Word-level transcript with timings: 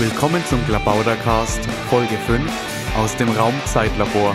Willkommen 0.00 0.42
zum 0.46 0.64
Klabautercast 0.64 1.60
Folge 1.90 2.16
5 2.26 2.40
aus 2.96 3.14
dem 3.16 3.28
Raumzeitlabor. 3.28 4.34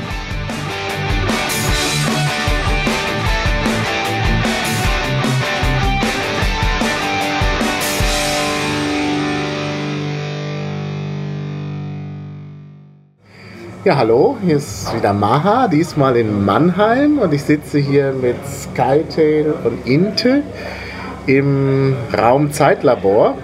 Ja, 13.84 13.95
hallo, 13.95 14.38
hier 14.45 14.57
ist 14.57 14.95
wieder 14.95 15.13
Maha, 15.13 15.68
diesmal 15.68 16.16
in 16.18 16.45
Mannheim 16.45 17.18
und 17.18 17.34
ich 17.34 17.41
sitze 17.41 17.79
hier 17.79 18.11
mit 18.11 18.36
Skytail 18.45 19.55
und 19.63 19.88
Inte 19.88 20.43
im 21.25 21.95
Raumzeitlabor. 22.16 23.36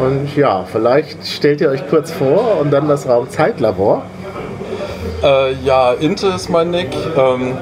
Und 0.00 0.34
ja, 0.34 0.64
vielleicht 0.64 1.26
stellt 1.26 1.60
ihr 1.60 1.68
euch 1.68 1.86
kurz 1.88 2.10
vor 2.10 2.58
und 2.60 2.70
dann 2.70 2.88
das 2.88 3.06
Raumzeitlabor. 3.06 4.02
Äh, 5.22 5.52
ja, 5.62 5.92
Inte 5.92 6.28
ist 6.28 6.48
mein 6.48 6.70
Nick. 6.70 6.88
Ähm, 7.18 7.58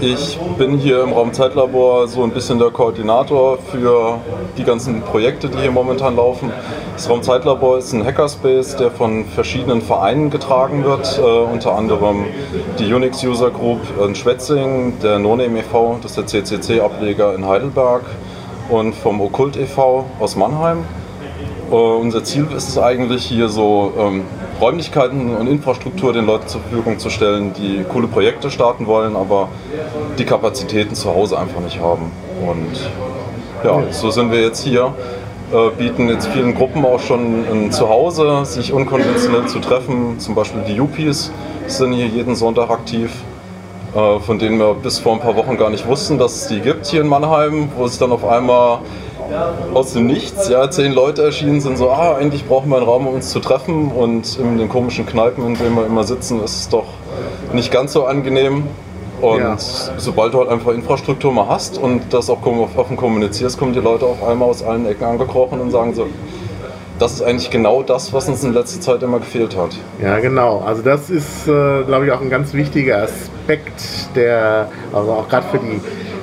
ich 0.00 0.38
bin 0.56 0.78
hier 0.78 1.02
im 1.02 1.12
Raumzeitlabor 1.12 2.08
so 2.08 2.22
ein 2.22 2.30
bisschen 2.30 2.58
der 2.58 2.70
Koordinator 2.70 3.58
für 3.58 4.20
die 4.56 4.64
ganzen 4.64 5.02
Projekte, 5.02 5.48
die 5.50 5.58
hier 5.58 5.70
momentan 5.70 6.16
laufen. 6.16 6.50
Das 6.94 7.10
Raumzeitlabor 7.10 7.76
ist 7.76 7.92
ein 7.92 8.04
Hackerspace, 8.06 8.76
der 8.76 8.90
von 8.90 9.26
verschiedenen 9.26 9.82
Vereinen 9.82 10.30
getragen 10.30 10.84
wird, 10.84 11.18
äh, 11.18 11.20
unter 11.20 11.76
anderem 11.76 12.24
die 12.78 12.90
Unix 12.92 13.22
User 13.22 13.50
Group 13.50 13.80
in 14.02 14.14
Schwetzing, 14.14 14.94
der 15.02 15.18
NoName 15.18 15.58
e.V., 15.58 15.98
das 16.02 16.16
ist 16.16 16.32
der 16.32 16.44
CCC-Ableger 16.44 17.34
in 17.34 17.46
Heidelberg 17.46 18.02
und 18.70 18.94
vom 18.94 19.20
Okkult 19.20 19.58
e.V. 19.58 20.06
aus 20.18 20.36
Mannheim. 20.36 20.84
Uh, 21.68 21.98
unser 22.00 22.22
Ziel 22.22 22.46
ist 22.56 22.68
es 22.68 22.78
eigentlich, 22.78 23.24
hier 23.24 23.48
so 23.48 23.92
ähm, 23.98 24.22
Räumlichkeiten 24.60 25.34
und 25.34 25.48
Infrastruktur 25.48 26.12
den 26.12 26.24
Leuten 26.24 26.46
zur 26.46 26.60
Verfügung 26.60 27.00
zu 27.00 27.10
stellen, 27.10 27.54
die 27.54 27.84
coole 27.92 28.06
Projekte 28.06 28.52
starten 28.52 28.86
wollen, 28.86 29.16
aber 29.16 29.48
die 30.16 30.24
Kapazitäten 30.24 30.94
zu 30.94 31.12
Hause 31.12 31.36
einfach 31.36 31.60
nicht 31.60 31.80
haben. 31.80 32.12
Und 32.46 32.78
ja, 33.64 33.82
so 33.90 34.12
sind 34.12 34.30
wir 34.30 34.42
jetzt 34.42 34.62
hier, 34.62 34.94
äh, 35.52 35.70
bieten 35.76 36.08
jetzt 36.08 36.28
vielen 36.28 36.54
Gruppen 36.54 36.84
auch 36.84 37.00
schon 37.00 37.44
ein 37.50 37.72
Zuhause, 37.72 38.44
sich 38.44 38.72
unkonventionell 38.72 39.46
zu 39.46 39.58
treffen. 39.58 40.20
Zum 40.20 40.36
Beispiel 40.36 40.62
die 40.68 40.74
Yuppies 40.74 41.32
sind 41.66 41.94
hier 41.94 42.06
jeden 42.06 42.36
Sonntag 42.36 42.70
aktiv 42.70 43.10
äh, 43.96 44.20
von 44.20 44.38
denen 44.38 44.58
wir 44.58 44.74
bis 44.74 44.98
vor 44.98 45.14
ein 45.14 45.20
paar 45.20 45.36
Wochen 45.36 45.56
gar 45.56 45.70
nicht 45.70 45.86
wussten, 45.86 46.18
dass 46.18 46.42
es 46.42 46.48
die 46.48 46.60
gibt 46.60 46.86
hier 46.86 47.00
in 47.00 47.08
Mannheim, 47.08 47.70
wo 47.76 47.86
es 47.86 47.98
dann 47.98 48.12
auf 48.12 48.24
einmal 48.24 48.80
aus 49.74 49.92
dem 49.92 50.06
Nichts, 50.06 50.48
ja, 50.48 50.70
zehn 50.70 50.92
Leute 50.92 51.22
erschienen 51.22 51.60
sind, 51.60 51.78
so, 51.78 51.90
ah, 51.90 52.18
endlich 52.18 52.46
brauchen 52.46 52.70
wir 52.70 52.76
einen 52.76 52.86
Raum, 52.86 53.06
um 53.06 53.14
uns 53.14 53.30
zu 53.30 53.40
treffen 53.40 53.90
und 53.90 54.38
in 54.38 54.58
den 54.58 54.68
komischen 54.68 55.06
Kneipen, 55.06 55.46
in 55.46 55.54
denen 55.54 55.76
wir 55.76 55.86
immer 55.86 56.04
sitzen, 56.04 56.42
ist 56.42 56.56
es 56.56 56.68
doch 56.68 56.86
nicht 57.52 57.72
ganz 57.72 57.92
so 57.92 58.04
angenehm. 58.04 58.64
Und 59.20 59.40
ja. 59.40 59.56
sobald 59.96 60.34
du 60.34 60.40
halt 60.40 60.50
einfach 60.50 60.72
Infrastruktur 60.72 61.32
mal 61.32 61.48
hast 61.48 61.78
und 61.78 62.12
das 62.12 62.28
auch 62.28 62.38
offen 62.44 62.98
kommunizierst, 62.98 63.58
kommen 63.58 63.72
die 63.72 63.80
Leute 63.80 64.04
auf 64.04 64.22
einmal 64.22 64.50
aus 64.50 64.62
allen 64.62 64.86
Ecken 64.86 65.04
angekrochen 65.04 65.58
und 65.60 65.70
sagen 65.70 65.94
so, 65.94 66.06
das 66.98 67.14
ist 67.14 67.22
eigentlich 67.22 67.50
genau 67.50 67.82
das, 67.82 68.12
was 68.12 68.28
uns 68.28 68.42
in 68.44 68.52
letzter 68.52 68.80
Zeit 68.80 69.02
immer 69.02 69.18
gefehlt 69.18 69.56
hat. 69.56 69.70
Ja, 70.02 70.18
genau. 70.18 70.62
Also 70.64 70.82
das 70.82 71.10
ist, 71.10 71.46
äh, 71.46 71.82
glaube 71.84 72.06
ich, 72.06 72.12
auch 72.12 72.20
ein 72.20 72.30
ganz 72.30 72.54
wichtiger 72.54 73.02
Aspekt, 73.02 74.14
der, 74.14 74.68
also 74.92 75.12
auch 75.12 75.28
gerade 75.28 75.46
für 75.48 75.58
die 75.58 75.80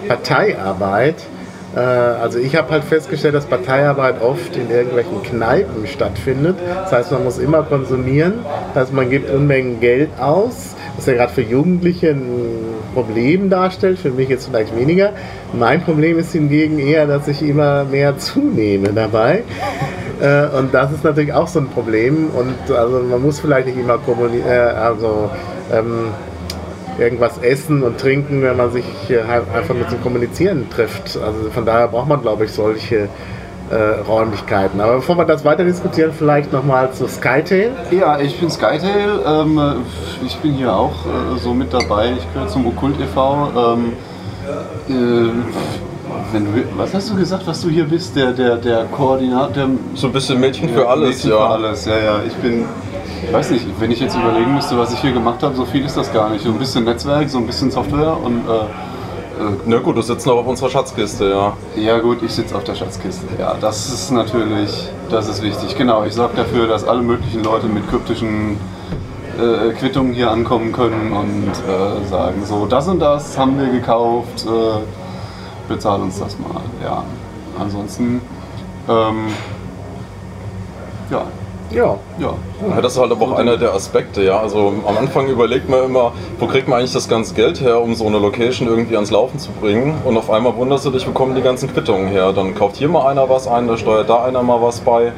Parteiarbeit, 0.07 1.15
also 1.79 2.39
ich 2.39 2.55
habe 2.55 2.69
halt 2.71 2.83
festgestellt, 2.83 3.33
dass 3.33 3.45
Parteiarbeit 3.45 4.21
oft 4.21 4.55
in 4.55 4.69
irgendwelchen 4.69 5.23
Kneipen 5.23 5.87
stattfindet. 5.87 6.57
Das 6.83 6.91
heißt, 6.91 7.11
man 7.11 7.23
muss 7.23 7.39
immer 7.39 7.63
konsumieren. 7.63 8.45
Das 8.73 8.83
heißt, 8.83 8.93
man 8.93 9.09
gibt 9.09 9.29
Unmengen 9.29 9.79
Geld 9.79 10.09
aus, 10.19 10.75
was 10.95 11.05
ja 11.05 11.13
gerade 11.13 11.33
für 11.33 11.41
Jugendliche 11.41 12.11
ein 12.11 12.59
Problem 12.93 13.49
darstellt. 13.49 13.97
Für 13.97 14.11
mich 14.11 14.29
jetzt 14.29 14.47
vielleicht 14.47 14.75
weniger. 14.77 15.13
Mein 15.53 15.81
Problem 15.81 16.19
ist 16.19 16.31
hingegen 16.31 16.79
eher, 16.79 17.07
dass 17.07 17.27
ich 17.27 17.41
immer 17.41 17.85
mehr 17.85 18.17
zunehme 18.17 18.89
dabei. 18.93 19.43
Äh, 20.21 20.47
und 20.57 20.73
das 20.73 20.91
ist 20.91 21.03
natürlich 21.03 21.33
auch 21.33 21.47
so 21.47 21.59
ein 21.59 21.69
Problem. 21.69 22.29
Und 22.35 22.75
also 22.75 22.99
man 22.99 23.21
muss 23.21 23.39
vielleicht 23.39 23.67
nicht 23.67 23.77
immer 23.77 23.97
kommunizieren, 23.97 24.49
äh, 24.49 24.57
also 24.57 25.29
ähm, 25.71 26.11
irgendwas 26.97 27.37
essen 27.39 27.83
und 27.83 27.99
trinken, 27.99 28.41
wenn 28.41 28.57
man 28.57 28.71
sich 28.71 28.85
halt 29.09 29.45
einfach 29.53 29.75
mit 29.75 29.89
zum 29.89 30.01
Kommunizieren 30.01 30.69
trifft. 30.69 31.17
Also 31.17 31.49
von 31.51 31.65
daher 31.65 31.87
braucht 31.87 32.07
man, 32.07 32.21
glaube 32.21 32.45
ich, 32.45 32.51
solche 32.51 33.09
äh, 33.69 34.01
Räumlichkeiten. 34.07 34.79
Aber 34.81 34.95
bevor 34.95 35.17
wir 35.17 35.25
das 35.25 35.43
weiter 35.43 35.63
diskutieren, 35.63 36.11
vielleicht 36.17 36.51
nochmal 36.51 36.91
zu 36.91 37.07
Skytail. 37.07 37.71
Ja, 37.91 38.19
ich 38.19 38.39
bin 38.39 38.49
Skytail. 38.49 39.19
Ähm, 39.25 39.59
ich 40.25 40.35
bin 40.37 40.53
hier 40.53 40.73
auch 40.73 41.05
äh, 41.05 41.39
so 41.39 41.53
mit 41.53 41.73
dabei. 41.73 42.13
Ich 42.17 42.33
gehöre 42.33 42.47
zum 42.47 42.67
Okkult 42.67 42.99
e.V. 42.99 43.75
Ähm, 43.75 43.93
äh, 44.89 45.29
wenn 46.31 46.45
du, 46.45 46.51
was 46.77 46.93
hast 46.93 47.09
du 47.09 47.15
gesagt, 47.15 47.47
was 47.47 47.61
du 47.61 47.69
hier 47.69 47.85
bist? 47.85 48.15
Der, 48.15 48.31
der, 48.31 48.57
der 48.57 48.85
Koordinator? 48.85 49.69
so 49.95 50.07
ein 50.07 50.13
bisschen 50.13 50.39
Mädchen 50.39 50.69
für 50.69 50.87
alles, 50.87 51.09
Mädchen 51.09 51.29
ja. 51.31 51.37
für 51.37 51.47
alles, 51.47 51.85
ja, 51.85 51.97
ja. 51.97 52.19
Ich 52.27 52.33
bin 52.35 52.65
weiß 53.31 53.51
nicht, 53.51 53.65
wenn 53.79 53.91
ich 53.91 53.99
jetzt 53.99 54.15
überlegen 54.15 54.53
müsste, 54.53 54.77
was 54.77 54.91
ich 54.93 54.99
hier 54.99 55.11
gemacht 55.13 55.43
habe, 55.43 55.55
so 55.55 55.65
viel 55.65 55.85
ist 55.85 55.95
das 55.95 56.11
gar 56.11 56.29
nicht. 56.29 56.43
So 56.43 56.49
ein 56.49 56.59
bisschen 56.59 56.83
Netzwerk, 56.83 57.29
so 57.29 57.37
ein 57.37 57.47
bisschen 57.47 57.71
Software 57.71 58.17
und. 58.23 58.47
Äh, 58.47 58.63
äh, 59.39 59.55
Na 59.65 59.79
gut, 59.79 59.97
du 59.97 60.01
sitzt 60.01 60.27
noch 60.27 60.37
auf 60.37 60.47
unserer 60.47 60.69
Schatzkiste, 60.69 61.29
ja. 61.29 61.53
Ja 61.75 61.99
gut, 61.99 62.21
ich 62.21 62.31
sitze 62.31 62.55
auf 62.55 62.63
der 62.63 62.75
Schatzkiste. 62.75 63.25
Ja, 63.39 63.55
das 63.59 63.91
ist 63.91 64.11
natürlich, 64.11 64.89
das 65.09 65.27
ist 65.27 65.41
wichtig. 65.41 65.75
Genau, 65.77 66.03
ich 66.03 66.13
sorge 66.13 66.35
dafür, 66.35 66.67
dass 66.67 66.87
alle 66.87 67.01
möglichen 67.01 67.43
Leute 67.43 67.67
mit 67.67 67.89
kryptischen 67.89 68.57
äh, 69.39 69.71
Quittungen 69.73 70.13
hier 70.13 70.29
ankommen 70.29 70.71
können 70.71 71.11
und 71.11 71.49
äh, 71.49 72.07
sagen 72.07 72.45
so, 72.45 72.65
das 72.67 72.87
und 72.87 72.99
das 72.99 73.37
haben 73.37 73.59
wir 73.59 73.67
gekauft, 73.67 74.45
äh, 74.45 74.79
bezahl 75.67 76.01
uns 76.01 76.19
das 76.19 76.37
mal. 76.37 76.61
Ja, 76.83 77.03
ansonsten, 77.59 78.21
ähm, 78.87 79.27
ja, 81.09 81.23
ja. 81.73 81.97
ja. 82.19 82.33
ja. 82.69 82.81
Das 82.81 82.93
ist 82.93 82.99
halt 82.99 83.11
aber 83.11 83.25
auch 83.25 83.31
einer 83.33 83.57
der 83.57 83.73
Aspekte, 83.73 84.23
ja. 84.23 84.39
Also 84.39 84.73
am 84.85 84.97
Anfang 84.97 85.27
überlegt 85.27 85.69
man 85.69 85.85
immer, 85.85 86.13
wo 86.39 86.47
kriegt 86.47 86.67
man 86.67 86.79
eigentlich 86.79 86.93
das 86.93 87.09
ganze 87.09 87.33
Geld 87.33 87.61
her, 87.61 87.81
um 87.81 87.95
so 87.95 88.07
eine 88.07 88.19
Location 88.19 88.67
irgendwie 88.67 88.95
ans 88.95 89.11
Laufen 89.11 89.39
zu 89.39 89.51
bringen. 89.51 89.95
Und 90.05 90.17
auf 90.17 90.29
einmal 90.29 90.55
wunderst 90.55 90.85
du 90.85 90.91
dich, 90.91 91.07
wo 91.07 91.11
kommen 91.11 91.35
die 91.35 91.41
ganzen 91.41 91.71
Quittungen 91.71 92.07
her? 92.07 92.31
Dann 92.33 92.55
kauft 92.55 92.77
hier 92.77 92.89
mal 92.89 93.07
einer 93.07 93.29
was 93.29 93.47
ein, 93.47 93.67
da 93.67 93.77
steuert 93.77 94.09
da 94.09 94.23
einer 94.23 94.43
mal 94.43 94.61
was 94.61 94.79
bei. 94.79 95.11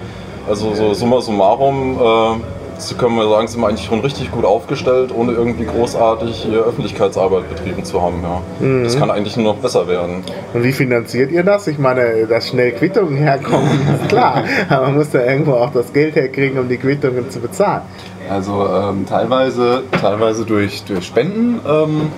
Also 0.47 0.75
so 0.75 0.93
summa 0.93 1.21
summarum 1.21 1.99
äh, 1.99 2.54
Sie 2.77 2.95
können 2.95 3.15
wir 3.15 3.27
sagen, 3.29 3.47
sind 3.47 3.61
wir 3.61 3.67
eigentlich 3.67 3.85
schon 3.85 4.01
richtig 4.01 4.31
gut 4.31 4.45
aufgestellt, 4.45 5.11
ohne 5.15 5.31
irgendwie 5.31 5.65
großartig 5.65 6.35
hier 6.35 6.59
Öffentlichkeitsarbeit 6.59 7.49
betrieben 7.49 7.83
zu 7.83 8.01
haben. 8.01 8.21
Ja. 8.21 8.41
Mhm. 8.65 8.83
Das 8.83 8.97
kann 8.97 9.09
eigentlich 9.11 9.35
nur 9.37 9.53
noch 9.53 9.61
besser 9.61 9.87
werden. 9.87 10.23
Und 10.53 10.63
wie 10.63 10.71
finanziert 10.71 11.31
ihr 11.31 11.43
das? 11.43 11.67
Ich 11.67 11.77
meine, 11.77 12.27
dass 12.27 12.49
schnell 12.49 12.71
Quittungen 12.73 13.15
herkommen, 13.15 13.69
ist 14.01 14.09
klar. 14.09 14.43
Aber 14.69 14.87
man 14.87 14.97
muss 14.97 15.09
da 15.09 15.23
irgendwo 15.23 15.53
auch 15.53 15.71
das 15.71 15.93
Geld 15.93 16.15
herkriegen, 16.15 16.59
um 16.59 16.67
die 16.67 16.77
Quittungen 16.77 17.29
zu 17.29 17.39
bezahlen. 17.39 17.81
Also 18.29 18.67
ähm, 18.67 19.05
teilweise, 19.07 19.83
teilweise 20.01 20.45
durch, 20.45 20.83
durch 20.83 21.05
Spenden. 21.05 21.59
Ähm, 21.67 22.11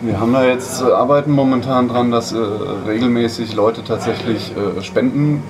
wir 0.00 0.20
haben 0.20 0.32
da 0.32 0.44
jetzt 0.44 0.80
äh, 0.80 0.84
arbeiten 0.84 1.32
momentan 1.32 1.88
dran, 1.88 2.10
dass 2.10 2.32
äh, 2.32 2.38
regelmäßig 2.86 3.54
Leute 3.54 3.82
tatsächlich 3.82 4.52
äh, 4.56 4.82
Spenden 4.82 5.42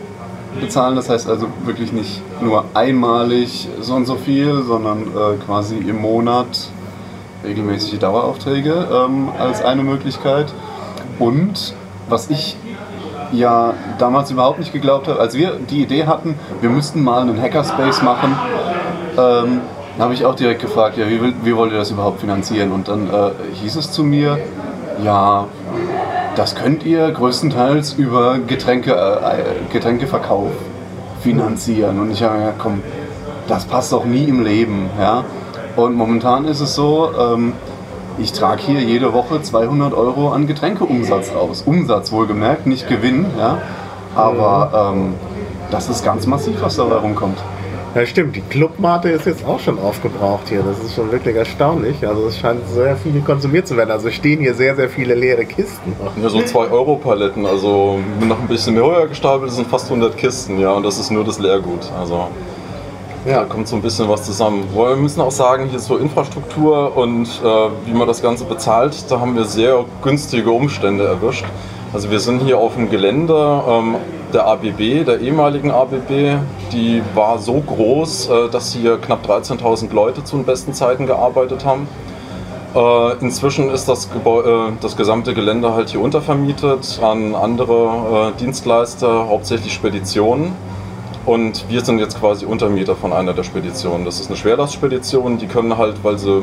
bezahlen. 0.61 0.97
Das 0.97 1.09
heißt 1.09 1.29
also 1.29 1.47
wirklich 1.65 1.93
nicht 1.93 2.23
nur 2.41 2.65
einmalig 2.75 3.69
so 3.81 3.95
und 3.95 4.07
so 4.07 4.17
viel, 4.17 4.63
sondern 4.63 5.03
äh, 5.03 5.37
quasi 5.45 5.77
im 5.77 6.01
Monat 6.01 6.69
regelmäßige 7.45 7.99
Daueraufträge 7.99 8.89
ähm, 8.93 9.29
als 9.39 9.65
eine 9.65 9.83
Möglichkeit. 9.83 10.53
Und 11.19 11.75
was 12.09 12.31
ich 12.31 12.57
ja 13.33 13.75
damals 13.99 14.31
überhaupt 14.31 14.59
nicht 14.59 14.73
geglaubt 14.73 15.09
habe, 15.09 15.21
als 15.21 15.35
wir 15.35 15.59
die 15.71 15.83
Idee 15.83 16.07
hatten, 16.07 16.35
wir 16.61 16.71
müssten 16.71 17.03
mal 17.03 17.23
einen 17.23 17.41
Hackerspace 17.41 18.03
machen, 18.03 18.37
ähm, 19.17 19.61
habe 19.99 20.15
ich 20.15 20.25
auch 20.25 20.35
direkt 20.35 20.61
gefragt, 20.63 20.97
ja, 20.97 21.09
wie, 21.09 21.21
wie 21.43 21.57
wollt 21.57 21.73
ihr 21.73 21.79
das 21.79 21.91
überhaupt 21.91 22.21
finanzieren? 22.21 22.73
Und 22.73 22.89
dann 22.89 23.09
äh, 23.09 23.31
hieß 23.55 23.77
es 23.77 23.91
zu 23.91 24.05
mir, 24.05 24.39
ja, 25.03 25.47
das 26.39 26.55
könnt 26.55 26.85
ihr 26.85 27.11
größtenteils 27.11 27.95
über 27.95 28.39
Getränke, 28.39 28.93
äh, 28.95 29.73
Getränkeverkauf 29.73 30.53
finanzieren. 31.21 31.99
Und 31.99 32.13
ich 32.13 32.23
habe 32.23 32.39
gedacht, 32.39 32.55
komm, 32.59 32.83
das 33.49 33.65
passt 33.65 33.93
doch 33.93 34.05
nie 34.05 34.25
im 34.25 34.45
Leben. 34.45 34.89
Ja? 35.01 35.25
Und 35.75 35.95
momentan 35.97 36.45
ist 36.45 36.61
es 36.61 36.77
so, 36.77 37.11
ähm, 37.19 37.55
ich 38.19 38.33
trage 38.33 38.63
hier 38.63 38.81
jede 38.81 39.13
Woche 39.13 39.43
200 39.43 39.93
Euro 39.95 40.31
an 40.31 40.47
Getränkeumsatz 40.47 41.33
raus. 41.35 41.65
Umsatz 41.67 42.13
wohlgemerkt, 42.13 42.69
nicht 42.69 42.89
Gewinn. 42.89 43.27
Ja? 43.37 43.59
Aber 44.15 44.93
ähm, 44.95 45.15
das 45.73 45.89
ist 45.89 46.05
ganz 46.05 46.27
massiv, 46.27 46.63
was 46.63 46.77
dabei 46.77 46.97
rumkommt. 46.97 47.39
Ja, 47.95 48.05
stimmt. 48.07 48.37
Die 48.37 48.43
Clubmate 48.43 49.09
ist 49.09 49.27
jetzt 49.27 49.45
auch 49.45 49.59
schon 49.59 49.79
aufgebraucht 49.79 50.49
hier. 50.49 50.63
Das 50.63 50.79
ist 50.85 50.95
schon 50.95 51.11
wirklich 51.11 51.35
erstaunlich. 51.35 52.07
Also 52.07 52.27
es 52.27 52.39
scheint 52.39 52.61
sehr 52.69 52.97
viel 52.97 53.21
konsumiert 53.23 53.67
zu 53.67 53.77
werden. 53.77 53.91
Also 53.91 54.11
stehen 54.11 54.41
hier 54.41 54.55
sehr, 54.55 54.77
sehr 54.77 54.89
viele 54.89 55.15
leere 55.15 55.45
Kisten. 55.45 55.95
Ja, 56.23 56.29
so 56.29 56.39
2-Euro-Paletten. 56.39 57.47
Also 57.47 57.99
noch 58.21 58.41
ein 58.41 58.47
bisschen 58.47 58.75
mehr 58.75 58.85
höher 58.85 59.07
gestapelt 59.09 59.51
sind 59.53 59.67
fast 59.69 59.87
100 59.87 60.17
Kisten, 60.17 60.59
ja. 60.59 60.73
Und 60.73 60.85
das 60.85 60.99
ist 60.99 61.11
nur 61.11 61.25
das 61.25 61.39
Leergut. 61.39 61.91
Also 61.99 62.29
Ja. 63.27 63.41
Da 63.41 63.45
kommt 63.47 63.67
so 63.67 63.77
ein 63.77 63.83
bisschen 63.83 64.09
was 64.09 64.23
zusammen. 64.25 64.65
Wir 64.75 64.97
müssen 64.97 65.21
auch 65.21 65.31
sagen, 65.33 65.67
hier 65.69 65.79
so 65.81 65.97
Infrastruktur 65.97 66.97
und 66.97 67.27
äh, 67.27 67.47
wie 67.87 67.93
man 67.93 68.07
das 68.07 68.23
Ganze 68.23 68.45
bezahlt, 68.45 69.11
da 69.11 69.19
haben 69.19 69.35
wir 69.35 69.45
sehr 69.45 69.85
günstige 70.03 70.51
Umstände 70.51 71.05
erwischt. 71.05 71.45
Also 71.93 72.11
wir 72.11 72.21
sind 72.21 72.43
hier 72.43 72.59
auf 72.59 72.75
dem 72.75 72.91
Gelände 72.91 73.63
ähm, 73.67 73.97
der 74.33 74.47
ABB, 74.47 75.05
der 75.05 75.21
ehemaligen 75.21 75.71
ABB. 75.71 76.39
Die 76.73 77.03
war 77.15 77.39
so 77.39 77.55
groß, 77.61 78.29
äh, 78.29 78.49
dass 78.51 78.73
hier 78.73 78.99
knapp 78.99 79.27
13.000 79.27 79.93
Leute 79.93 80.25
zu 80.25 80.37
den 80.37 80.45
besten 80.45 80.75
Zeiten 80.75 81.07
gearbeitet 81.07 81.65
haben. 81.65 81.89
Äh, 82.75 83.13
inzwischen 83.21 83.71
ist 83.71 83.89
das, 83.89 84.07
äh, 84.07 84.49
das 84.81 84.97
gesamte 84.97 85.35
Gelände 85.35 85.73
halt 85.73 85.91
hier 85.91 86.01
untervermietet 86.01 87.01
an 87.03 87.35
andere 87.35 88.33
Dienstleister, 88.39 89.29
hauptsächlich 89.29 89.73
Speditionen. 89.73 90.53
Und 91.25 91.69
wir 91.69 91.85
sind 91.85 91.99
jetzt 91.99 92.19
quasi 92.21 92.47
Untermieter 92.47 92.97
von 92.97 93.13
einer 93.13 93.35
der 93.35 93.43
Speditionen. 93.43 94.05
Das 94.05 94.19
ist 94.19 94.29
eine 94.29 94.37
Schwerlastspedition, 94.37 95.39
die 95.39 95.47
können 95.47 95.77
halt, 95.77 96.03
weil 96.03 96.19
sie 96.19 96.43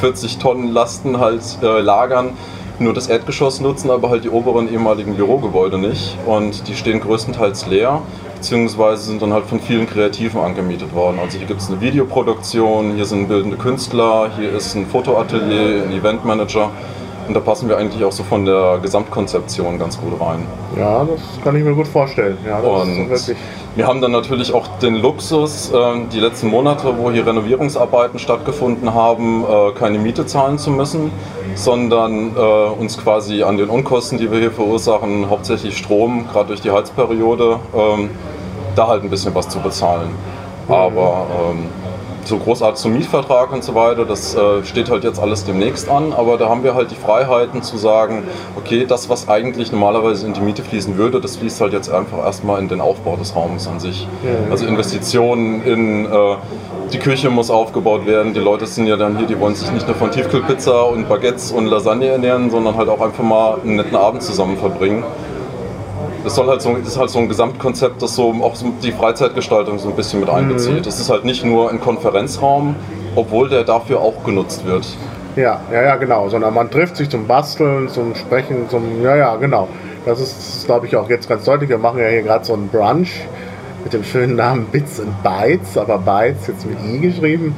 40 0.00 0.38
Tonnen 0.38 0.68
Lasten 0.68 1.20
halt 1.20 1.42
lagern, 1.60 2.30
nur 2.80 2.94
das 2.94 3.08
Erdgeschoss 3.08 3.60
nutzen, 3.60 3.90
aber 3.90 4.10
halt 4.10 4.24
die 4.24 4.30
oberen 4.30 4.72
ehemaligen 4.72 5.16
Bürogebäude 5.16 5.78
nicht. 5.78 6.16
Und 6.26 6.68
die 6.68 6.74
stehen 6.74 7.00
größtenteils 7.00 7.66
leer, 7.66 8.02
beziehungsweise 8.36 9.02
sind 9.02 9.22
dann 9.22 9.32
halt 9.32 9.46
von 9.46 9.60
vielen 9.60 9.86
Kreativen 9.86 10.40
angemietet 10.40 10.94
worden. 10.94 11.18
Also 11.18 11.38
hier 11.38 11.46
gibt 11.46 11.60
es 11.60 11.68
eine 11.68 11.80
Videoproduktion, 11.80 12.94
hier 12.94 13.04
sind 13.04 13.28
bildende 13.28 13.56
Künstler, 13.56 14.30
hier 14.36 14.52
ist 14.52 14.74
ein 14.74 14.86
Fotoatelier, 14.86 15.84
ein 15.84 15.92
Eventmanager. 15.92 16.70
Und 17.28 17.34
da 17.34 17.40
passen 17.40 17.68
wir 17.68 17.76
eigentlich 17.76 18.02
auch 18.04 18.12
so 18.12 18.22
von 18.22 18.46
der 18.46 18.78
Gesamtkonzeption 18.80 19.78
ganz 19.78 20.00
gut 20.00 20.18
rein. 20.18 20.46
Ja, 20.78 21.04
das 21.04 21.20
kann 21.44 21.54
ich 21.56 21.62
mir 21.62 21.74
gut 21.74 21.86
vorstellen. 21.86 22.38
Ja, 22.46 22.58
und 22.60 23.10
wir 23.76 23.86
haben 23.86 24.00
dann 24.00 24.12
natürlich 24.12 24.54
auch 24.54 24.66
den 24.78 24.94
Luxus, 24.94 25.70
äh, 25.70 25.76
die 26.10 26.20
letzten 26.20 26.48
Monate, 26.48 26.94
wo 26.96 27.10
hier 27.10 27.26
Renovierungsarbeiten 27.26 28.18
stattgefunden 28.18 28.94
haben, 28.94 29.44
äh, 29.44 29.72
keine 29.78 29.98
Miete 29.98 30.24
zahlen 30.24 30.58
zu 30.58 30.70
müssen, 30.70 31.12
sondern 31.54 32.34
äh, 32.34 32.40
uns 32.40 32.96
quasi 32.96 33.42
an 33.42 33.58
den 33.58 33.68
Unkosten, 33.68 34.16
die 34.16 34.32
wir 34.32 34.38
hier 34.38 34.50
verursachen, 34.50 35.28
hauptsächlich 35.28 35.76
Strom, 35.76 36.26
gerade 36.32 36.48
durch 36.48 36.62
die 36.62 36.70
Heizperiode, 36.70 37.60
ähm, 37.76 38.08
da 38.74 38.88
halt 38.88 39.04
ein 39.04 39.10
bisschen 39.10 39.34
was 39.34 39.50
zu 39.50 39.58
bezahlen. 39.60 40.08
Mhm. 40.66 40.74
Aber 40.74 41.26
ähm, 41.50 41.66
so 42.28 42.36
großartig 42.38 42.80
zum 42.80 42.92
Mietvertrag 42.92 43.52
und 43.52 43.64
so 43.64 43.74
weiter, 43.74 44.04
das 44.04 44.34
äh, 44.34 44.64
steht 44.64 44.90
halt 44.90 45.04
jetzt 45.04 45.18
alles 45.18 45.44
demnächst 45.44 45.88
an, 45.88 46.12
aber 46.12 46.36
da 46.36 46.48
haben 46.48 46.62
wir 46.62 46.74
halt 46.74 46.90
die 46.90 46.96
Freiheiten 46.96 47.62
zu 47.62 47.76
sagen, 47.78 48.24
okay, 48.56 48.84
das, 48.86 49.08
was 49.08 49.28
eigentlich 49.28 49.72
normalerweise 49.72 50.26
in 50.26 50.34
die 50.34 50.40
Miete 50.40 50.62
fließen 50.62 50.96
würde, 50.96 51.20
das 51.20 51.36
fließt 51.36 51.60
halt 51.60 51.72
jetzt 51.72 51.90
einfach 51.90 52.18
erstmal 52.18 52.60
in 52.60 52.68
den 52.68 52.80
Aufbau 52.80 53.16
des 53.16 53.34
Raumes 53.34 53.66
an 53.66 53.80
sich. 53.80 54.06
Also 54.50 54.66
Investitionen 54.66 55.62
in 55.64 56.04
äh, 56.04 56.36
die 56.92 56.98
Küche 56.98 57.30
muss 57.30 57.50
aufgebaut 57.50 58.06
werden, 58.06 58.34
die 58.34 58.40
Leute 58.40 58.66
sind 58.66 58.86
ja 58.86 58.96
dann 58.96 59.18
hier, 59.18 59.26
die 59.26 59.38
wollen 59.38 59.54
sich 59.54 59.70
nicht 59.72 59.86
nur 59.86 59.96
von 59.96 60.10
Tiefkühlpizza 60.10 60.82
und 60.82 61.08
Baguettes 61.08 61.52
und 61.52 61.66
Lasagne 61.66 62.08
ernähren, 62.08 62.50
sondern 62.50 62.76
halt 62.76 62.88
auch 62.88 63.00
einfach 63.00 63.24
mal 63.24 63.58
einen 63.62 63.76
netten 63.76 63.96
Abend 63.96 64.22
zusammen 64.22 64.56
verbringen 64.56 65.04
das 66.24 66.34
soll 66.34 66.46
halt 66.48 66.62
so, 66.62 66.74
das 66.74 66.88
ist 66.88 66.98
halt 66.98 67.10
so 67.10 67.18
ein 67.18 67.28
Gesamtkonzept, 67.28 68.02
das 68.02 68.14
so 68.14 68.32
auch 68.42 68.54
die 68.82 68.92
Freizeitgestaltung 68.92 69.78
so 69.78 69.88
ein 69.88 69.96
bisschen 69.96 70.20
mit 70.20 70.28
einbezieht. 70.28 70.86
Es 70.86 70.96
mhm. 70.96 71.02
ist 71.02 71.10
halt 71.10 71.24
nicht 71.24 71.44
nur 71.44 71.70
ein 71.70 71.80
Konferenzraum, 71.80 72.76
obwohl 73.14 73.48
der 73.48 73.64
dafür 73.64 74.00
auch 74.00 74.24
genutzt 74.24 74.64
wird. 74.66 74.86
Ja, 75.36 75.60
ja, 75.72 75.82
ja, 75.82 75.96
genau. 75.96 76.28
Sondern 76.28 76.52
man 76.52 76.70
trifft 76.70 76.96
sich 76.96 77.08
zum 77.08 77.26
Basteln, 77.26 77.88
zum 77.88 78.14
Sprechen, 78.14 78.68
zum. 78.68 79.02
Ja, 79.02 79.16
ja, 79.16 79.36
genau. 79.36 79.68
Das 80.04 80.20
ist, 80.20 80.66
glaube 80.66 80.86
ich, 80.86 80.96
auch 80.96 81.08
jetzt 81.08 81.28
ganz 81.28 81.44
deutlich. 81.44 81.70
Wir 81.70 81.78
machen 81.78 82.00
ja 82.00 82.08
hier 82.08 82.22
gerade 82.22 82.44
so 82.44 82.54
einen 82.54 82.68
Brunch 82.68 83.26
mit 83.84 83.92
dem 83.92 84.02
schönen 84.02 84.36
Namen 84.36 84.66
Bits 84.66 85.00
and 85.00 85.22
Bytes, 85.22 85.78
aber 85.78 85.98
Bytes 85.98 86.48
jetzt 86.48 86.66
mit 86.66 86.78
I 86.84 86.98
geschrieben. 86.98 87.54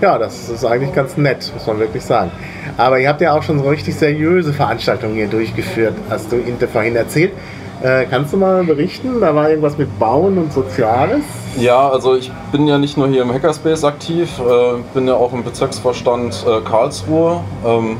Ja, 0.00 0.18
das 0.18 0.50
ist 0.50 0.64
eigentlich 0.64 0.92
ganz 0.92 1.16
nett, 1.16 1.50
muss 1.54 1.66
man 1.66 1.78
wirklich 1.78 2.04
sagen. 2.04 2.30
Aber 2.76 2.98
ihr 2.98 3.08
habt 3.08 3.20
ja 3.20 3.32
auch 3.32 3.42
schon 3.42 3.58
so 3.58 3.68
richtig 3.68 3.94
seriöse 3.94 4.52
Veranstaltungen 4.52 5.14
hier 5.14 5.28
durchgeführt, 5.28 5.94
hast 6.10 6.30
du 6.32 6.36
vorhin 6.70 6.96
erzählt. 6.96 7.32
Äh, 7.82 8.06
kannst 8.06 8.32
du 8.32 8.36
mal 8.36 8.64
berichten? 8.64 9.20
Da 9.20 9.34
war 9.34 9.50
irgendwas 9.50 9.76
mit 9.76 9.98
Bauen 9.98 10.38
und 10.38 10.52
Soziales? 10.52 11.22
Ja, 11.58 11.88
also 11.88 12.14
ich 12.16 12.30
bin 12.52 12.66
ja 12.66 12.78
nicht 12.78 12.96
nur 12.96 13.08
hier 13.08 13.22
im 13.22 13.32
Hackerspace 13.32 13.84
aktiv, 13.84 14.30
äh, 14.38 14.78
bin 14.94 15.06
ja 15.06 15.14
auch 15.14 15.32
im 15.32 15.44
Bezirksvorstand 15.44 16.44
äh, 16.46 16.60
Karlsruhe. 16.60 17.40
Ähm, 17.64 17.98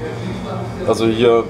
also 0.86 1.06
hier 1.06 1.44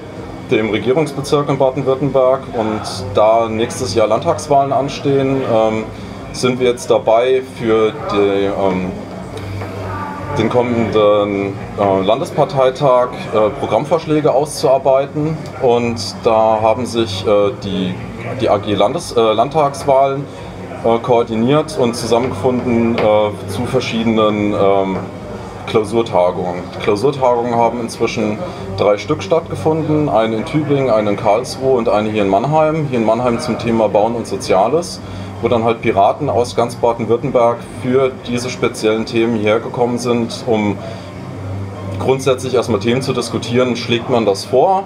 dem 0.51 0.69
Regierungsbezirk 0.69 1.49
in 1.49 1.57
Baden-Württemberg 1.57 2.41
und 2.53 2.81
da 3.13 3.47
nächstes 3.49 3.95
Jahr 3.95 4.07
Landtagswahlen 4.07 4.71
anstehen, 4.71 5.41
ähm, 5.51 5.83
sind 6.33 6.59
wir 6.59 6.69
jetzt 6.69 6.89
dabei 6.89 7.41
für 7.57 7.93
die, 8.11 8.45
ähm, 8.45 8.91
den 10.37 10.49
kommenden 10.49 11.53
äh, 11.79 12.01
Landesparteitag 12.03 13.09
äh, 13.33 13.49
Programmvorschläge 13.59 14.31
auszuarbeiten 14.31 15.37
und 15.61 16.15
da 16.23 16.59
haben 16.61 16.85
sich 16.85 17.25
äh, 17.25 17.51
die 17.63 17.95
die 18.41 18.49
AG 18.49 18.65
Landes, 18.67 19.13
äh, 19.13 19.19
Landtagswahlen 19.19 20.25
äh, 20.83 20.97
koordiniert 20.99 21.77
und 21.77 21.95
zusammengefunden 21.95 22.95
äh, 22.95 23.01
zu 23.49 23.65
verschiedenen 23.65 24.53
ähm, 24.53 24.97
Klausurtagungen. 25.67 26.61
Die 26.75 26.83
Klausurtagungen 26.83 27.55
haben 27.55 27.81
inzwischen 27.81 28.37
drei 28.77 28.97
Stück 28.97 29.23
stattgefunden, 29.23 30.09
eine 30.09 30.37
in 30.37 30.45
Tübingen, 30.45 30.89
eine 30.89 31.11
in 31.11 31.17
Karlsruhe 31.17 31.77
und 31.77 31.89
eine 31.89 32.09
hier 32.09 32.21
in 32.21 32.29
Mannheim. 32.29 32.87
Hier 32.89 32.99
in 32.99 33.05
Mannheim 33.05 33.39
zum 33.39 33.57
Thema 33.57 33.89
Bauen 33.89 34.15
und 34.15 34.27
Soziales, 34.27 35.01
wo 35.41 35.47
dann 35.47 35.63
halt 35.63 35.81
Piraten 35.81 36.29
aus 36.29 36.55
ganz 36.55 36.75
Baden-Württemberg 36.75 37.57
für 37.81 38.11
diese 38.27 38.49
speziellen 38.49 39.05
Themen 39.05 39.37
hierher 39.37 39.59
gekommen 39.59 39.97
sind, 39.97 40.43
um 40.45 40.77
grundsätzlich 41.99 42.53
erstmal 42.53 42.79
Themen 42.79 43.01
zu 43.01 43.13
diskutieren. 43.13 43.75
Schlägt 43.75 44.09
man 44.09 44.25
das 44.25 44.45
vor? 44.45 44.83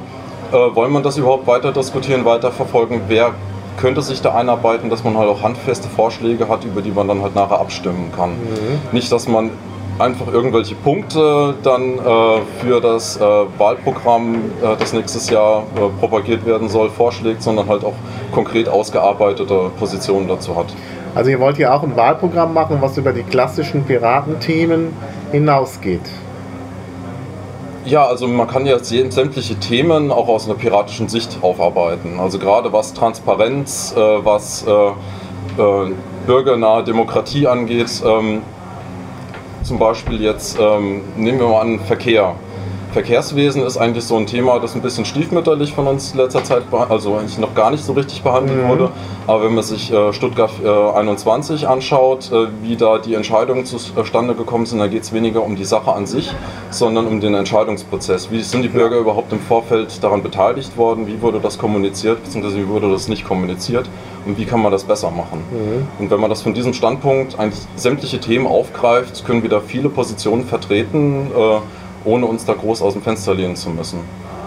Äh, 0.52 0.76
wollen 0.76 0.92
wir 0.92 1.02
das 1.02 1.18
überhaupt 1.18 1.46
weiter 1.48 1.72
diskutieren, 1.72 2.26
weiter 2.26 2.52
verfolgen? 2.52 3.02
Wer 3.08 3.34
könnte 3.78 4.02
sich 4.02 4.22
da 4.22 4.34
einarbeiten, 4.34 4.90
dass 4.90 5.04
man 5.04 5.18
halt 5.18 5.30
auch 5.30 5.44
handfeste 5.44 5.88
Vorschläge 5.88 6.50
hat, 6.50 6.66
über 6.66 6.82
die 6.82 6.92
man 6.92 7.08
dann 7.08 7.22
halt 7.22 7.36
nachher 7.36 7.60
abstimmen 7.60 8.12
kann? 8.16 8.32
Mhm. 8.32 8.80
Nicht, 8.92 9.12
dass 9.12 9.28
man 9.28 9.52
einfach 10.00 10.32
irgendwelche 10.32 10.76
Punkte 10.76 11.56
dann 11.62 12.00
äh, 12.00 12.42
für 12.62 12.82
das 12.82 13.18
äh, 13.18 13.22
Wahlprogramm, 13.58 14.36
äh, 14.62 14.76
das 14.80 14.94
nächstes 14.94 15.30
Jahr 15.30 15.64
äh, 15.76 16.00
propagiert 16.00 16.46
werden 16.46 16.70
soll, 16.70 16.90
vorschlägt, 16.90 17.44
sondern 17.44 17.68
halt 17.68 17.84
auch 17.84 17.94
konkret 18.32 18.70
ausgearbeitete 18.70 19.70
Positionen 19.78 20.28
dazu 20.28 20.56
hat. 20.56 20.68
Also 21.16 21.30
ihr 21.32 21.40
wollt 21.40 21.58
ja 21.58 21.74
auch 21.74 21.84
ein 21.84 21.96
Wahlprogramm 21.96 22.54
machen, 22.54 22.78
was 22.80 22.98
über 22.98 23.12
die 23.12 23.24
klassischen 23.24 23.84
Piratenthemen 23.84 24.94
hinausgeht. 25.32 26.02
Ja, 27.86 28.06
also 28.06 28.28
man 28.28 28.48
kann 28.48 28.66
ja 28.66 28.78
sämtliche 28.80 29.56
Themen 29.56 30.12
auch 30.12 30.28
aus 30.28 30.46
einer 30.46 30.56
piratischen 30.56 31.08
Sicht 31.08 31.40
aufarbeiten. 31.42 32.20
Also 32.20 32.38
gerade 32.38 32.74
was 32.74 32.94
Transparenz, 32.94 33.94
äh, 33.96 34.00
was 34.00 34.66
äh, 34.68 34.72
äh, 35.62 35.92
bürgernahe 36.28 36.84
Demokratie 36.84 37.48
angeht. 37.48 38.04
Ähm, 38.06 38.42
zum 39.64 39.80
Beispiel 39.80 40.22
jetzt 40.22 40.58
ähm, 40.60 41.02
nehmen 41.16 41.40
wir 41.40 41.48
mal 41.48 41.62
an 41.62 41.80
Verkehr. 41.80 42.36
Verkehrswesen 42.92 43.64
ist 43.64 43.78
eigentlich 43.78 44.04
so 44.04 44.18
ein 44.18 44.26
Thema, 44.26 44.60
das 44.60 44.74
ein 44.74 44.82
bisschen 44.82 45.06
stiefmütterlich 45.06 45.74
von 45.74 45.86
uns 45.86 46.14
in 46.14 46.18
letzter 46.18 46.44
Zeit, 46.44 46.64
also 46.72 47.18
eigentlich 47.18 47.38
noch 47.38 47.54
gar 47.54 47.70
nicht 47.70 47.84
so 47.84 47.94
richtig 47.94 48.24
behandelt 48.24 48.64
mhm. 48.64 48.70
wurde. 48.70 48.92
Aber 49.28 49.44
wenn 49.44 49.54
man 49.54 49.64
sich 49.64 49.94
äh, 49.94 50.12
Stuttgart 50.12 50.52
äh, 50.64 50.68
21 50.68 51.68
anschaut, 51.68 52.32
äh, 52.32 52.48
wie 52.64 52.76
da 52.76 52.98
die 52.98 53.14
Entscheidungen 53.14 53.66
zustande 53.66 54.34
gekommen 54.34 54.66
sind, 54.66 54.80
da 54.80 54.88
geht 54.88 55.04
es 55.04 55.14
weniger 55.14 55.44
um 55.44 55.56
die 55.56 55.66
Sache 55.66 55.94
an 55.94 56.08
sich, 56.08 56.34
sondern 56.72 57.06
um 57.06 57.22
den 57.22 57.36
Entscheidungsprozess. 57.36 58.32
Wie 58.32 58.42
sind 58.42 58.64
die 58.64 58.70
Bürger 58.70 58.98
überhaupt 58.98 59.32
im 59.34 59.40
Vorfeld 59.40 60.04
daran 60.04 60.24
beteiligt 60.24 60.76
worden? 60.76 61.06
Wie 61.06 61.22
wurde 61.22 61.40
das 61.40 61.60
kommuniziert, 61.60 62.24
beziehungsweise 62.24 62.58
wie 62.58 62.68
wurde 62.68 62.92
das 62.92 63.08
nicht 63.08 63.24
kommuniziert? 63.24 63.88
Und 64.26 64.38
wie 64.38 64.46
kann 64.46 64.62
man 64.62 64.72
das 64.72 64.84
besser 64.84 65.12
machen? 65.12 65.44
Mhm. 65.52 65.88
Und 66.00 66.12
wenn 66.12 66.20
man 66.20 66.30
das 66.30 66.42
von 66.42 66.56
diesem 66.56 66.74
Standpunkt 66.74 67.38
eigentlich 67.40 67.62
sämtliche 67.76 68.20
Themen 68.20 68.48
aufgreift, 68.48 69.26
können 69.26 69.44
wir 69.44 69.50
da 69.50 69.60
viele 69.60 69.90
Positionen 69.90 70.46
vertreten 70.46 71.28
äh, 71.38 71.60
ohne 72.06 72.26
uns 72.26 72.46
da 72.46 72.54
groß 72.54 72.82
aus 72.82 72.94
dem 72.94 73.02
Fenster 73.02 73.34
lehnen 73.34 73.56
zu 73.56 73.70
müssen. 73.70 74.00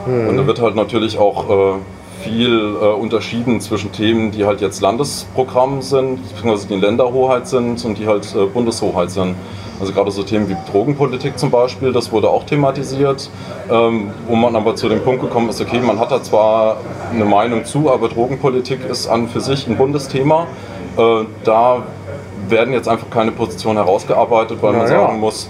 Mhm. 0.07 0.29
Und 0.29 0.37
da 0.37 0.47
wird 0.47 0.61
halt 0.61 0.75
natürlich 0.75 1.19
auch 1.19 1.49
äh, 1.49 1.75
viel 2.23 2.77
äh, 2.81 2.87
unterschieden 2.87 3.61
zwischen 3.61 3.93
Themen, 3.93 4.31
die 4.31 4.45
halt 4.45 4.61
jetzt 4.61 4.81
Landesprogramm 4.81 5.83
sind, 5.83 6.21
beziehungsweise 6.29 6.69
die 6.69 6.77
Länderhoheit 6.77 7.49
sind 7.49 7.85
und 7.85 7.99
die 7.99 8.07
halt 8.07 8.35
äh, 8.35 8.47
Bundeshoheit 8.47 9.11
sind. 9.11 9.35
Also 9.81 9.93
gerade 9.93 10.13
so 10.13 10.23
Themen 10.23 10.49
wie 10.49 10.57
Drogenpolitik 10.71 11.39
zum 11.39 11.51
Beispiel, 11.51 11.93
das 11.93 12.13
wurde 12.13 12.29
auch 12.29 12.45
thematisiert, 12.45 13.29
ähm, 13.69 14.13
wo 14.29 14.37
man 14.37 14.55
aber 14.55 14.77
zu 14.77 14.89
dem 14.89 15.01
Punkt 15.03 15.23
gekommen 15.23 15.49
ist, 15.49 15.61
okay, 15.61 15.81
man 15.81 15.99
hat 15.99 16.13
da 16.13 16.23
zwar 16.23 16.77
eine 17.13 17.25
Meinung 17.25 17.65
zu, 17.65 17.91
aber 17.91 18.09
Drogenpolitik 18.09 18.89
ist 18.89 19.09
an 19.09 19.29
für 19.29 19.41
sich 19.41 19.67
ein 19.67 19.77
Bundesthema. 19.77 20.47
Äh, 20.97 21.25
da 21.43 21.83
werden 22.49 22.73
jetzt 22.75 22.89
einfach 22.89 23.11
keine 23.11 23.33
Positionen 23.33 23.79
herausgearbeitet, 23.79 24.59
weil 24.61 24.73
Na 24.73 24.79
man 24.79 24.87
sagen 24.87 25.19
muss, 25.19 25.49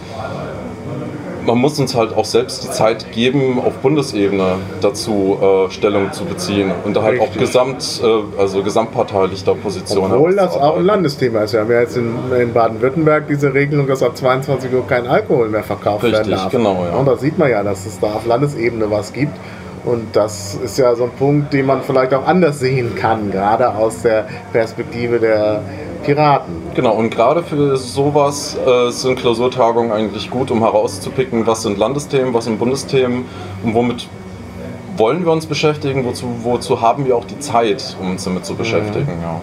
man 1.47 1.59
muss 1.59 1.79
uns 1.79 1.95
halt 1.95 2.17
auch 2.17 2.25
selbst 2.25 2.65
die 2.65 2.71
Zeit 2.71 3.13
geben, 3.13 3.61
auf 3.61 3.75
Bundesebene 3.79 4.57
dazu 4.81 5.39
äh, 5.41 5.71
Stellung 5.71 6.13
zu 6.13 6.25
beziehen 6.25 6.71
und 6.85 6.97
da 6.97 7.03
halt 7.03 7.21
auch 7.21 7.33
gesamt, 7.33 8.01
äh, 8.03 8.41
also 8.41 8.63
gesamtparteilich 8.63 9.45
da 9.45 9.55
Positionen 9.55 10.13
Obwohl 10.13 10.37
das 10.37 10.55
auch 10.57 10.77
ein 10.77 10.85
Landesthema 10.85 11.41
ist. 11.41 11.53
Wir 11.53 11.61
haben 11.61 11.71
ja 11.71 11.81
jetzt 11.81 11.97
in, 11.97 12.15
in 12.39 12.53
Baden-Württemberg 12.53 13.29
diese 13.29 13.53
Regelung, 13.53 13.87
dass 13.87 14.03
ab 14.03 14.17
22 14.17 14.73
Uhr 14.73 14.87
kein 14.87 15.07
Alkohol 15.07 15.49
mehr 15.49 15.65
verkauft 15.65 16.05
Richtig, 16.05 16.21
werden 16.21 16.31
darf. 16.31 16.53
genau, 16.53 16.85
ja. 16.85 16.97
Und 16.97 17.07
da 17.07 17.17
sieht 17.17 17.39
man 17.39 17.51
ja, 17.51 17.63
dass 17.63 17.87
es 17.87 17.99
da 17.99 18.09
auf 18.15 18.27
Landesebene 18.27 18.91
was 18.91 19.13
gibt. 19.13 19.37
Und 19.85 20.15
das 20.15 20.55
ist 20.63 20.79
ja 20.79 20.95
so 20.95 21.05
ein 21.05 21.11
Punkt, 21.11 21.53
den 21.53 21.67
man 21.67 21.83
vielleicht 21.83 22.15
auch 22.15 22.25
anders 22.27 22.61
sehen 22.61 22.95
kann, 22.95 23.33
gerade 23.33 23.75
aus 23.75 24.03
der 24.03 24.27
Perspektive 24.53 25.19
der 25.19 25.63
Piraten. 26.03 26.55
Genau, 26.75 26.95
und 26.95 27.11
gerade 27.11 27.43
für 27.43 27.77
sowas 27.77 28.57
äh, 28.57 28.91
sind 28.91 29.19
Klausurtagungen 29.19 29.93
eigentlich 29.93 30.31
gut, 30.31 30.51
um 30.51 30.61
herauszupicken, 30.61 31.47
was 31.47 31.63
sind 31.63 31.79
Landesthemen, 31.79 32.35
was 32.35 32.45
sind 32.45 32.59
Bundesthemen 32.59 33.25
und 33.63 33.75
womit 33.75 34.09
wollen 34.97 35.25
wir 35.25 35.33
uns 35.33 35.47
beschäftigen, 35.47 36.05
wozu, 36.05 36.27
wozu 36.43 36.81
haben 36.81 37.07
wir 37.07 37.17
auch 37.17 37.25
die 37.25 37.39
Zeit, 37.39 37.97
um 38.01 38.11
uns 38.11 38.25
damit 38.25 38.45
zu 38.45 38.55
beschäftigen. 38.55 39.09
Ja. 39.23 39.41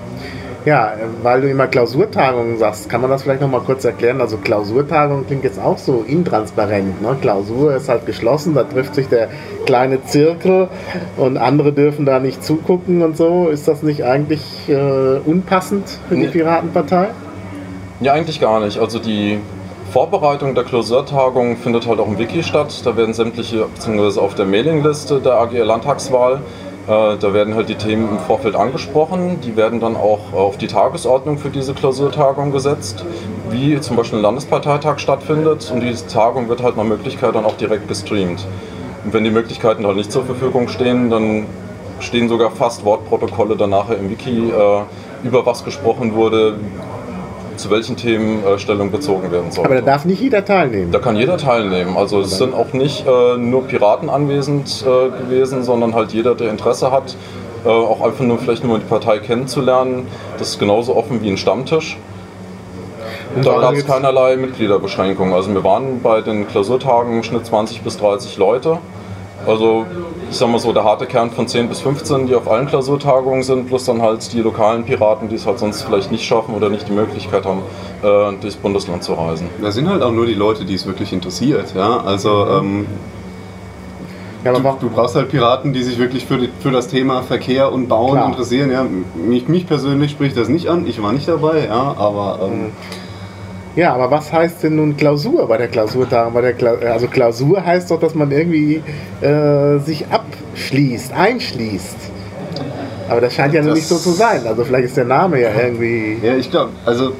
Ja, 0.65 0.93
weil 1.23 1.41
du 1.41 1.49
immer 1.49 1.67
Klausurtagungen 1.67 2.57
sagst, 2.57 2.89
kann 2.89 2.99
man 3.01 3.09
das 3.09 3.23
vielleicht 3.23 3.41
noch 3.41 3.49
mal 3.49 3.61
kurz 3.61 3.85
erklären? 3.85 4.19
Also 4.19 4.37
Klausurtagung 4.37 5.25
klingt 5.25 5.43
jetzt 5.45 5.59
auch 5.59 5.77
so 5.77 6.03
intransparent. 6.05 7.01
Ne? 7.01 7.15
Klausur 7.21 7.73
ist 7.75 7.87
halt 7.87 8.05
geschlossen, 8.05 8.53
da 8.55 8.63
trifft 8.63 8.93
sich 8.95 9.07
der 9.07 9.29
kleine 9.65 10.03
Zirkel 10.03 10.67
und 11.15 11.37
andere 11.37 11.71
dürfen 11.71 12.05
da 12.05 12.19
nicht 12.19 12.43
zugucken 12.43 13.01
und 13.03 13.15
so. 13.15 13.47
Ist 13.47 13.67
das 13.69 13.83
nicht 13.83 14.03
eigentlich 14.03 14.41
äh, 14.67 15.19
unpassend 15.25 15.85
für 16.09 16.15
die 16.15 16.21
Nee. 16.23 16.27
Piratenpartei? 16.27 17.07
Ja, 18.01 18.13
eigentlich 18.13 18.41
gar 18.41 18.59
nicht. 18.59 18.79
Also 18.79 18.99
die 18.99 19.39
Vorbereitung 19.91 20.55
der 20.55 20.65
Klausurtagung 20.65 21.57
findet 21.57 21.87
halt 21.87 21.99
auch 21.99 22.07
im 22.07 22.19
Wiki 22.19 22.43
statt. 22.43 22.81
Da 22.83 22.95
werden 22.97 23.13
sämtliche, 23.13 23.65
beziehungsweise 23.73 24.21
auf 24.21 24.35
der 24.35 24.45
Mailingliste 24.45 25.19
der 25.19 25.33
AG 25.35 25.51
Landtagswahl, 25.53 26.41
da 26.87 27.33
werden 27.33 27.55
halt 27.55 27.69
die 27.69 27.75
Themen 27.75 28.09
im 28.09 28.19
Vorfeld 28.19 28.55
angesprochen. 28.55 29.39
Die 29.41 29.55
werden 29.55 29.79
dann 29.79 29.95
auch 29.95 30.33
auf 30.33 30.57
die 30.57 30.67
Tagesordnung 30.67 31.37
für 31.37 31.49
diese 31.49 31.73
Klausurtagung 31.73 32.51
gesetzt, 32.51 33.05
wie 33.49 33.79
zum 33.79 33.95
Beispiel 33.95 34.19
ein 34.19 34.23
Landesparteitag 34.23 34.99
stattfindet. 34.99 35.71
Und 35.71 35.81
diese 35.81 36.07
Tagung 36.07 36.49
wird 36.49 36.63
halt 36.63 36.77
nach 36.77 36.83
Möglichkeit 36.83 37.35
dann 37.35 37.45
auch 37.45 37.57
direkt 37.57 37.87
gestreamt. 37.87 38.45
Und 39.03 39.13
wenn 39.13 39.23
die 39.23 39.29
Möglichkeiten 39.31 39.85
halt 39.85 39.97
nicht 39.97 40.11
zur 40.11 40.25
Verfügung 40.25 40.67
stehen, 40.67 41.09
dann 41.09 41.45
stehen 41.99 42.29
sogar 42.29 42.51
fast 42.51 42.83
Wortprotokolle 42.85 43.55
dann 43.55 43.71
nachher 43.71 43.97
im 43.97 44.09
Wiki, 44.09 44.49
äh, 44.49 44.81
über 45.23 45.45
was 45.45 45.63
gesprochen 45.63 46.15
wurde, 46.15 46.57
zu 47.59 47.69
welchen 47.69 47.95
Themen 47.95 48.43
äh, 48.45 48.57
Stellung 48.57 48.91
bezogen 48.91 49.31
werden 49.31 49.51
soll. 49.51 49.65
Aber 49.65 49.75
da 49.75 49.81
darf 49.81 50.05
nicht 50.05 50.21
jeder 50.21 50.43
teilnehmen. 50.43 50.91
Da 50.91 50.99
kann 50.99 51.15
jeder 51.15 51.37
teilnehmen. 51.37 51.97
Also 51.97 52.21
es 52.21 52.37
sind 52.37 52.53
auch 52.53 52.73
nicht 52.73 53.05
äh, 53.05 53.37
nur 53.37 53.65
Piraten 53.67 54.09
anwesend 54.09 54.83
äh, 54.85 55.09
gewesen, 55.23 55.63
sondern 55.63 55.93
halt 55.93 56.11
jeder, 56.13 56.35
der 56.35 56.49
Interesse 56.49 56.91
hat, 56.91 57.15
äh, 57.65 57.69
auch 57.69 58.01
einfach 58.01 58.23
nur 58.23 58.37
vielleicht 58.37 58.63
nur 58.63 58.79
die 58.79 58.85
Partei 58.85 59.19
kennenzulernen. 59.19 60.07
Das 60.37 60.49
ist 60.49 60.59
genauso 60.59 60.95
offen 60.95 61.21
wie 61.21 61.29
ein 61.29 61.37
Stammtisch. 61.37 61.97
Und 63.35 63.45
Da 63.45 63.59
gab 63.59 63.73
es 63.73 63.85
keinerlei 63.85 64.37
Mitgliederbeschränkungen. 64.37 65.33
Also 65.33 65.53
wir 65.53 65.63
waren 65.63 66.01
bei 66.01 66.21
den 66.21 66.47
Klausurtagen 66.47 67.17
im 67.17 67.23
Schnitt 67.23 67.45
20 67.45 67.81
bis 67.81 67.97
30 67.97 68.37
Leute. 68.37 68.79
Also 69.45 69.85
ich 70.29 70.37
sag 70.37 70.49
mal 70.49 70.59
so, 70.59 70.71
der 70.73 70.83
harte 70.83 71.05
Kern 71.07 71.31
von 71.31 71.47
10 71.47 71.69
bis 71.69 71.81
15, 71.81 72.27
die 72.27 72.35
auf 72.35 72.49
allen 72.49 72.67
Klausurtagungen 72.67 73.41
sind, 73.41 73.67
plus 73.67 73.85
dann 73.85 74.01
halt 74.01 74.31
die 74.33 74.41
lokalen 74.41 74.83
Piraten, 74.83 75.27
die 75.27 75.35
es 75.35 75.45
halt 75.47 75.59
sonst 75.59 75.81
vielleicht 75.81 76.11
nicht 76.11 76.23
schaffen 76.25 76.53
oder 76.53 76.69
nicht 76.69 76.87
die 76.87 76.93
Möglichkeit 76.93 77.45
haben, 77.45 77.61
äh, 78.03 78.39
durchs 78.39 78.57
Bundesland 78.57 79.03
zu 79.03 79.13
reisen. 79.13 79.49
Da 79.61 79.71
sind 79.71 79.89
halt 79.89 80.03
auch 80.03 80.11
nur 80.11 80.25
die 80.25 80.35
Leute, 80.35 80.65
die 80.65 80.75
es 80.75 80.85
wirklich 80.85 81.13
interessiert. 81.13 81.73
Ja? 81.75 82.01
Also 82.01 82.45
ähm, 82.47 82.85
Ja, 84.45 84.53
du, 84.53 84.59
du 84.59 84.89
brauchst 84.89 85.15
halt 85.15 85.29
Piraten, 85.29 85.73
die 85.73 85.81
sich 85.83 85.97
wirklich 85.97 86.25
für, 86.25 86.37
die, 86.37 86.49
für 86.59 86.71
das 86.71 86.87
Thema 86.87 87.23
Verkehr 87.23 87.71
und 87.71 87.87
Bauen 87.87 88.11
Klar. 88.11 88.27
interessieren. 88.27 88.71
Ja? 88.71 88.85
Mich, 89.15 89.47
mich 89.47 89.65
persönlich 89.65 90.11
spricht 90.11 90.37
das 90.37 90.47
nicht 90.47 90.67
an, 90.67 90.85
ich 90.85 91.01
war 91.01 91.11
nicht 91.11 91.27
dabei, 91.27 91.65
ja? 91.65 91.95
aber 91.97 92.39
ähm, 92.43 92.71
Ja, 93.79 93.93
aber 93.93 94.11
was 94.11 94.33
heißt 94.33 94.63
denn 94.63 94.75
nun 94.75 94.97
Klausur 94.97 95.47
bei 95.47 95.55
der 95.55 95.69
Klausurtagung? 95.69 96.33
Bei 96.33 96.41
der 96.41 96.51
Kla 96.51 96.71
also 96.91 97.07
Klausur 97.07 97.63
heißt 97.65 97.89
doch, 97.89 97.97
dass 98.01 98.13
man 98.13 98.29
irgendwie 98.29 98.83
äh, 99.21 99.77
sich 99.79 100.05
abschließt, 100.11 101.13
einschließt. 101.13 101.95
Aber 103.07 103.21
das 103.21 103.33
scheint 103.35 103.53
ja 103.53 103.61
Das- 103.61 103.73
nicht 103.75 103.87
so 103.87 103.95
zu 103.95 104.09
sein. 104.09 104.41
Also 104.45 104.65
vielleicht 104.65 104.83
ist 104.83 104.97
der 104.97 105.05
Name 105.05 105.39
ja 105.41 105.51
irgendwie. 105.57 106.17
ja, 106.21 106.35
ich 106.35 106.51
glaube, 106.51 106.71
also 106.85 107.13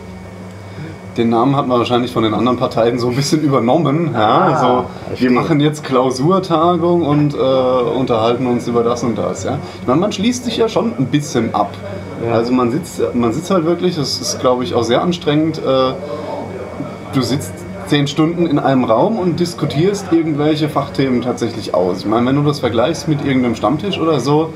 den 1.16 1.30
Namen 1.30 1.56
hat 1.56 1.66
man 1.66 1.80
wahrscheinlich 1.80 2.12
von 2.12 2.24
den 2.24 2.34
anderen 2.34 2.58
Parteien 2.58 3.00
so 3.00 3.08
ein 3.08 3.16
bisschen 3.16 3.42
übernommen. 3.42 4.10
Ja? 4.13 4.20
Ah, 4.20 4.54
also, 4.54 4.86
wir 5.22 5.32
machen 5.32 5.62
jetzt 5.62 5.86
Klausurtagung 5.86 7.04
und 7.04 7.36
äh, 7.36 7.38
unterhalten 7.38 8.46
uns 8.48 8.68
über 8.68 8.84
das 8.84 9.01
und 9.04 9.18
das. 9.18 9.46
Ja? 9.46 9.60
Ich 9.82 9.88
meine, 9.88 10.01
man 10.01 10.12
schließt 10.12 10.44
sich 10.44 10.58
ja 10.58 10.68
schon 10.68 10.92
ein 11.00 11.06
bisschen 11.06 11.56
ab. 11.56 11.72
Ja. 12.25 12.34
Also 12.34 12.51
man 12.51 12.70
sitzt, 12.70 13.01
man 13.16 13.32
sitzt 13.32 13.50
halt 13.50 13.63
wirklich, 13.63 13.96
das 13.96 14.20
ist 14.20 14.42
glaube 14.42 14.66
ich 14.66 14.75
auch 14.75 14.84
sehr 14.84 15.01
anstrengend. 15.01 15.58
Äh, 15.66 15.94
du 17.20 17.26
sitzt 17.26 17.52
zehn 17.88 18.08
Stunden 18.08 18.48
in 18.48 18.60
einem 18.60 18.86
Raum 18.86 19.20
und 19.20 19.40
diskutierst 19.40 20.06
irgendwelche 20.14 20.70
Fachthemen 20.70 21.22
tatsächlich 21.22 21.74
aus. 21.74 22.00
Ich 22.00 22.06
meine, 22.06 22.26
wenn 22.28 22.36
du 22.38 22.44
das 22.44 22.60
vergleichst 22.60 23.10
mit 23.10 23.26
irgendeinem 23.26 23.56
Stammtisch 23.56 24.00
oder 24.00 24.20
so, 24.22 24.54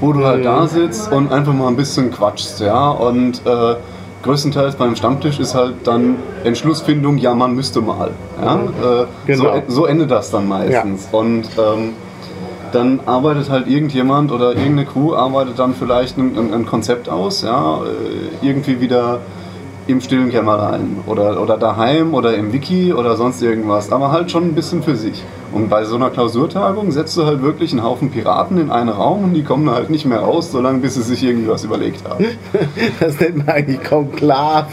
wo 0.00 0.12
du 0.12 0.24
halt 0.24 0.44
da 0.44 0.66
sitzt 0.66 1.12
und 1.12 1.30
einfach 1.30 1.52
mal 1.52 1.68
ein 1.68 1.76
bisschen 1.76 2.10
quatschst, 2.10 2.60
ja, 2.60 2.90
und 2.90 3.42
äh, 3.46 3.76
größtenteils 4.24 4.74
beim 4.74 4.96
Stammtisch 4.96 5.38
ist 5.38 5.54
halt 5.54 5.74
dann 5.84 6.16
Entschlussfindung, 6.42 7.18
ja, 7.18 7.32
man 7.34 7.54
müsste 7.54 7.80
mal. 7.80 8.10
Ja? 8.42 8.56
Äh, 8.56 9.06
Genau. 9.26 9.44
so, 9.44 9.62
so 9.68 9.86
endet 9.86 10.10
das 10.10 10.30
dann 10.32 10.48
meistens. 10.48 11.08
Und 11.12 11.44
ähm, 11.58 11.92
dann 12.72 13.00
arbeitet 13.06 13.50
halt 13.50 13.68
irgendjemand 13.68 14.32
oder 14.32 14.50
irgendeine 14.50 14.86
Crew 14.86 15.14
arbeitet 15.14 15.58
dann 15.58 15.74
vielleicht 15.74 16.18
ein, 16.18 16.36
ein, 16.36 16.54
ein 16.54 16.66
Konzept 16.66 17.08
aus, 17.08 17.42
ja, 17.42 17.78
äh, 17.84 18.46
irgendwie 18.46 18.80
wieder 18.80 19.18
im 19.90 20.00
stillen 20.00 20.30
Kämmerlein 20.30 20.98
oder, 21.06 21.40
oder 21.40 21.56
daheim 21.58 22.14
oder 22.14 22.34
im 22.34 22.52
Wiki 22.52 22.92
oder 22.92 23.16
sonst 23.16 23.42
irgendwas, 23.42 23.90
aber 23.92 24.10
halt 24.12 24.30
schon 24.30 24.44
ein 24.44 24.54
bisschen 24.54 24.82
für 24.82 24.96
sich. 24.96 25.22
Und 25.52 25.68
bei 25.68 25.84
so 25.84 25.96
einer 25.96 26.10
Klausurtagung 26.10 26.92
setzt 26.92 27.16
du 27.16 27.26
halt 27.26 27.42
wirklich 27.42 27.72
einen 27.72 27.82
Haufen 27.82 28.10
Piraten 28.12 28.56
in 28.58 28.70
einen 28.70 28.88
Raum 28.88 29.24
und 29.24 29.34
die 29.34 29.42
kommen 29.42 29.68
halt 29.68 29.90
nicht 29.90 30.04
mehr 30.06 30.20
raus, 30.20 30.52
solange 30.52 30.78
bis 30.78 30.94
sie 30.94 31.02
sich 31.02 31.24
irgendwie 31.24 31.48
was 31.48 31.64
überlegt 31.64 32.08
haben. 32.08 32.24
Das 33.00 33.18
nennt 33.18 33.38
man 33.38 33.48
eigentlich 33.48 33.82
Konklave. 33.82 34.68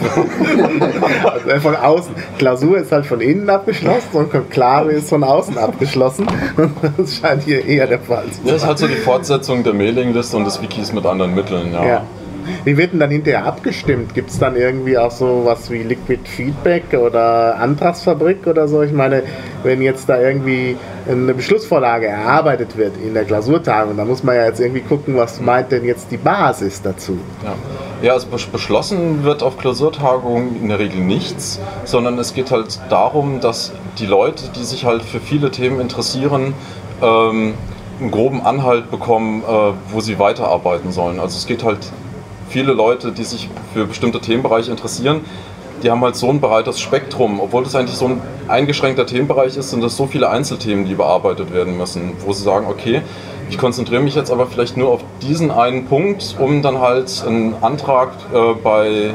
also 1.24 1.60
von 1.60 1.76
außen. 1.76 2.14
Klausur 2.38 2.78
ist 2.78 2.92
halt 2.92 3.06
von 3.06 3.20
innen 3.20 3.48
abgeschlossen 3.50 4.08
und 4.12 4.30
Konklave 4.30 4.92
ist 4.92 5.08
von 5.08 5.24
außen 5.24 5.58
abgeschlossen. 5.58 6.26
Das 6.96 7.16
scheint 7.16 7.42
hier 7.42 7.64
eher 7.64 7.86
der 7.86 7.98
Fall 7.98 8.24
zu 8.30 8.40
Das 8.44 8.52
ist 8.54 8.60
sein. 8.60 8.68
halt 8.68 8.78
so 8.78 8.86
die 8.86 8.94
Fortsetzung 8.94 9.64
der 9.64 9.74
Mailingliste 9.74 10.36
und 10.36 10.44
des 10.44 10.60
Wikis 10.62 10.92
mit 10.92 11.04
anderen 11.06 11.34
Mitteln, 11.34 11.72
ja. 11.72 11.84
Ja. 11.84 12.02
Wie 12.64 12.76
wird 12.76 12.92
denn 12.92 13.00
dann 13.00 13.10
hinterher 13.10 13.44
abgestimmt? 13.44 14.14
Gibt 14.14 14.30
es 14.30 14.38
dann 14.38 14.56
irgendwie 14.56 14.98
auch 14.98 15.10
so 15.10 15.42
was 15.44 15.70
wie 15.70 15.82
Liquid 15.82 16.20
Feedback 16.28 16.94
oder 16.94 17.56
Antragsfabrik 17.58 18.46
oder 18.46 18.68
so? 18.68 18.82
Ich 18.82 18.92
meine, 18.92 19.22
wenn 19.62 19.82
jetzt 19.82 20.08
da 20.08 20.20
irgendwie 20.20 20.76
eine 21.08 21.34
Beschlussvorlage 21.34 22.06
erarbeitet 22.06 22.76
wird 22.76 22.92
in 23.02 23.14
der 23.14 23.24
Klausurtagung, 23.24 23.96
dann 23.96 24.08
muss 24.08 24.22
man 24.22 24.36
ja 24.36 24.44
jetzt 24.46 24.60
irgendwie 24.60 24.82
gucken, 24.82 25.16
was 25.16 25.40
meint 25.40 25.72
denn 25.72 25.84
jetzt 25.84 26.10
die 26.10 26.16
Basis 26.16 26.82
dazu? 26.82 27.18
Ja, 27.44 27.54
ja 28.06 28.12
also 28.12 28.28
bes- 28.28 28.50
beschlossen 28.50 29.24
wird 29.24 29.42
auf 29.42 29.58
Klausurtagungen 29.58 30.60
in 30.60 30.68
der 30.68 30.78
Regel 30.78 31.00
nichts, 31.00 31.60
sondern 31.84 32.18
es 32.18 32.34
geht 32.34 32.50
halt 32.50 32.78
darum, 32.90 33.40
dass 33.40 33.72
die 33.98 34.06
Leute, 34.06 34.44
die 34.54 34.64
sich 34.64 34.84
halt 34.84 35.02
für 35.02 35.20
viele 35.20 35.50
Themen 35.50 35.80
interessieren, 35.80 36.52
ähm, 37.02 37.54
einen 38.00 38.10
groben 38.10 38.42
Anhalt 38.42 38.90
bekommen, 38.90 39.42
äh, 39.42 39.72
wo 39.92 40.00
sie 40.00 40.18
weiterarbeiten 40.18 40.92
sollen. 40.92 41.18
Also 41.18 41.36
es 41.36 41.46
geht 41.46 41.64
halt 41.64 41.78
viele 42.48 42.72
Leute, 42.72 43.12
die 43.12 43.24
sich 43.24 43.48
für 43.72 43.86
bestimmte 43.86 44.20
Themenbereiche 44.20 44.70
interessieren, 44.70 45.20
die 45.82 45.90
haben 45.90 46.00
halt 46.02 46.16
so 46.16 46.28
ein 46.28 46.40
breites 46.40 46.80
Spektrum. 46.80 47.40
Obwohl 47.40 47.64
das 47.64 47.74
eigentlich 47.74 47.96
so 47.96 48.06
ein 48.06 48.20
eingeschränkter 48.48 49.06
Themenbereich 49.06 49.56
ist, 49.56 49.70
sind 49.70 49.82
das 49.82 49.96
so 49.96 50.06
viele 50.06 50.28
Einzelthemen, 50.30 50.86
die 50.86 50.94
bearbeitet 50.94 51.52
werden 51.52 51.76
müssen, 51.76 52.14
wo 52.24 52.32
sie 52.32 52.42
sagen, 52.42 52.66
okay, 52.68 53.02
ich 53.50 53.58
konzentriere 53.58 54.02
mich 54.02 54.14
jetzt 54.14 54.30
aber 54.30 54.46
vielleicht 54.46 54.76
nur 54.76 54.88
auf 54.88 55.00
diesen 55.22 55.50
einen 55.50 55.86
Punkt, 55.86 56.36
um 56.38 56.62
dann 56.62 56.80
halt 56.80 57.24
einen 57.26 57.54
Antrag 57.62 58.10
äh, 58.32 58.54
bei, 58.62 58.88
äh, 58.88 59.10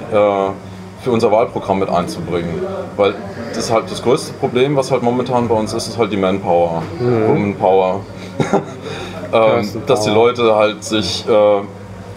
für 1.04 1.12
unser 1.12 1.32
Wahlprogramm 1.32 1.80
mit 1.80 1.90
einzubringen. 1.90 2.62
Weil 2.98 3.14
das 3.50 3.66
ist 3.66 3.72
halt 3.72 3.92
das 3.92 4.02
größte 4.02 4.34
Problem, 4.34 4.76
was 4.76 4.92
halt 4.92 5.04
momentan 5.04 5.48
bei 5.48 5.56
uns 5.56 5.74
ist, 5.74 5.88
ist 5.88 5.98
halt 5.98 6.12
die 6.12 6.18
Manpower, 6.18 6.82
Womanpower. 7.00 8.02
ähm, 9.34 9.70
dass 9.86 10.02
die 10.02 10.10
Leute 10.10 10.56
halt 10.56 10.84
sich 10.84 11.26
äh, 11.28 11.62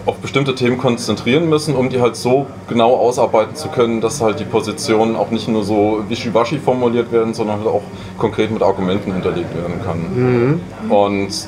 auf 0.07 0.17
bestimmte 0.17 0.55
Themen 0.55 0.77
konzentrieren 0.77 1.49
müssen, 1.49 1.75
um 1.75 1.89
die 1.89 1.99
halt 2.01 2.15
so 2.15 2.47
genau 2.67 2.95
ausarbeiten 2.95 3.55
zu 3.55 3.67
können, 3.67 4.01
dass 4.01 4.21
halt 4.21 4.39
die 4.39 4.45
Positionen 4.45 5.15
auch 5.15 5.29
nicht 5.31 5.47
nur 5.47 5.63
so 5.63 6.03
wischiwaschi 6.07 6.59
formuliert 6.59 7.11
werden, 7.11 7.33
sondern 7.33 7.57
halt 7.57 7.67
auch 7.67 7.81
konkret 8.17 8.49
mit 8.49 8.63
Argumenten 8.63 9.11
hinterlegt 9.13 9.53
werden 9.55 9.81
kann. 9.85 10.59
Und 10.89 11.47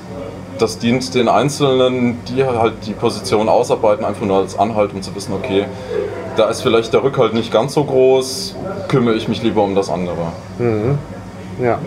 das 0.59 0.77
dient 0.77 1.15
den 1.15 1.29
Einzelnen, 1.29 2.19
die 2.27 2.43
halt 2.43 2.73
die 2.85 2.91
Position 2.91 3.47
ausarbeiten, 3.47 4.03
einfach 4.03 4.25
nur 4.25 4.39
als 4.39 4.59
Anhalt, 4.59 4.91
um 4.93 5.01
zu 5.01 5.15
wissen, 5.15 5.33
okay, 5.33 5.65
da 6.35 6.49
ist 6.49 6.61
vielleicht 6.61 6.91
der 6.93 7.01
Rückhalt 7.01 7.33
nicht 7.33 7.51
ganz 7.53 7.73
so 7.73 7.85
groß, 7.85 8.55
kümmere 8.89 9.15
ich 9.15 9.29
mich 9.29 9.41
lieber 9.41 9.63
um 9.63 9.73
das 9.73 9.89
andere. 9.89 10.33
Ja. 11.63 11.79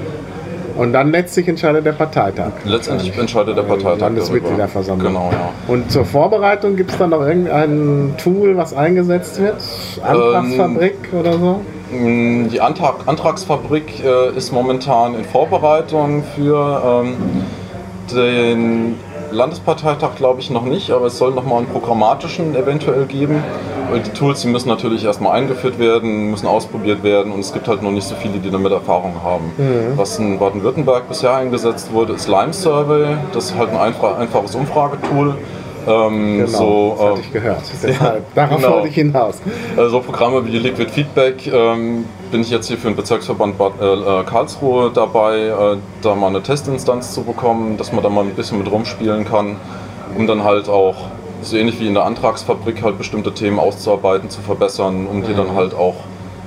Und 0.77 0.93
dann 0.93 1.13
letztlich 1.13 1.49
entscheidet 1.49 1.85
der 1.87 1.93
Parteitag. 1.93 2.53
Letztendlich 2.65 3.17
entscheidet 3.17 3.57
der 3.57 3.63
Parteitag. 3.63 4.01
Landesmitgliederversammlung. 4.01 5.07
Genau, 5.13 5.31
ja. 5.33 5.51
Und 5.69 5.91
zur 5.91 6.05
Vorbereitung 6.05 6.77
gibt 6.77 6.91
es 6.93 6.99
dann 6.99 7.11
noch 7.11 7.21
irgendein 7.21 8.15
Tool, 8.19 8.57
was 8.57 8.75
eingesetzt 8.75 9.41
wird? 9.41 9.57
Antragsfabrik 10.03 10.95
Ähm, 11.13 11.19
oder 11.21 11.33
so? 11.39 11.61
Mm, 11.93 12.49
Die 12.49 12.61
Antrag, 12.61 13.07
Antragsfabrik 13.07 14.05
äh, 14.05 14.37
ist 14.37 14.53
momentan 14.53 15.15
in 15.15 15.25
Vorbereitung 15.25 16.25
für 16.35 17.03
ähm, 17.05 17.15
den 18.15 18.97
Landesparteitag, 19.31 20.17
glaube 20.17 20.41
ich, 20.41 20.51
noch 20.51 20.65
nicht, 20.65 20.91
aber 20.91 21.07
es 21.07 21.19
soll 21.19 21.33
noch 21.33 21.45
mal 21.47 21.59
einen 21.59 21.67
programmatischen 21.67 22.55
eventuell 22.55 23.07
geben. 23.07 23.43
Die 24.01 24.11
Tools, 24.11 24.43
die 24.43 24.49
müssen 24.49 24.69
natürlich 24.69 25.05
erstmal 25.05 25.33
eingeführt 25.33 25.79
werden, 25.79 26.31
müssen 26.31 26.47
ausprobiert 26.47 27.03
werden 27.03 27.33
und 27.33 27.41
es 27.41 27.53
gibt 27.53 27.69
halt 27.69 27.83
noch 27.83 27.91
nicht 27.91 28.07
so 28.07 28.15
viele, 28.15 28.39
die 28.39 28.51
damit 28.51 28.73
Erfahrung 28.73 29.15
haben. 29.23 29.53
Was 29.97 30.19
in 30.19 30.39
Baden-Württemberg 30.39 31.09
bisher 31.09 31.35
eingesetzt 31.35 31.93
wurde, 31.93 32.15
ist 32.15 32.29
Lime 32.29 32.53
Survey. 32.53 33.17
Das 33.33 33.47
ist 33.47 33.57
halt 33.57 33.71
ein 33.71 33.79
einfach, 33.79 34.19
einfaches 34.19 34.55
Umfragetool. 34.55 35.37
Ähm, 35.87 36.45
Genau, 36.47 36.47
so, 36.47 36.97
das 36.97 37.07
hatte 37.07 37.19
äh, 37.19 37.21
ich 37.21 37.33
gehört. 37.33 37.63
Deshalb, 37.83 38.35
darauf 38.35 38.57
genau. 38.57 38.75
wollte 38.75 38.89
ich 38.89 38.95
hinaus. 38.95 39.41
also 39.77 40.01
Programme 40.01 40.47
wie 40.47 40.59
Liquid 40.59 40.91
Feedback 40.91 41.47
ähm, 41.47 42.05
bin 42.31 42.41
ich 42.41 42.51
jetzt 42.51 42.69
hier 42.69 42.79
für 42.79 42.89
den 42.89 42.97
Bezirksverband 42.97 43.59
Bad, 43.59 43.73
äh, 43.81 43.85
äh, 43.85 44.25
Karlsruhe 44.25 44.91
dabei, 44.95 45.47
äh, 45.47 45.77
da 46.03 46.15
mal 46.15 46.29
eine 46.29 46.43
Testinstanz 46.43 47.13
zu 47.13 47.25
bekommen, 47.25 47.77
dass 47.79 47.93
man 47.93 48.03
da 48.03 48.09
mal 48.09 48.25
ein 48.25 48.35
bisschen 48.35 48.59
mit 48.59 48.71
rumspielen 48.71 49.25
kann, 49.25 49.57
um 50.17 50.27
dann 50.27 50.45
halt 50.45 50.69
auch 50.69 50.97
so 51.43 51.57
ähnlich 51.57 51.79
wie 51.81 51.87
in 51.89 51.95
der 51.95 52.05
Antragsfabrik 52.05 52.83
halt 52.83 52.99
bestimmte 52.99 53.33
Themen 53.33 53.59
auszuarbeiten, 53.59 54.31
zu 54.31 54.41
verbessern, 54.41 55.07
um 55.07 55.23
die 55.25 55.35
dann 55.35 55.55
halt 55.55 55.75
auch 55.75 55.95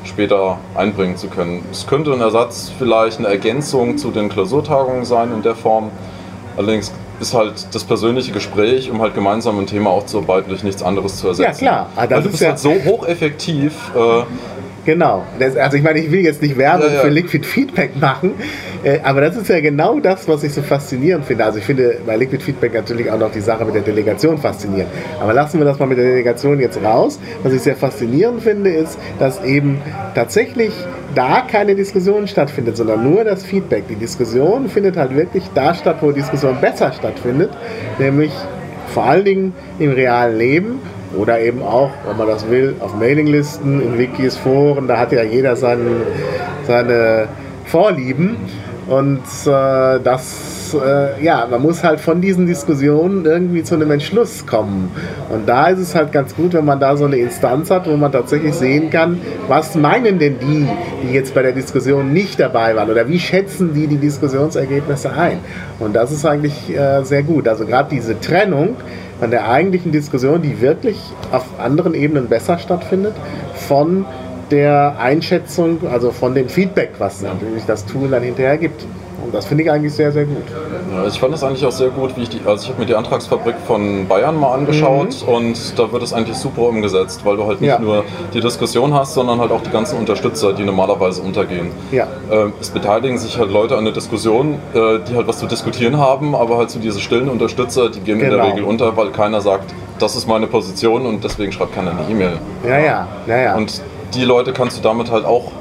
später 0.04 0.58
einbringen 0.76 1.18
zu 1.18 1.28
können. 1.28 1.64
Es 1.72 1.88
könnte 1.88 2.14
ein 2.14 2.22
Ersatz, 2.22 2.72
vielleicht 2.78 3.20
eine 3.20 3.28
Ergänzung 3.28 3.98
zu 3.98 4.12
den 4.12 4.30
Klausurtagungen 4.30 5.04
sein 5.06 5.32
in 5.34 5.42
der 5.42 5.56
Form. 5.56 5.90
Allerdings 6.58 6.92
ist 7.20 7.34
halt 7.34 7.68
das 7.74 7.84
persönliche 7.86 8.32
Gespräch, 8.32 8.92
um 8.92 9.02
halt 9.02 9.16
gemeinsam 9.16 9.58
ein 9.60 9.66
Thema 9.68 9.90
aufzuarbeiten, 9.90 10.50
durch 10.50 10.64
nichts 10.64 10.84
anderes 10.84 11.18
zu 11.18 11.28
ersetzen. 11.30 11.60
klar. 11.66 11.88
Ah, 11.96 12.06
das 12.06 12.18
Weil 12.18 12.22
du 12.24 12.26
ist 12.28 12.32
bist 12.34 12.42
ja- 12.44 12.50
halt 12.50 12.60
so 12.60 12.72
hocheffektiv. 12.86 13.74
Äh, 13.96 14.24
Genau. 14.86 15.24
Das, 15.40 15.56
also 15.58 15.78
ich 15.78 15.84
meine, 15.84 16.00
ich 16.00 16.12
will 16.12 16.22
jetzt 16.22 16.42
nicht 16.42 16.58
Werbung 16.58 16.88
Ja, 16.88 16.96
ja. 16.96 17.00
für 17.02 17.10
Liquid 17.10 17.46
Feedback 17.46 18.00
machen, 18.00 18.36
äh, 18.84 19.00
aber 19.04 19.22
das 19.22 19.36
ist 19.36 19.50
ja 19.50 19.60
genau 19.60 20.00
das, 20.00 20.28
was 20.28 20.44
ich 20.44 20.54
so 20.54 20.62
faszinierend 20.62 21.26
finde. 21.26 21.44
Also 21.44 21.58
ich 21.58 21.66
finde 21.66 21.98
bei 22.06 22.16
Liquid 22.16 22.44
Feedback 22.44 22.74
natürlich 22.74 23.10
auch 23.10 23.18
noch 23.18 23.32
die 23.32 23.42
Sache 23.42 23.66
mit 23.66 23.74
der 23.74 23.82
Delegation 23.82 24.38
faszinierend. 24.38 24.92
Aber 25.20 25.34
lassen 25.34 25.58
wir 25.60 25.66
das 25.66 25.80
mal 25.80 25.88
mit 25.88 25.98
der 25.98 26.06
Delegation 26.06 26.60
jetzt 26.60 26.82
raus. 26.84 27.20
Was 27.42 27.54
ich 27.54 27.62
sehr 27.62 27.76
faszinierend 27.76 28.44
finde, 28.44 28.70
ist, 28.70 29.00
dass 29.18 29.44
eben 29.44 29.80
tatsächlich 30.14 30.72
da 31.16 31.42
keine 31.42 31.76
Diskussion 31.76 32.28
stattfindet, 32.28 32.78
sondern 32.78 33.10
nur 33.10 33.24
das 33.24 33.44
Feedback. 33.44 33.88
Die 33.88 33.96
Diskussion 33.96 34.70
findet 34.70 34.98
halt 34.98 35.16
wirklich 35.16 35.46
da 35.56 35.74
statt, 35.74 35.98
wo 36.02 36.12
Diskussion 36.12 36.58
besser 36.62 36.92
stattfindet, 36.92 37.50
nämlich 37.98 38.32
vor 38.94 39.06
allen 39.06 39.26
Dingen 39.26 39.54
im 39.80 39.92
realen 39.92 40.38
Leben 40.38 40.80
oder 41.18 41.40
eben 41.40 41.62
auch, 41.62 41.92
wenn 42.08 42.18
man 42.18 42.28
das 42.28 42.50
will, 42.50 42.76
auf 42.80 42.96
Mailinglisten, 42.96 43.82
in 43.82 43.98
Wikis, 43.98 44.38
Foren, 44.38 44.88
da 44.88 44.98
hat 44.98 45.12
ja 45.12 45.24
jeder 45.24 45.56
seinen, 45.56 46.02
seine 46.66 47.28
Vorlieben. 47.66 48.38
Und 48.88 49.24
äh, 49.48 50.00
das, 50.04 50.76
äh, 50.76 51.24
ja, 51.24 51.48
man 51.50 51.60
muss 51.64 51.84
halt 51.84 52.00
von 52.00 52.22
diesen 52.22 52.46
Diskussionen 52.46 53.26
irgendwie 53.26 53.64
zu 53.64 53.74
einem 53.74 53.90
Entschluss 53.90 54.46
kommen. 54.46 54.92
Und 55.32 55.50
da 55.50 55.70
ist 55.70 55.80
es 55.80 55.96
halt 55.96 56.12
ganz 56.12 56.36
gut, 56.36 56.54
wenn 56.54 56.66
man 56.66 56.80
da 56.80 56.96
so 56.96 57.06
eine 57.06 57.18
Instanz 57.18 57.72
hat, 57.72 57.90
wo 57.90 57.98
man 57.98 58.12
tatsächlich 58.12 58.54
sehen 58.54 58.92
kann, 58.92 59.20
was 59.48 59.74
meinen 59.74 60.20
denn 60.20 60.38
die, 60.40 60.68
die 61.02 61.14
jetzt 61.14 61.34
bei 61.34 61.42
der 61.42 61.54
Diskussion 61.54 62.14
nicht 62.14 62.40
dabei 62.40 62.76
waren 62.76 62.92
oder 62.92 63.08
wie 63.08 63.20
schätzen 63.20 63.74
die 63.74 63.88
die 63.88 63.98
Diskussionsergebnisse 63.98 65.12
ein. 65.12 65.40
Und 65.80 65.96
das 65.96 66.12
ist 66.12 66.24
eigentlich 66.24 66.70
äh, 66.78 67.04
sehr 67.04 67.24
gut. 67.24 67.48
Also 67.48 67.66
gerade 67.66 67.90
diese 67.90 68.20
Trennung 68.20 68.76
von 69.20 69.32
der 69.32 69.50
eigentlichen 69.50 69.92
Diskussion, 69.92 70.42
die 70.42 70.62
wirklich 70.62 71.00
auf 71.32 71.46
anderen 71.60 71.94
Ebenen 71.94 72.28
besser 72.28 72.58
stattfindet, 72.58 73.14
von 73.54 74.06
der 74.52 74.98
Einschätzung, 75.00 75.88
also 75.88 76.12
von 76.12 76.36
dem 76.36 76.50
Feedback, 76.50 76.92
was 77.00 77.22
natürlich 77.22 77.66
das 77.66 77.86
Tool 77.86 78.10
dann 78.10 78.24
hinterher 78.24 78.58
gibt. 78.58 78.86
Und 79.26 79.34
das 79.34 79.46
finde 79.46 79.64
ich 79.64 79.72
eigentlich 79.72 79.94
sehr, 79.94 80.12
sehr 80.12 80.26
gut. 80.26 80.44
Ja, 80.94 81.08
ich 81.08 81.20
fand 81.20 81.34
das 81.34 81.44
eigentlich 81.44 81.66
auch 81.66 81.72
sehr 81.72 81.90
gut, 81.90 82.16
wie 82.16 82.22
ich 82.24 82.30
die, 82.30 82.40
also 82.46 82.64
ich 82.64 82.70
habe 82.70 82.80
mir 82.80 82.86
die 82.86 82.96
Antragsfabrik 82.96 83.56
von 83.66 84.08
Bayern 84.08 84.40
mal 84.40 84.54
angeschaut 84.54 85.24
und 85.26 85.78
da 85.80 85.92
wird 85.92 86.04
es 86.04 86.14
eigentlich 86.14 86.38
super 86.38 86.62
umgesetzt, 86.64 87.22
weil 87.26 87.36
du 87.38 87.46
halt 87.48 87.60
nicht 87.60 87.70
Ja. 87.72 87.80
nur 87.80 88.04
die 88.34 88.40
Diskussion 88.40 88.94
hast, 88.94 89.16
sondern 89.16 89.40
halt 89.40 89.52
auch 89.52 89.62
die 89.62 89.72
ganzen 89.72 89.98
Unterstützer, 89.98 90.54
die 90.54 90.64
normalerweise 90.64 91.24
untergehen. 91.24 91.72
Ja. 91.92 92.08
Ähm, 92.32 92.54
es 92.62 92.70
beteiligen 92.70 93.18
sich 93.18 93.38
halt 93.40 93.52
Leute 93.52 93.76
an 93.78 93.84
der 93.86 93.94
Diskussion, 93.94 94.60
äh, 94.74 95.00
die 95.10 95.16
halt 95.16 95.28
was 95.28 95.40
zu 95.40 95.48
diskutieren 95.48 95.98
haben, 95.98 96.36
aber 96.36 96.58
halt 96.58 96.70
so 96.70 96.80
diese 96.80 97.00
stillen 97.00 97.28
Unterstützer, 97.30 97.90
die 97.90 98.02
gehen 98.02 98.20
in 98.20 98.30
Genau. 98.30 98.44
der 98.44 98.54
Regel 98.54 98.64
unter, 98.64 98.96
weil 98.96 99.10
keiner 99.10 99.42
sagt, 99.42 99.74
das 99.98 100.16
ist 100.16 100.28
meine 100.28 100.46
Position 100.48 101.06
und 101.08 101.24
deswegen 101.24 101.52
schreibt 101.52 101.74
keiner 101.74 101.92
eine 101.92 102.02
E-Mail. 102.10 102.38
Ja, 102.68 102.78
ja, 102.80 103.08
ja, 103.28 103.38
ja. 103.38 103.56
Und 103.56 103.82
die 104.14 104.24
Leute 104.24 104.54
kannst 104.54 104.78
du 104.78 104.82
damit 104.82 105.10
halt 105.10 105.26
auch 105.26 105.52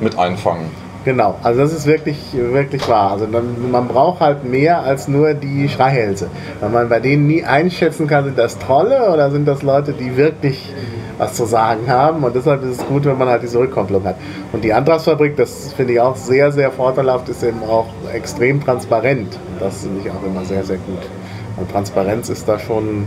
mit 0.00 0.18
einfangen. 0.18 0.70
Genau, 1.04 1.34
also 1.42 1.60
das 1.60 1.72
ist 1.72 1.86
wirklich, 1.86 2.16
wirklich 2.32 2.88
wahr. 2.88 3.10
Also 3.12 3.26
man, 3.26 3.70
man 3.72 3.88
braucht 3.88 4.20
halt 4.20 4.44
mehr 4.44 4.82
als 4.82 5.08
nur 5.08 5.34
die 5.34 5.68
Schreihälse. 5.68 6.28
Weil 6.60 6.70
man 6.70 6.88
bei 6.88 7.00
denen 7.00 7.26
nie 7.26 7.42
einschätzen 7.42 8.06
kann, 8.06 8.24
sind 8.24 8.38
das 8.38 8.58
Trolle 8.58 9.12
oder 9.12 9.30
sind 9.32 9.48
das 9.48 9.62
Leute, 9.62 9.92
die 9.92 10.16
wirklich 10.16 10.72
was 11.18 11.34
zu 11.34 11.44
sagen 11.44 11.88
haben. 11.88 12.22
Und 12.22 12.36
deshalb 12.36 12.62
ist 12.62 12.80
es 12.80 12.86
gut, 12.86 13.04
wenn 13.04 13.18
man 13.18 13.28
halt 13.28 13.42
diese 13.42 13.58
Rückkopplung 13.58 14.04
hat. 14.04 14.16
Und 14.52 14.62
die 14.62 14.72
Antragsfabrik, 14.72 15.36
das 15.36 15.72
finde 15.72 15.94
ich 15.94 16.00
auch 16.00 16.14
sehr, 16.14 16.52
sehr 16.52 16.70
vorteilhaft, 16.70 17.28
ist 17.28 17.42
eben 17.42 17.62
auch 17.68 17.88
extrem 18.12 18.62
transparent. 18.64 19.36
Das 19.58 19.82
finde 19.82 20.02
ich 20.04 20.10
auch 20.10 20.22
immer 20.24 20.44
sehr, 20.44 20.62
sehr 20.62 20.78
gut. 20.78 21.02
Und 21.56 21.70
Transparenz 21.70 22.28
ist 22.28 22.48
da 22.48 22.58
schon 22.58 23.06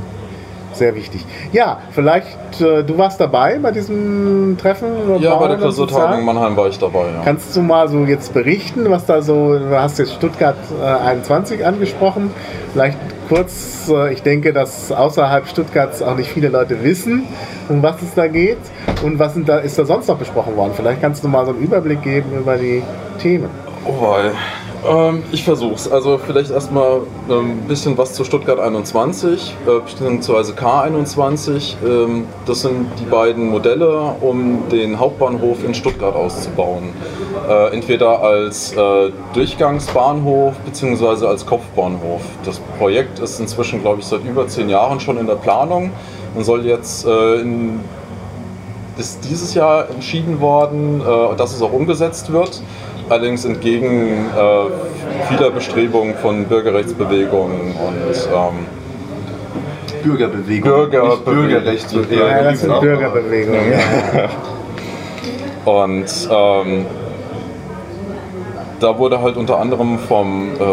sehr 0.77 0.95
wichtig. 0.95 1.25
Ja, 1.51 1.79
vielleicht, 1.91 2.61
äh, 2.61 2.83
du 2.83 2.97
warst 2.97 3.19
dabei 3.19 3.59
bei 3.59 3.71
diesem 3.71 4.57
Treffen? 4.59 5.19
Ja, 5.19 5.35
bei 5.35 5.47
der 5.49 5.57
Klausurtagung 5.57 6.23
Mannheim 6.23 6.55
war 6.57 6.67
ich 6.67 6.79
dabei. 6.79 7.05
Ja. 7.13 7.21
Kannst 7.23 7.55
du 7.55 7.61
mal 7.61 7.87
so 7.87 8.05
jetzt 8.05 8.33
berichten, 8.33 8.89
was 8.89 9.05
da 9.05 9.21
so, 9.21 9.57
du 9.57 9.79
hast 9.79 9.99
jetzt 9.99 10.13
Stuttgart 10.13 10.57
äh, 10.81 10.85
21 10.85 11.65
angesprochen, 11.65 12.31
vielleicht 12.73 12.97
kurz, 13.27 13.89
äh, 13.89 14.13
ich 14.13 14.23
denke, 14.23 14.53
dass 14.53 14.91
außerhalb 14.91 15.47
Stuttgarts 15.47 16.01
auch 16.01 16.15
nicht 16.15 16.29
viele 16.29 16.49
Leute 16.49 16.83
wissen, 16.83 17.23
um 17.69 17.81
was 17.81 18.01
es 18.01 18.13
da 18.13 18.27
geht 18.27 18.57
und 19.03 19.19
was 19.19 19.33
da, 19.45 19.57
ist 19.59 19.77
da 19.79 19.85
sonst 19.85 20.07
noch 20.07 20.17
besprochen 20.17 20.55
worden. 20.55 20.73
Vielleicht 20.75 21.01
kannst 21.01 21.23
du 21.23 21.27
mal 21.27 21.45
so 21.45 21.51
einen 21.51 21.61
Überblick 21.61 22.01
geben 22.01 22.37
über 22.37 22.57
die 22.57 22.83
Themen. 23.19 23.49
Oh 23.85 24.01
wei. 24.01 24.31
Ähm, 24.87 25.23
ich 25.31 25.43
versuch's. 25.43 25.87
Also 25.87 26.17
vielleicht 26.17 26.51
erstmal 26.51 27.01
ein 27.29 27.61
bisschen 27.67 27.97
was 27.97 28.13
zu 28.13 28.23
Stuttgart 28.23 28.59
21, 28.59 29.55
äh, 29.65 29.79
beziehungsweise 29.79 30.53
K21. 30.53 31.75
Ähm, 31.85 32.25
das 32.45 32.61
sind 32.61 32.87
die 32.99 33.05
beiden 33.05 33.49
Modelle, 33.49 34.15
um 34.21 34.69
den 34.69 34.99
Hauptbahnhof 34.99 35.63
in 35.63 35.73
Stuttgart 35.73 36.15
auszubauen. 36.15 36.89
Äh, 37.49 37.73
entweder 37.73 38.21
als 38.21 38.73
äh, 38.73 39.11
Durchgangsbahnhof 39.33 40.55
beziehungsweise 40.59 41.27
als 41.27 41.45
Kopfbahnhof. 41.45 42.21
Das 42.43 42.59
Projekt 42.77 43.19
ist 43.19 43.39
inzwischen, 43.39 43.81
glaube 43.81 44.01
ich, 44.01 44.05
seit 44.05 44.23
über 44.23 44.47
zehn 44.47 44.69
Jahren 44.69 44.99
schon 44.99 45.17
in 45.17 45.27
der 45.27 45.35
Planung 45.35 45.91
und 46.35 46.43
soll 46.43 46.65
jetzt 46.65 47.05
äh, 47.05 47.41
in 47.41 47.79
ist 48.97 49.29
dieses 49.29 49.53
Jahr 49.53 49.89
entschieden 49.89 50.39
worden, 50.39 51.01
äh, 51.01 51.35
dass 51.35 51.53
es 51.53 51.61
auch 51.61 51.73
umgesetzt 51.73 52.31
wird. 52.31 52.61
Allerdings 53.09 53.45
entgegen 53.45 54.25
äh, 54.35 54.65
vieler 55.29 55.51
Bestrebungen 55.51 56.15
von 56.15 56.45
Bürgerrechtsbewegungen 56.45 57.73
und 57.73 58.29
ähm, 58.33 58.65
Bürgerbewegung. 60.03 60.71
Bürger- 60.71 61.09
nicht 61.09 61.25
Bürgerrechte. 61.25 61.99
Bürger- 61.99 62.15
Ja, 62.29 62.37
Ja, 62.37 62.43
das 62.51 62.61
sind 62.61 62.79
Bürgerbewegungen. 62.81 63.73
Ja. 63.73 64.29
Und 65.71 66.05
ähm, 66.31 66.85
da 68.79 68.97
wurde 68.97 69.21
halt 69.21 69.37
unter 69.37 69.59
anderem 69.59 69.97
vom 69.99 70.49
äh, 70.59 70.63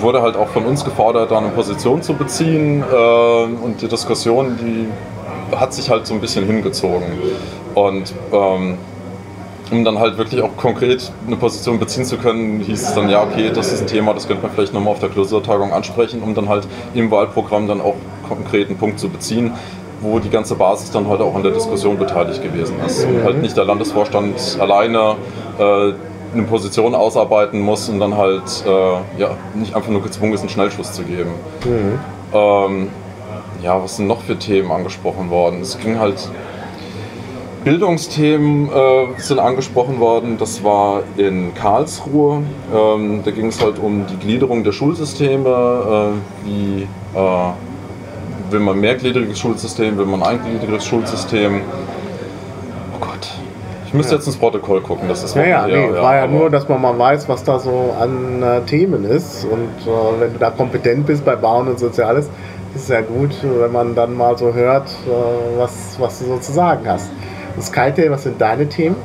wurde 0.00 0.22
halt 0.22 0.36
auch 0.36 0.48
von 0.48 0.64
uns 0.64 0.84
gefordert, 0.84 1.30
da 1.30 1.38
eine 1.38 1.48
Position 1.50 2.02
zu 2.02 2.14
beziehen 2.14 2.82
äh, 2.82 3.44
und 3.64 3.80
die 3.80 3.86
Diskussion, 3.88 4.58
die 4.60 4.88
hat 5.56 5.72
sich 5.74 5.88
halt 5.90 6.06
so 6.06 6.14
ein 6.14 6.20
bisschen 6.20 6.44
hingezogen. 6.46 7.06
Und 7.74 8.12
ähm, 8.32 8.76
um 9.70 9.84
dann 9.84 9.98
halt 9.98 10.18
wirklich 10.18 10.42
auch 10.42 10.56
konkret 10.56 11.12
eine 11.26 11.36
Position 11.36 11.78
beziehen 11.78 12.04
zu 12.04 12.18
können, 12.18 12.60
hieß 12.60 12.88
es 12.88 12.94
dann, 12.94 13.08
ja, 13.08 13.22
okay, 13.22 13.50
das 13.54 13.72
ist 13.72 13.82
ein 13.82 13.86
Thema, 13.86 14.12
das 14.12 14.26
könnte 14.26 14.42
man 14.42 14.52
vielleicht 14.52 14.74
nochmal 14.74 14.92
auf 14.92 14.98
der 14.98 15.08
Klausurtagung 15.08 15.72
ansprechen, 15.72 16.22
um 16.22 16.34
dann 16.34 16.48
halt 16.48 16.66
im 16.94 17.10
Wahlprogramm 17.10 17.68
dann 17.68 17.80
auch 17.80 17.94
konkret 18.28 18.68
einen 18.68 18.78
Punkt 18.78 18.98
zu 18.98 19.08
beziehen, 19.08 19.52
wo 20.00 20.18
die 20.18 20.30
ganze 20.30 20.56
Basis 20.56 20.90
dann 20.90 21.08
halt 21.08 21.20
auch 21.20 21.34
an 21.34 21.42
der 21.42 21.52
Diskussion 21.52 21.96
beteiligt 21.96 22.42
gewesen 22.42 22.76
ist. 22.84 23.04
Und 23.04 23.22
halt 23.22 23.40
nicht 23.40 23.56
der 23.56 23.64
Landesvorstand 23.64 24.58
alleine 24.58 25.16
äh, 25.58 25.92
eine 26.34 26.42
Position 26.44 26.94
ausarbeiten 26.94 27.60
muss 27.60 27.88
und 27.88 28.00
dann 28.00 28.16
halt 28.16 28.64
äh, 28.66 29.20
ja, 29.20 29.36
nicht 29.54 29.74
einfach 29.74 29.90
nur 29.90 30.02
gezwungen 30.02 30.32
ist, 30.32 30.40
einen 30.40 30.48
Schnellschuss 30.48 30.92
zu 30.92 31.02
geben. 31.02 31.30
Ähm, 32.34 32.88
ja, 33.62 33.82
was 33.82 33.96
sind 33.96 34.06
noch 34.06 34.22
für 34.22 34.38
Themen 34.38 34.72
angesprochen 34.72 35.30
worden? 35.30 35.60
Es 35.60 35.78
ging 35.78 35.98
halt 35.98 36.28
Bildungsthemen 37.64 38.68
äh, 38.68 39.20
sind 39.20 39.38
angesprochen 39.38 40.00
worden. 40.00 40.36
Das 40.38 40.64
war 40.64 41.02
in 41.16 41.54
Karlsruhe. 41.54 42.42
Ähm, 42.74 43.20
da 43.24 43.30
ging 43.30 43.46
es 43.46 43.62
halt 43.62 43.78
um 43.78 44.04
die 44.06 44.16
Gliederung 44.16 44.64
der 44.64 44.72
Schulsysteme. 44.72 45.48
Äh, 46.44 46.46
wie 46.46 46.82
äh, 47.14 48.50
will 48.50 48.60
man 48.60 48.80
mehrgliedriges 48.80 49.38
Schulsystem, 49.38 49.96
will 49.96 50.06
man 50.06 50.22
ein 50.22 50.38
eingliedriges 50.40 50.84
Schulsystem? 50.84 51.60
Oh 52.94 53.04
Gott. 53.06 53.28
Ich 53.86 53.94
müsste 53.94 54.12
Ja. 54.14 54.18
jetzt 54.18 54.26
ins 54.26 54.36
Protokoll 54.36 54.80
gucken. 54.80 55.08
Das 55.08 55.22
ist 55.22 55.36
Ja, 55.36 55.44
ja, 55.44 55.66
nee, 55.66 55.92
war 55.92 56.16
ja 56.16 56.26
nur, 56.26 56.50
dass 56.50 56.68
man 56.68 56.80
mal 56.82 56.98
weiß, 56.98 57.28
was 57.28 57.44
da 57.44 57.58
so 57.60 57.94
an 57.98 58.42
äh, 58.42 58.60
Themen 58.62 59.04
ist. 59.04 59.44
Und 59.44 59.68
äh, 59.86 60.20
wenn 60.20 60.32
du 60.32 60.38
da 60.40 60.50
kompetent 60.50 61.06
bist 61.06 61.24
bei 61.24 61.36
Bauen 61.36 61.68
und 61.68 61.78
Soziales, 61.78 62.26
ist 62.74 62.82
es 62.84 62.88
ja 62.88 63.02
gut, 63.02 63.30
wenn 63.42 63.70
man 63.70 63.94
dann 63.94 64.16
mal 64.16 64.36
so 64.36 64.52
hört, 64.52 64.88
äh, 65.06 65.58
was, 65.58 65.96
was 66.00 66.18
du 66.18 66.24
so 66.26 66.38
zu 66.38 66.52
sagen 66.52 66.82
hast. 66.86 67.10
Skytail, 67.60 68.10
was 68.10 68.22
sind 68.22 68.40
deine 68.40 68.68
Themen? 68.68 68.96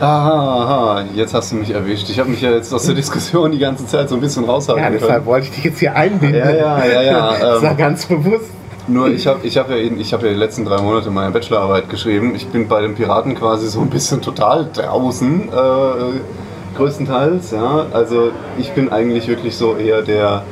Aha, 0.00 0.62
aha, 0.62 1.04
jetzt 1.14 1.34
hast 1.34 1.50
du 1.50 1.56
mich 1.56 1.72
erwischt. 1.72 2.08
Ich 2.08 2.20
habe 2.20 2.30
mich 2.30 2.40
ja 2.40 2.52
jetzt 2.52 2.72
aus 2.72 2.86
der 2.86 2.94
Diskussion 2.94 3.50
die 3.50 3.58
ganze 3.58 3.84
Zeit 3.86 4.08
so 4.08 4.14
ein 4.14 4.20
bisschen 4.20 4.44
raushalten 4.44 4.84
Ja, 4.84 4.90
deshalb 4.90 5.12
können. 5.12 5.26
wollte 5.26 5.48
ich 5.48 5.54
dich 5.54 5.64
jetzt 5.64 5.80
hier 5.80 5.96
einbinden. 5.96 6.38
Ja, 6.38 6.50
ja, 6.50 6.86
ja, 6.86 7.02
ja, 7.02 7.32
das 7.40 7.62
war 7.62 7.72
ähm. 7.72 7.76
ganz 7.76 8.06
bewusst. 8.06 8.50
Nur 8.86 9.08
ich 9.08 9.26
habe 9.26 9.44
ich 9.46 9.58
hab 9.58 9.68
ja, 9.68 9.76
ich 9.76 10.14
hab 10.14 10.22
ja 10.22 10.28
die 10.28 10.36
letzten 10.36 10.64
drei 10.64 10.80
Monate 10.80 11.10
meine 11.10 11.32
Bachelorarbeit 11.32 11.90
geschrieben. 11.90 12.32
Ich 12.34 12.46
bin 12.46 12.68
bei 12.68 12.80
den 12.80 12.94
Piraten 12.94 13.34
quasi 13.34 13.66
so 13.66 13.80
ein 13.80 13.90
bisschen 13.90 14.22
total 14.22 14.70
draußen, 14.72 15.48
äh, 15.48 16.20
größtenteils. 16.76 17.50
Ja? 17.50 17.86
Also 17.92 18.30
ich 18.56 18.70
bin 18.72 18.90
eigentlich 18.90 19.28
wirklich 19.28 19.56
so 19.56 19.76
eher 19.76 20.00
der, 20.02 20.44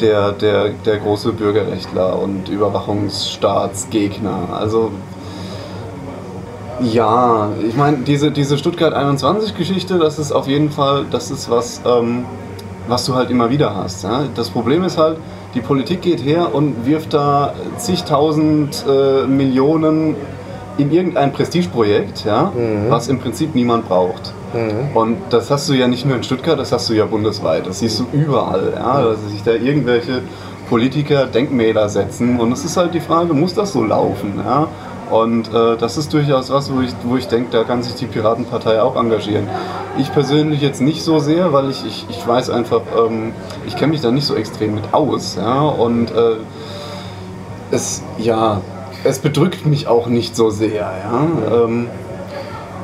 der, 0.00 0.32
der, 0.32 0.70
der 0.70 0.96
große 0.96 1.32
Bürgerrechtler 1.32 2.18
und 2.18 2.48
Überwachungsstaatsgegner. 2.48 4.48
Also 4.58 4.90
ja, 6.82 7.48
ich 7.66 7.76
meine, 7.76 7.98
diese, 7.98 8.30
diese 8.30 8.58
Stuttgart 8.58 8.94
21-Geschichte, 8.94 9.98
das 9.98 10.18
ist 10.18 10.32
auf 10.32 10.46
jeden 10.46 10.70
Fall, 10.70 11.04
das 11.10 11.30
ist 11.30 11.50
was, 11.50 11.80
ähm, 11.86 12.24
was 12.88 13.04
du 13.06 13.14
halt 13.14 13.30
immer 13.30 13.50
wieder 13.50 13.74
hast. 13.74 14.04
Ja? 14.04 14.24
Das 14.34 14.50
Problem 14.50 14.84
ist 14.84 14.98
halt, 14.98 15.18
die 15.54 15.60
Politik 15.60 16.02
geht 16.02 16.24
her 16.24 16.54
und 16.54 16.86
wirft 16.86 17.12
da 17.14 17.54
zigtausend 17.76 18.84
äh, 18.88 19.26
Millionen 19.26 20.14
in 20.78 20.92
irgendein 20.92 21.32
Prestigeprojekt, 21.32 22.24
ja, 22.24 22.52
was 22.88 23.08
im 23.08 23.18
Prinzip 23.18 23.54
niemand 23.54 23.86
braucht. 23.86 24.32
Und 24.94 25.18
das 25.28 25.50
hast 25.50 25.68
du 25.68 25.74
ja 25.74 25.86
nicht 25.88 26.06
nur 26.06 26.16
in 26.16 26.22
Stuttgart, 26.22 26.58
das 26.58 26.72
hast 26.72 26.88
du 26.88 26.94
ja 26.94 27.04
bundesweit. 27.04 27.66
Das 27.66 27.80
siehst 27.80 28.00
du 28.00 28.06
überall, 28.12 28.72
ja, 28.74 29.02
dass 29.02 29.30
sich 29.30 29.42
da 29.42 29.52
irgendwelche 29.52 30.22
Politiker 30.70 31.26
Denkmäler 31.26 31.88
setzen. 31.88 32.38
Und 32.40 32.52
es 32.52 32.64
ist 32.64 32.76
halt 32.76 32.94
die 32.94 33.00
Frage, 33.00 33.34
muss 33.34 33.52
das 33.52 33.72
so 33.72 33.84
laufen? 33.84 34.34
Ja? 34.38 34.68
Und 35.10 35.52
äh, 35.52 35.76
das 35.76 35.96
ist 35.96 36.12
durchaus 36.12 36.50
was, 36.50 36.72
wo 36.72 36.80
ich, 36.80 36.92
wo 37.02 37.16
ich 37.16 37.26
denke, 37.26 37.50
da 37.50 37.64
kann 37.64 37.82
sich 37.82 37.94
die 37.94 38.06
Piratenpartei 38.06 38.80
auch 38.80 38.96
engagieren. 38.96 39.48
Ich 39.98 40.12
persönlich 40.12 40.60
jetzt 40.60 40.80
nicht 40.80 41.02
so 41.02 41.18
sehr, 41.18 41.52
weil 41.52 41.70
ich, 41.70 41.84
ich, 41.84 42.06
ich 42.08 42.26
weiß 42.26 42.50
einfach, 42.50 42.82
ähm, 42.96 43.32
ich 43.66 43.76
kenne 43.76 43.92
mich 43.92 44.00
da 44.00 44.10
nicht 44.12 44.24
so 44.24 44.36
extrem 44.36 44.74
mit 44.74 44.94
aus. 44.94 45.36
Ja? 45.36 45.62
Und 45.62 46.12
äh, 46.12 46.36
es, 47.72 48.02
ja, 48.18 48.60
es 49.02 49.18
bedrückt 49.18 49.66
mich 49.66 49.88
auch 49.88 50.06
nicht 50.06 50.36
so 50.36 50.50
sehr. 50.50 50.92
Ja? 51.02 51.26
Ähm, 51.64 51.88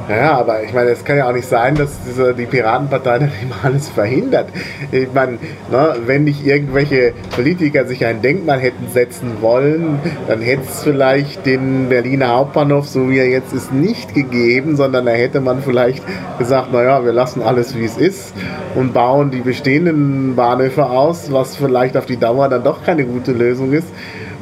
Ja, 0.09 0.39
aber 0.39 0.63
ich 0.63 0.73
meine, 0.73 0.91
es 0.91 1.05
kann 1.05 1.17
ja 1.17 1.29
auch 1.29 1.33
nicht 1.33 1.49
sein, 1.49 1.75
dass 1.75 1.91
diese, 2.07 2.33
die 2.33 2.47
Piratenpartei 2.47 3.19
dann 3.19 3.33
immer 3.43 3.57
alles 3.65 3.89
verhindert. 3.89 4.51
Ich 4.93 5.09
meine, 5.13 5.33
ne, 5.71 5.97
wenn 6.07 6.25
nicht 6.25 6.47
irgendwelche 6.47 7.13
Politiker 7.35 7.87
sich 7.87 8.05
ein 8.05 8.23
Denkmal 8.23 8.61
hätten 8.61 8.89
setzen 8.89 9.39
wollen, 9.41 9.99
dann 10.29 10.41
hätte 10.41 10.63
es 10.63 10.85
vielleicht 10.85 11.45
den 11.45 11.89
Berliner 11.89 12.29
Hauptbahnhof, 12.29 12.87
so 12.87 13.11
wie 13.11 13.19
er 13.19 13.29
jetzt 13.29 13.53
ist, 13.53 13.73
nicht 13.73 14.15
gegeben, 14.15 14.77
sondern 14.77 15.07
da 15.07 15.13
hätte 15.13 15.41
man 15.41 15.61
vielleicht 15.61 16.05
gesagt, 16.39 16.73
naja, 16.73 17.05
wir 17.05 17.13
lassen 17.13 17.43
alles 17.43 17.77
wie 17.77 17.85
es 17.85 17.97
ist 17.97 18.33
und 18.77 18.95
bauen 18.95 19.33
die 19.33 19.41
bestehenden 19.41 20.37
Bahnhöfe 20.37 20.87
aus, 20.87 21.33
was 21.33 21.57
vielleicht 21.57 21.97
auf 21.97 22.07
die 22.07 22.17
Dauer 22.17 22.49
dann 22.49 22.63
doch 22.63 22.85
keine 22.85 23.05
gute 23.05 23.33
Lösung 23.33 23.73
ist. 23.73 23.89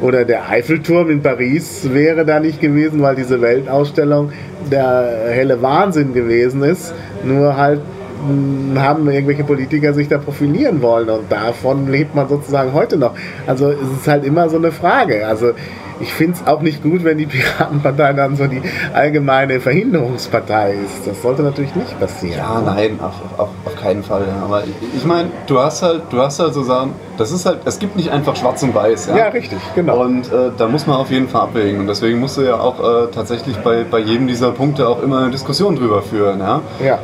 Oder 0.01 0.25
der 0.25 0.49
Eiffelturm 0.49 1.11
in 1.11 1.23
Paris 1.23 1.89
wäre 1.93 2.25
da 2.25 2.41
nicht 2.41 2.61
gewesen, 2.61 3.01
weil 3.03 3.15
diese 3.15 3.41
Weltausstellung 3.41 4.33
der 4.71 5.29
helle 5.31 5.63
Wahnsinn 5.63 6.13
gewesen 6.13 6.63
ist. 6.63 6.95
Nur 7.25 7.57
halt 7.57 7.81
mh, 8.29 8.81
haben 8.81 9.09
irgendwelche 9.09 9.45
Politiker 9.45 9.95
sich 9.95 10.09
da 10.09 10.19
profilieren 10.19 10.83
wollen 10.83 11.09
und 11.09 11.31
davon 11.31 11.89
lebt 11.89 12.15
man 12.15 12.29
sozusagen 12.29 12.73
heute 12.73 12.97
noch. 12.97 13.15
Also 13.47 13.71
es 13.71 14.01
ist 14.01 14.09
halt 14.09 14.25
immer 14.25 14.49
so 14.49 14.57
eine 14.57 14.73
Frage. 14.73 15.27
Also 15.27 15.53
ich 16.01 16.13
finde 16.13 16.39
es 16.41 16.47
auch 16.47 16.61
nicht 16.61 16.83
gut, 16.83 17.05
wenn 17.05 17.19
die 17.19 17.27
Piratenpartei 17.27 18.13
dann 18.13 18.37
so 18.37 18.47
die 18.47 18.63
allgemeine 18.93 19.61
Verhinderungspartei 19.61 20.75
ist. 20.85 21.07
Das 21.07 21.23
sollte 21.23 21.43
natürlich 21.43 21.75
nicht 21.75 21.99
passieren. 21.99 22.39
Ja, 22.39 22.63
nein, 22.65 22.99
auf, 23.01 23.15
auf, 23.39 23.49
auf 23.65 23.77
keinen 23.77 24.03
Fall. 24.03 24.23
Ja. 24.23 24.45
Aber 24.45 24.65
ich, 24.65 24.75
ich 24.97 25.05
meine, 25.05 25.31
du 25.47 25.59
hast 25.59 25.83
halt, 25.83 26.03
du 26.11 26.19
hast 26.19 26.39
halt 26.41 26.55
so 26.55 26.63
Sachen, 26.63 26.93
das 27.17 27.31
ist 27.33 27.47
halt, 27.47 27.61
es 27.65 27.79
gibt 27.79 27.97
nicht 27.97 28.11
einfach 28.11 28.37
schwarz 28.37 28.63
und 28.63 28.75
weiß. 28.75 29.07
Ja, 29.09 29.17
Ja, 29.17 29.29
richtig, 29.29 29.59
genau. 29.75 30.03
Und 30.03 30.27
äh, 30.33 30.51
da 30.57 30.69
muss 30.69 30.87
man 30.87 30.97
auf 30.97 31.11
jeden 31.11 31.29
Fall 31.29 31.43
abwägen. 31.43 31.81
Und 31.81 31.87
deswegen 31.87 32.19
musst 32.21 32.37
du 32.37 32.43
ja 32.43 32.59
auch 32.59 32.81
äh, 32.81 33.07
tatsächlich 33.13 33.57
bei, 33.59 33.85
bei 33.89 33.99
jedem 34.01 34.27
dieser 34.27 34.51
Punkte 34.51 34.89
auch 34.89 35.03
immer 35.03 35.21
eine 35.21 35.31
Diskussion 35.31 35.77
drüber 35.77 36.03
führen. 36.03 36.41
Ja. 36.41 36.61
Ja. 36.85 36.99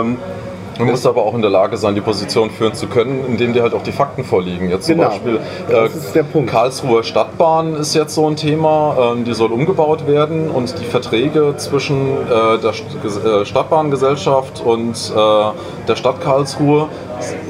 Ähm, 0.00 0.16
Man 0.78 0.88
muss 0.88 1.06
aber 1.06 1.22
auch 1.22 1.34
in 1.34 1.42
der 1.42 1.50
Lage 1.50 1.76
sein, 1.76 1.94
die 1.94 2.00
Position 2.00 2.50
führen 2.50 2.74
zu 2.74 2.86
können, 2.86 3.24
indem 3.26 3.52
dir 3.52 3.62
halt 3.62 3.74
auch 3.74 3.82
die 3.82 3.92
Fakten 3.92 4.24
vorliegen. 4.24 4.68
Jetzt 4.68 4.86
zum 4.86 4.96
Genau. 4.96 5.08
Beispiel 5.08 5.40
Punkt. 6.24 6.50
Karlsruher 6.50 7.02
Stadtbahn 7.02 7.74
ist 7.74 7.94
jetzt 7.94 8.14
so 8.14 8.26
ein 8.28 8.36
Thema, 8.36 9.12
ähm, 9.14 9.24
die 9.24 9.34
soll 9.34 9.52
umgebaut 9.52 10.06
werden 10.06 10.50
und 10.50 10.78
die 10.78 10.84
Verträge 10.84 11.54
zwischen 11.56 12.08
äh, 12.12 12.58
der 12.58 12.72
äh, 12.72 13.44
Stadtbahngesellschaft 13.44 14.62
und 14.64 15.12
äh, 15.14 15.86
der 15.88 15.96
Stadt 15.96 16.20
Karlsruhe 16.20 16.88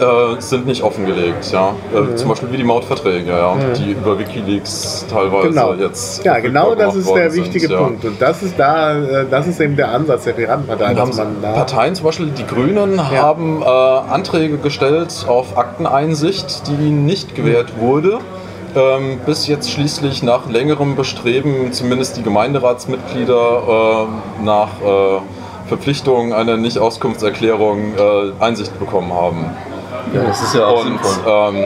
äh, 0.00 0.40
sind 0.40 0.66
nicht 0.66 0.82
offengelegt. 0.82 1.50
Ja? 1.52 1.74
Äh, 1.94 2.00
Mhm. 2.00 2.16
Zum 2.16 2.28
Beispiel 2.28 2.52
wie 2.52 2.56
die 2.58 2.64
Mautverträge, 2.64 3.30
ja? 3.30 3.56
die 3.76 3.92
über 3.92 4.18
Wikileaks 4.18 5.06
teilweise 5.10 5.48
Genau. 5.48 5.72
jetzt 5.74 6.24
Ja, 6.24 6.38
genau 6.38 6.74
das 6.74 6.94
ist 6.94 7.08
der 7.14 7.30
sind, 7.30 7.44
wichtige 7.44 7.72
ja. 7.72 7.78
Punkt. 7.78 8.04
Und 8.04 8.20
das 8.20 8.42
ist 8.42 8.58
da, 8.58 8.96
äh, 8.96 9.26
das 9.30 9.46
ist 9.46 9.60
eben 9.60 9.76
der 9.76 9.90
Ansatz 9.92 10.24
der 10.24 10.32
Piratenpartei, 10.32 10.94
dass 10.94 11.16
man 11.16 11.36
da 11.42 11.52
Parteien, 11.52 11.94
zum 11.94 12.04
Beispiel 12.06 12.26
die 12.36 12.46
Grünen, 12.46 12.96
Ja. 12.96 13.22
haben 13.22 13.62
äh, 13.62 13.66
Anträge 13.66 14.58
gestellt 14.58 15.24
auf 15.28 15.56
Akteneinsicht, 15.58 16.62
die 16.68 16.90
nicht 16.90 17.34
gewährt 17.34 17.78
wurde. 17.80 18.18
Ähm, 18.74 19.20
bis 19.24 19.46
jetzt 19.46 19.70
schließlich 19.70 20.22
nach 20.22 20.50
längerem 20.50 20.96
Bestreben 20.96 21.72
zumindest 21.72 22.18
die 22.18 22.22
Gemeinderatsmitglieder 22.22 24.06
nach 24.44 24.68
äh, 25.66 25.68
Verpflichtung 25.68 26.32
einer 26.32 26.56
Nicht-Auskunftserklärung 26.56 27.94
äh, 27.96 28.32
Einsicht 28.44 28.78
bekommen 28.78 29.12
haben. 29.12 29.50
ja, 30.14 30.22
das 30.22 30.42
ist 30.42 30.54
ja 30.54 30.66
auch 30.66 30.80
Und 30.80 30.88
sinnvoll. 30.88 31.14
ähm, 31.26 31.56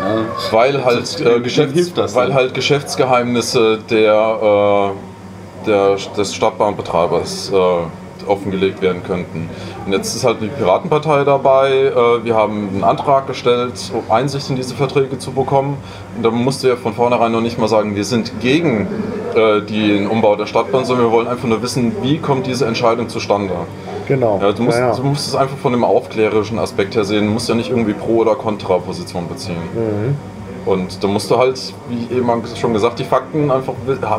Ja. 0.00 0.52
weil 0.52 0.84
halt, 0.84 1.20
äh, 1.20 1.40
Geschäfts 1.40 2.14
weil 2.14 2.32
halt 2.32 2.54
Geschäftsgeheimnisse 2.54 3.78
der, 3.90 4.92
äh, 4.94 5.66
der, 5.66 5.96
des 6.16 6.34
Stadtbahnbetreibers 6.34 7.52
äh, 7.52 8.26
offengelegt 8.26 8.80
werden 8.80 9.02
könnten. 9.02 9.48
Und 9.84 9.92
jetzt 9.92 10.14
ist 10.14 10.24
halt 10.24 10.40
die 10.40 10.48
Piratenpartei 10.48 11.24
dabei. 11.24 11.70
Äh, 11.70 12.24
wir 12.24 12.34
haben 12.34 12.68
einen 12.72 12.84
Antrag 12.84 13.26
gestellt, 13.26 13.74
um 13.92 14.10
Einsicht 14.10 14.48
in 14.50 14.56
diese 14.56 14.74
Verträge 14.74 15.18
zu 15.18 15.32
bekommen. 15.32 15.76
Und 16.16 16.22
da 16.24 16.30
musst 16.30 16.62
du 16.62 16.68
ja 16.68 16.76
von 16.76 16.94
vornherein 16.94 17.32
noch 17.32 17.40
nicht 17.42 17.58
mal 17.58 17.68
sagen, 17.68 17.94
wir 17.96 18.04
sind 18.04 18.40
gegen 18.40 18.88
äh, 19.36 19.60
den 19.62 20.06
Umbau 20.06 20.36
der 20.36 20.46
Stadtbahn, 20.46 20.84
sondern 20.84 21.06
wir 21.06 21.12
wollen 21.12 21.28
einfach 21.28 21.48
nur 21.48 21.62
wissen, 21.62 21.92
wie 22.02 22.18
kommt 22.18 22.46
diese 22.46 22.66
Entscheidung 22.66 23.08
zustande. 23.08 23.54
genau. 24.06 24.38
Ja, 24.42 24.52
du, 24.52 24.62
musst, 24.62 24.78
Ja, 24.78 24.88
ja. 24.88 24.94
du 24.94 25.02
musst 25.02 25.28
es 25.28 25.34
einfach 25.34 25.56
von 25.58 25.72
dem 25.72 25.84
aufklärerischen 25.84 26.58
Aspekt 26.58 26.94
her 26.96 27.04
sehen. 27.04 27.26
Du 27.26 27.32
musst 27.32 27.48
ja 27.48 27.54
nicht 27.54 27.70
irgendwie 27.70 27.92
Pro- 27.94 28.18
oder 28.18 28.34
Kontra-Position 28.34 29.28
beziehen. 29.28 29.56
Mhm. 29.74 30.16
Und 30.66 31.02
da 31.02 31.08
musst 31.08 31.30
du 31.30 31.38
halt, 31.38 31.72
wie 31.88 32.14
eben 32.14 32.30
schon 32.54 32.72
gesagt, 32.72 32.98
die 32.98 33.04
Fakten 33.04 33.50
einfach 33.50 33.74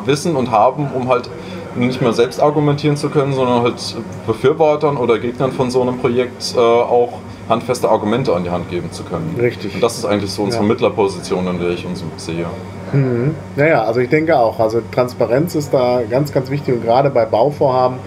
wissen 0.06 0.36
und 0.36 0.52
haben, 0.52 0.90
um 0.96 1.08
halt 1.08 1.30
nicht 1.76 2.02
mehr 2.02 2.14
selbst 2.14 2.42
argumentieren 2.42 2.98
zu 2.98 3.10
können, 3.10 3.34
sondern 3.34 3.62
halt 3.62 3.96
Befürwortern 4.28 4.98
oder 4.98 5.20
Gegnern 5.20 5.52
von 5.52 5.72
so 5.72 5.82
einem 5.82 6.00
Projekt 6.00 6.54
äh, 6.56 6.60
auch 6.60 7.14
handfeste 7.52 7.88
Argumente 7.90 8.34
an 8.34 8.44
die 8.44 8.50
Hand 8.50 8.70
geben 8.70 8.92
zu 8.92 9.04
können. 9.04 9.36
Richtig. 9.40 9.76
Und 9.76 9.84
das 9.84 9.98
ist 9.98 10.06
eigentlich 10.06 10.32
so 10.32 10.42
unsere 10.44 10.64
Ja. 10.64 10.70
Mittlerposition, 10.70 11.46
in 11.48 11.60
der 11.60 11.70
ich 11.70 11.86
uns 11.86 12.04
sehe. 12.18 12.46
Mhm. 12.94 13.36
Naja, 13.56 13.84
also 13.84 14.00
ich 14.00 14.10
denke 14.10 14.38
auch. 14.38 14.60
Also 14.60 14.82
Transparenz 14.92 15.54
ist 15.56 15.74
da 15.74 16.02
ganz, 16.10 16.32
ganz 16.32 16.50
wichtig 16.50 16.74
und 16.74 16.84
gerade 16.84 17.10
bei 17.12 17.26
Bauvorhaben 17.26 17.98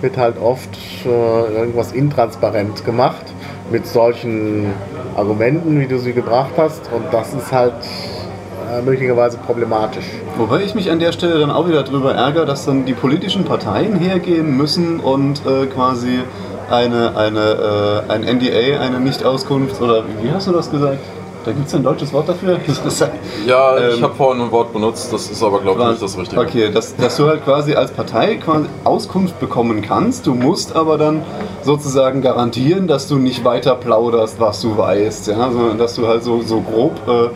wird 0.00 0.16
halt 0.16 0.36
oft 0.40 0.70
äh, 1.04 1.08
irgendwas 1.58 1.92
intransparent 1.92 2.84
gemacht 2.84 3.26
mit 3.70 3.86
solchen 3.86 4.66
Argumenten, 5.16 5.80
wie 5.80 5.86
du 5.86 5.98
sie 5.98 6.12
gebracht 6.12 6.52
hast 6.56 6.90
und 6.94 7.04
das 7.12 7.34
ist 7.34 7.52
halt 7.52 7.74
äh, 8.72 8.82
möglicherweise 8.82 9.36
problematisch. 9.38 10.06
Wobei 10.38 10.62
ich 10.62 10.74
mich 10.74 10.90
an 10.90 11.00
der 11.00 11.12
Stelle 11.12 11.38
dann 11.38 11.50
auch 11.50 11.68
wieder 11.68 11.82
darüber 11.82 12.14
ärgere, 12.14 12.46
dass 12.46 12.64
dann 12.64 12.86
die 12.86 12.94
politischen 12.94 13.44
Parteien 13.44 13.96
hergehen 13.96 14.56
müssen 14.56 15.00
und 15.00 15.42
äh, 15.44 15.66
quasi 15.66 16.20
eine, 16.70 17.16
eine, 17.16 18.04
äh, 18.08 18.12
ein 18.12 18.22
NDA, 18.22 18.80
eine 18.80 19.00
Nicht-Auskunft 19.00 19.80
oder 19.80 20.04
wie 20.22 20.30
hast 20.30 20.46
du 20.46 20.52
das 20.52 20.70
gesagt? 20.70 20.98
Da 21.44 21.52
gibt 21.52 21.68
es 21.68 21.74
ein 21.74 21.82
deutsches 21.82 22.12
Wort 22.12 22.28
dafür? 22.28 22.58
Ja, 23.46 23.76
ich 23.78 23.96
Ähm, 23.96 24.02
habe 24.02 24.14
vorhin 24.14 24.42
ein 24.42 24.50
Wort 24.52 24.74
benutzt, 24.74 25.10
das 25.10 25.30
ist 25.30 25.42
aber, 25.42 25.60
glaube 25.60 25.82
ich, 25.82 25.88
nicht 25.88 26.02
das 26.02 26.18
Richtige. 26.18 26.40
Okay, 26.40 26.70
dass, 26.70 26.94
dass 26.96 27.16
du 27.16 27.26
halt 27.26 27.42
quasi 27.44 27.74
als 27.74 27.90
Partei 27.90 28.36
quasi 28.36 28.66
Auskunft 28.84 29.40
bekommen 29.40 29.80
kannst. 29.80 30.26
Du 30.26 30.34
musst 30.34 30.76
aber 30.76 30.98
dann 30.98 31.22
sozusagen 31.62 32.20
garantieren, 32.20 32.86
dass 32.86 33.08
du 33.08 33.16
nicht 33.16 33.42
weiter 33.44 33.74
plauderst, 33.76 34.38
was 34.38 34.60
du 34.60 34.76
weißt, 34.76 35.28
ja? 35.28 35.50
sondern 35.50 35.78
dass 35.78 35.94
du 35.94 36.06
halt 36.06 36.22
so, 36.22 36.42
so 36.42 36.60
grob 36.60 36.92
äh, 37.08 37.30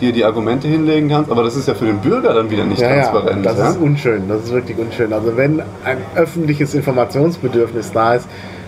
dir 0.00 0.12
die 0.12 0.24
Argumente 0.24 0.66
hinlegen 0.66 1.10
kannst. 1.10 1.30
Aber 1.30 1.42
das 1.42 1.54
ist 1.54 1.68
ja 1.68 1.74
für 1.74 1.84
den 1.84 1.98
Bürger 1.98 2.32
dann 2.32 2.48
wieder 2.50 2.64
nicht 2.64 2.80
Ja, 2.80 2.88
ja, 2.88 2.94
transparent. 3.02 3.44
das 3.44 3.58
ja? 3.58 3.68
ist 3.68 3.78
unschön, 3.78 4.22
das 4.26 4.44
ist 4.44 4.52
wirklich 4.52 4.78
unschön. 4.78 5.12
Also 5.12 5.36
wenn 5.36 5.60
ein 5.84 5.98
öffentliches 6.14 6.72
Informationsbedürfnis 6.74 7.92
da 7.92 8.14
ist, 8.14 8.26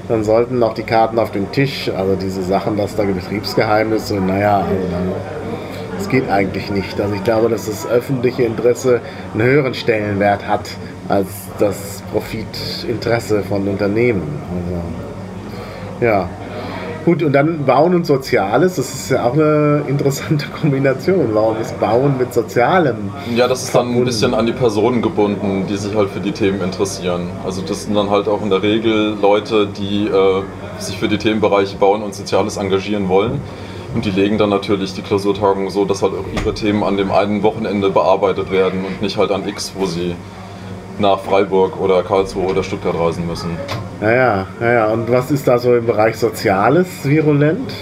dann 0.08 0.24
sollten 0.24 0.62
auch 0.62 0.74
die 0.74 0.82
Karten 0.82 1.18
auf 1.18 1.30
den 1.30 1.50
Tisch, 1.52 1.90
also 1.96 2.16
diese 2.16 2.42
Sachen, 2.42 2.76
dass 2.76 2.96
da 2.96 3.04
Betriebsgeheimnisse, 3.04 4.16
naja, 4.16 4.58
also 4.58 4.88
dann, 4.90 5.12
das 5.96 6.08
geht 6.08 6.28
eigentlich 6.28 6.70
nicht. 6.70 7.00
Also 7.00 7.14
ich 7.14 7.24
glaube, 7.24 7.48
dass 7.48 7.66
das 7.66 7.86
öffentliche 7.86 8.42
Interesse 8.42 9.00
einen 9.32 9.42
höheren 9.42 9.74
Stellenwert 9.74 10.46
hat 10.46 10.70
als 11.08 11.28
das 11.58 12.02
Profitinteresse 12.12 13.42
von 13.42 13.68
Unternehmen. 13.68 14.22
Also, 16.00 16.04
ja. 16.04 16.28
Gut, 17.04 17.22
und 17.24 17.32
dann 17.32 17.64
Bauen 17.64 17.96
und 17.96 18.06
Soziales, 18.06 18.76
das 18.76 18.94
ist 18.94 19.10
ja 19.10 19.24
auch 19.24 19.32
eine 19.32 19.82
interessante 19.88 20.46
Kombination. 20.60 21.30
Warum 21.32 21.56
ist 21.60 21.78
Bauen 21.80 22.16
mit 22.16 22.32
Sozialem? 22.32 23.10
Ja, 23.34 23.48
das 23.48 23.64
ist 23.64 23.74
dann 23.74 23.92
ein 23.92 24.04
bisschen 24.04 24.34
an 24.34 24.46
die 24.46 24.52
Personen 24.52 25.02
gebunden, 25.02 25.66
die 25.68 25.76
sich 25.76 25.96
halt 25.96 26.10
für 26.10 26.20
die 26.20 26.30
Themen 26.30 26.60
interessieren. 26.60 27.28
Also 27.44 27.60
das 27.62 27.84
sind 27.84 27.94
dann 27.96 28.08
halt 28.08 28.28
auch 28.28 28.40
in 28.42 28.50
der 28.50 28.62
Regel 28.62 29.16
Leute, 29.20 29.66
die 29.66 30.06
äh, 30.06 30.42
sich 30.78 30.96
für 30.96 31.08
die 31.08 31.18
Themenbereiche 31.18 31.76
Bauen 31.76 32.02
und 32.02 32.14
Soziales 32.14 32.56
engagieren 32.56 33.08
wollen. 33.08 33.40
Und 33.94 34.04
die 34.04 34.10
legen 34.10 34.38
dann 34.38 34.50
natürlich 34.50 34.94
die 34.94 35.02
Klausurtagung 35.02 35.70
so, 35.70 35.84
dass 35.84 36.02
halt 36.02 36.12
auch 36.12 36.40
ihre 36.40 36.54
Themen 36.54 36.84
an 36.84 36.96
dem 36.96 37.10
einen 37.10 37.42
Wochenende 37.42 37.90
bearbeitet 37.90 38.50
werden 38.52 38.84
und 38.84 39.02
nicht 39.02 39.18
halt 39.18 39.32
an 39.32 39.46
X, 39.46 39.72
wo 39.76 39.86
sie 39.86 40.14
nach 40.98 41.20
Freiburg 41.20 41.80
oder 41.80 42.02
Karlsruhe 42.02 42.50
oder 42.50 42.62
Stuttgart 42.62 42.94
reisen 42.98 43.26
müssen. 43.26 43.56
Naja, 44.00 44.46
naja, 44.60 44.86
und 44.88 45.10
was 45.10 45.30
ist 45.30 45.46
da 45.46 45.58
so 45.58 45.74
im 45.74 45.86
Bereich 45.86 46.16
Soziales 46.16 46.88
virulent? 47.04 47.72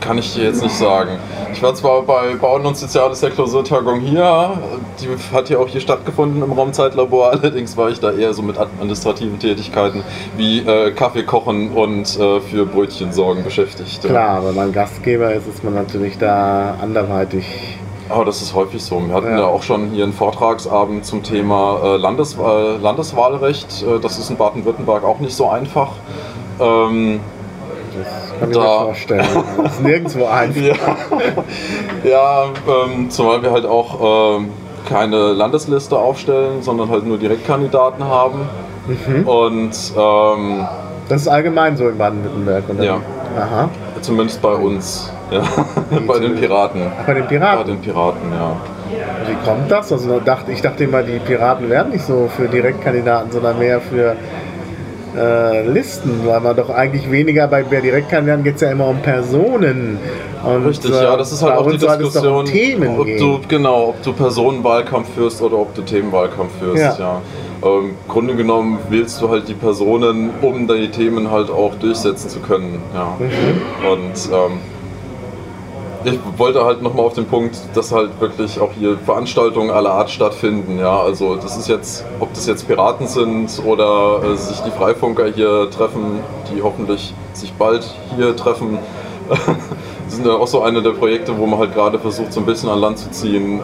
Kann 0.00 0.18
ich 0.18 0.32
dir 0.34 0.44
jetzt 0.44 0.62
nicht 0.62 0.74
sagen. 0.74 1.18
Ich 1.52 1.62
war 1.62 1.74
zwar 1.74 2.02
bei 2.02 2.34
Bauen 2.34 2.64
und 2.66 2.76
Soziales 2.76 3.20
der 3.20 3.30
Klausurtagung 3.30 4.00
hier, 4.00 4.52
die 5.00 5.08
hat 5.34 5.50
ja 5.50 5.58
auch 5.58 5.68
hier 5.68 5.80
stattgefunden 5.80 6.42
im 6.42 6.52
Raumzeitlabor, 6.52 7.30
allerdings 7.32 7.76
war 7.76 7.88
ich 7.90 8.00
da 8.00 8.12
eher 8.12 8.32
so 8.32 8.42
mit 8.42 8.58
administrativen 8.58 9.38
Tätigkeiten 9.38 10.02
wie 10.36 10.60
äh, 10.60 10.92
Kaffee 10.92 11.24
kochen 11.24 11.72
und 11.72 12.18
äh, 12.18 12.40
für 12.40 12.64
Brötchen 12.64 13.12
sorgen 13.12 13.44
beschäftigt. 13.44 14.02
Klar, 14.02 14.46
wenn 14.46 14.54
man 14.54 14.72
Gastgeber 14.72 15.32
ist, 15.34 15.48
ist 15.48 15.64
man 15.64 15.74
natürlich 15.74 16.16
da 16.16 16.76
anderweitig. 16.80 17.44
Aber 18.10 18.24
das 18.24 18.40
ist 18.40 18.54
häufig 18.54 18.82
so. 18.82 19.00
Wir 19.06 19.14
hatten 19.14 19.30
ja, 19.30 19.38
Ja. 19.40 19.46
auch 19.46 19.62
schon 19.62 19.90
hier 19.90 20.04
einen 20.04 20.12
Vortragsabend 20.14 21.04
zum 21.04 21.22
Thema 21.22 21.78
äh, 21.84 21.96
Landeswahl, 21.96 22.78
Landeswahlrecht. 22.80 23.82
Äh, 23.82 24.00
das 24.00 24.18
ist 24.18 24.30
in 24.30 24.36
Baden-Württemberg 24.36 25.04
auch 25.04 25.18
nicht 25.18 25.34
so 25.36 25.48
einfach. 25.48 25.90
Ähm, 26.60 27.20
Das 27.96 28.38
kann 28.40 28.50
ich 28.50 28.56
Da. 28.56 28.62
mir 28.62 28.84
vorstellen. 28.86 29.26
Das 29.62 29.72
ist 29.74 29.82
nirgendwo 29.82 30.26
einfach. 30.42 30.62
Ja, 32.04 32.08
ja 32.10 32.44
ähm, 32.66 33.10
zumal 33.10 33.42
wir 33.42 33.50
halt 33.50 33.66
auch 33.66 34.36
ähm, 34.38 34.50
keine 34.88 35.32
Landesliste 35.34 35.98
aufstellen, 35.98 36.62
sondern 36.62 36.88
halt 36.88 37.04
nur 37.04 37.18
Direktkandidaten 37.18 38.04
haben. 38.04 38.48
Und 39.26 39.72
ähm, 39.98 40.66
Das 41.10 41.20
ist 41.22 41.28
allgemein 41.28 41.76
so 41.76 41.88
in 41.88 41.98
Baden-Württemberg. 41.98 42.64
oder? 42.70 42.82
Ja. 42.84 42.96
Aha. 43.38 43.68
zumindest 44.00 44.40
bei 44.40 44.54
uns, 44.54 45.12
ja, 45.30 45.42
bei 46.06 46.18
den 46.18 46.34
Piraten. 46.36 46.82
Ach, 47.00 47.06
bei 47.06 47.14
den 47.14 47.22
Bei 47.24 47.28
Piraten. 47.28 47.66
den 47.66 47.80
Piraten, 47.80 48.32
ja. 48.32 48.56
Wie 49.26 49.48
kommt 49.48 49.70
das? 49.70 49.92
Also 49.92 50.16
ich 50.18 50.24
dachte, 50.24 50.52
ich 50.52 50.62
dachte 50.62 50.84
immer, 50.84 51.02
die 51.02 51.18
Piraten 51.18 51.68
wären 51.68 51.90
nicht 51.90 52.04
so 52.04 52.28
für 52.34 52.48
Direktkandidaten, 52.48 53.30
sondern 53.30 53.58
mehr 53.58 53.80
für 53.80 54.16
äh, 55.16 55.66
Listen, 55.66 56.20
weil 56.24 56.40
man 56.40 56.56
doch 56.56 56.70
eigentlich 56.70 57.10
weniger 57.10 57.48
bei, 57.48 57.62
bei 57.62 57.80
Direktkandidaten 57.80 58.44
geht 58.44 58.56
es 58.56 58.60
ja 58.62 58.70
immer 58.70 58.86
um 58.88 58.98
Personen. 58.98 59.98
Und, 60.44 60.66
Richtig, 60.66 60.92
äh, 60.92 61.02
ja, 61.04 61.16
das 61.16 61.32
ist 61.32 61.42
halt 61.42 61.54
bei 61.54 61.60
auch 61.60 61.70
die 61.70 61.78
Diskussion, 61.78 62.40
um 62.40 62.44
Themen 62.44 62.98
ob 62.98 63.06
gehen. 63.06 63.18
du, 63.18 63.40
genau, 63.48 63.88
ob 63.88 64.02
du 64.02 64.12
Personenwahlkampf 64.12 65.08
führst 65.14 65.42
oder 65.42 65.58
ob 65.58 65.74
du 65.74 65.82
Themenwahlkampf 65.82 66.52
führst, 66.60 66.98
Ja. 66.98 66.98
ja. 66.98 67.20
Ähm, 67.60 67.86
Im 67.86 67.94
Grunde 68.06 68.36
genommen 68.36 68.78
wählst 68.88 69.20
du 69.20 69.28
halt 69.28 69.48
die 69.48 69.54
Personen, 69.54 70.30
um 70.42 70.68
die 70.68 70.88
Themen 70.90 71.30
halt 71.30 71.50
auch 71.50 71.74
durchsetzen 71.74 72.28
zu 72.30 72.38
können, 72.38 72.80
ja. 72.94 73.16
Mhm. 73.18 73.90
Und 73.90 74.32
ähm, 74.32 74.60
ich 76.04 76.18
wollte 76.36 76.64
halt 76.64 76.82
nochmal 76.82 77.06
auf 77.06 77.14
den 77.14 77.26
Punkt, 77.26 77.56
dass 77.74 77.92
halt 77.92 78.20
wirklich 78.20 78.60
auch 78.60 78.70
hier 78.78 78.96
Veranstaltungen 78.98 79.70
aller 79.70 79.90
Art 79.90 80.10
stattfinden. 80.10 80.78
Ja, 80.78 81.00
also 81.00 81.36
das 81.36 81.56
ist 81.56 81.68
jetzt, 81.68 82.04
ob 82.20 82.32
das 82.34 82.46
jetzt 82.46 82.66
Piraten 82.66 83.06
sind 83.06 83.60
oder 83.64 84.22
äh, 84.22 84.36
sich 84.36 84.60
die 84.60 84.70
Freifunker 84.70 85.26
hier 85.26 85.70
treffen, 85.70 86.20
die 86.52 86.62
hoffentlich 86.62 87.14
sich 87.32 87.52
bald 87.52 87.84
hier 88.16 88.36
treffen. 88.36 88.78
Das 90.08 90.16
sind 90.16 90.26
ja 90.26 90.36
auch 90.36 90.46
so 90.46 90.62
eine 90.62 90.80
der 90.80 90.92
Projekte, 90.92 91.36
wo 91.36 91.44
man 91.44 91.58
halt 91.58 91.74
gerade 91.74 91.98
versucht, 91.98 92.32
so 92.32 92.40
ein 92.40 92.46
bisschen 92.46 92.70
an 92.70 92.80
Land 92.80 92.98
zu 92.98 93.10
ziehen, 93.10 93.60
äh, 93.60 93.62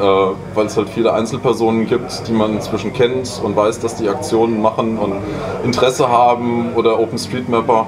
weil 0.54 0.66
es 0.66 0.76
halt 0.76 0.90
viele 0.90 1.14
Einzelpersonen 1.14 1.86
gibt, 1.86 2.28
die 2.28 2.32
man 2.32 2.56
inzwischen 2.56 2.92
kennt 2.92 3.40
und 3.42 3.56
weiß, 3.56 3.80
dass 3.80 3.96
die 3.96 4.10
Aktionen 4.10 4.60
machen 4.60 4.98
und 4.98 5.14
Interesse 5.64 6.06
haben 6.06 6.74
oder 6.74 7.00
OpenStreetMapper 7.00 7.86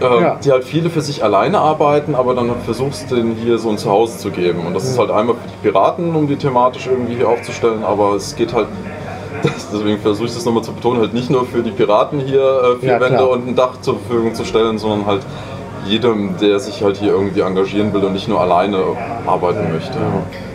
äh, 0.00 0.22
Ja. 0.22 0.36
die 0.44 0.50
halt 0.52 0.64
viele 0.64 0.90
für 0.90 1.00
sich 1.00 1.22
alleine 1.24 1.58
arbeiten, 1.58 2.14
aber 2.14 2.34
dann 2.34 2.50
versuchst 2.64 3.10
denen 3.10 3.34
hier 3.34 3.58
so 3.58 3.68
ein 3.70 3.78
Zuhause 3.78 4.18
zu 4.18 4.30
geben. 4.30 4.66
Und 4.66 4.74
das 4.74 4.84
ist 4.84 4.98
halt 4.98 5.10
einmal 5.10 5.36
für 5.36 5.48
die 5.48 5.68
Piraten, 5.68 6.14
um 6.14 6.26
die 6.28 6.36
thematisch 6.36 6.86
irgendwie 6.86 7.14
hier 7.16 7.28
aufzustellen, 7.28 7.84
aber 7.84 8.14
es 8.14 8.34
geht 8.36 8.52
halt, 8.54 8.66
deswegen 9.72 9.98
versuche 9.98 10.26
ich 10.26 10.34
das 10.34 10.44
nochmal 10.44 10.62
zu 10.64 10.72
betonen, 10.72 11.00
halt 11.00 11.14
nicht 11.14 11.30
nur 11.30 11.44
für 11.46 11.62
die 11.62 11.70
Piraten 11.70 12.20
hier 12.20 12.40
äh, 12.42 12.80
vier 12.80 12.92
Ja, 12.94 13.00
Wände 13.00 13.16
klar. 13.18 13.30
und 13.30 13.46
ein 13.48 13.54
Dach 13.56 13.80
zur 13.80 13.98
Verfügung 13.98 14.34
zu 14.34 14.44
stellen, 14.44 14.78
sondern 14.78 15.06
halt 15.06 15.22
jedem, 15.86 16.36
der 16.40 16.58
sich 16.58 16.82
halt 16.82 16.96
hier 16.98 17.12
irgendwie 17.12 17.40
engagieren 17.40 17.92
will 17.94 18.04
und 18.04 18.12
nicht 18.12 18.28
nur 18.28 18.40
alleine 18.40 18.78
arbeiten 19.26 19.72
möchte. 19.72 19.96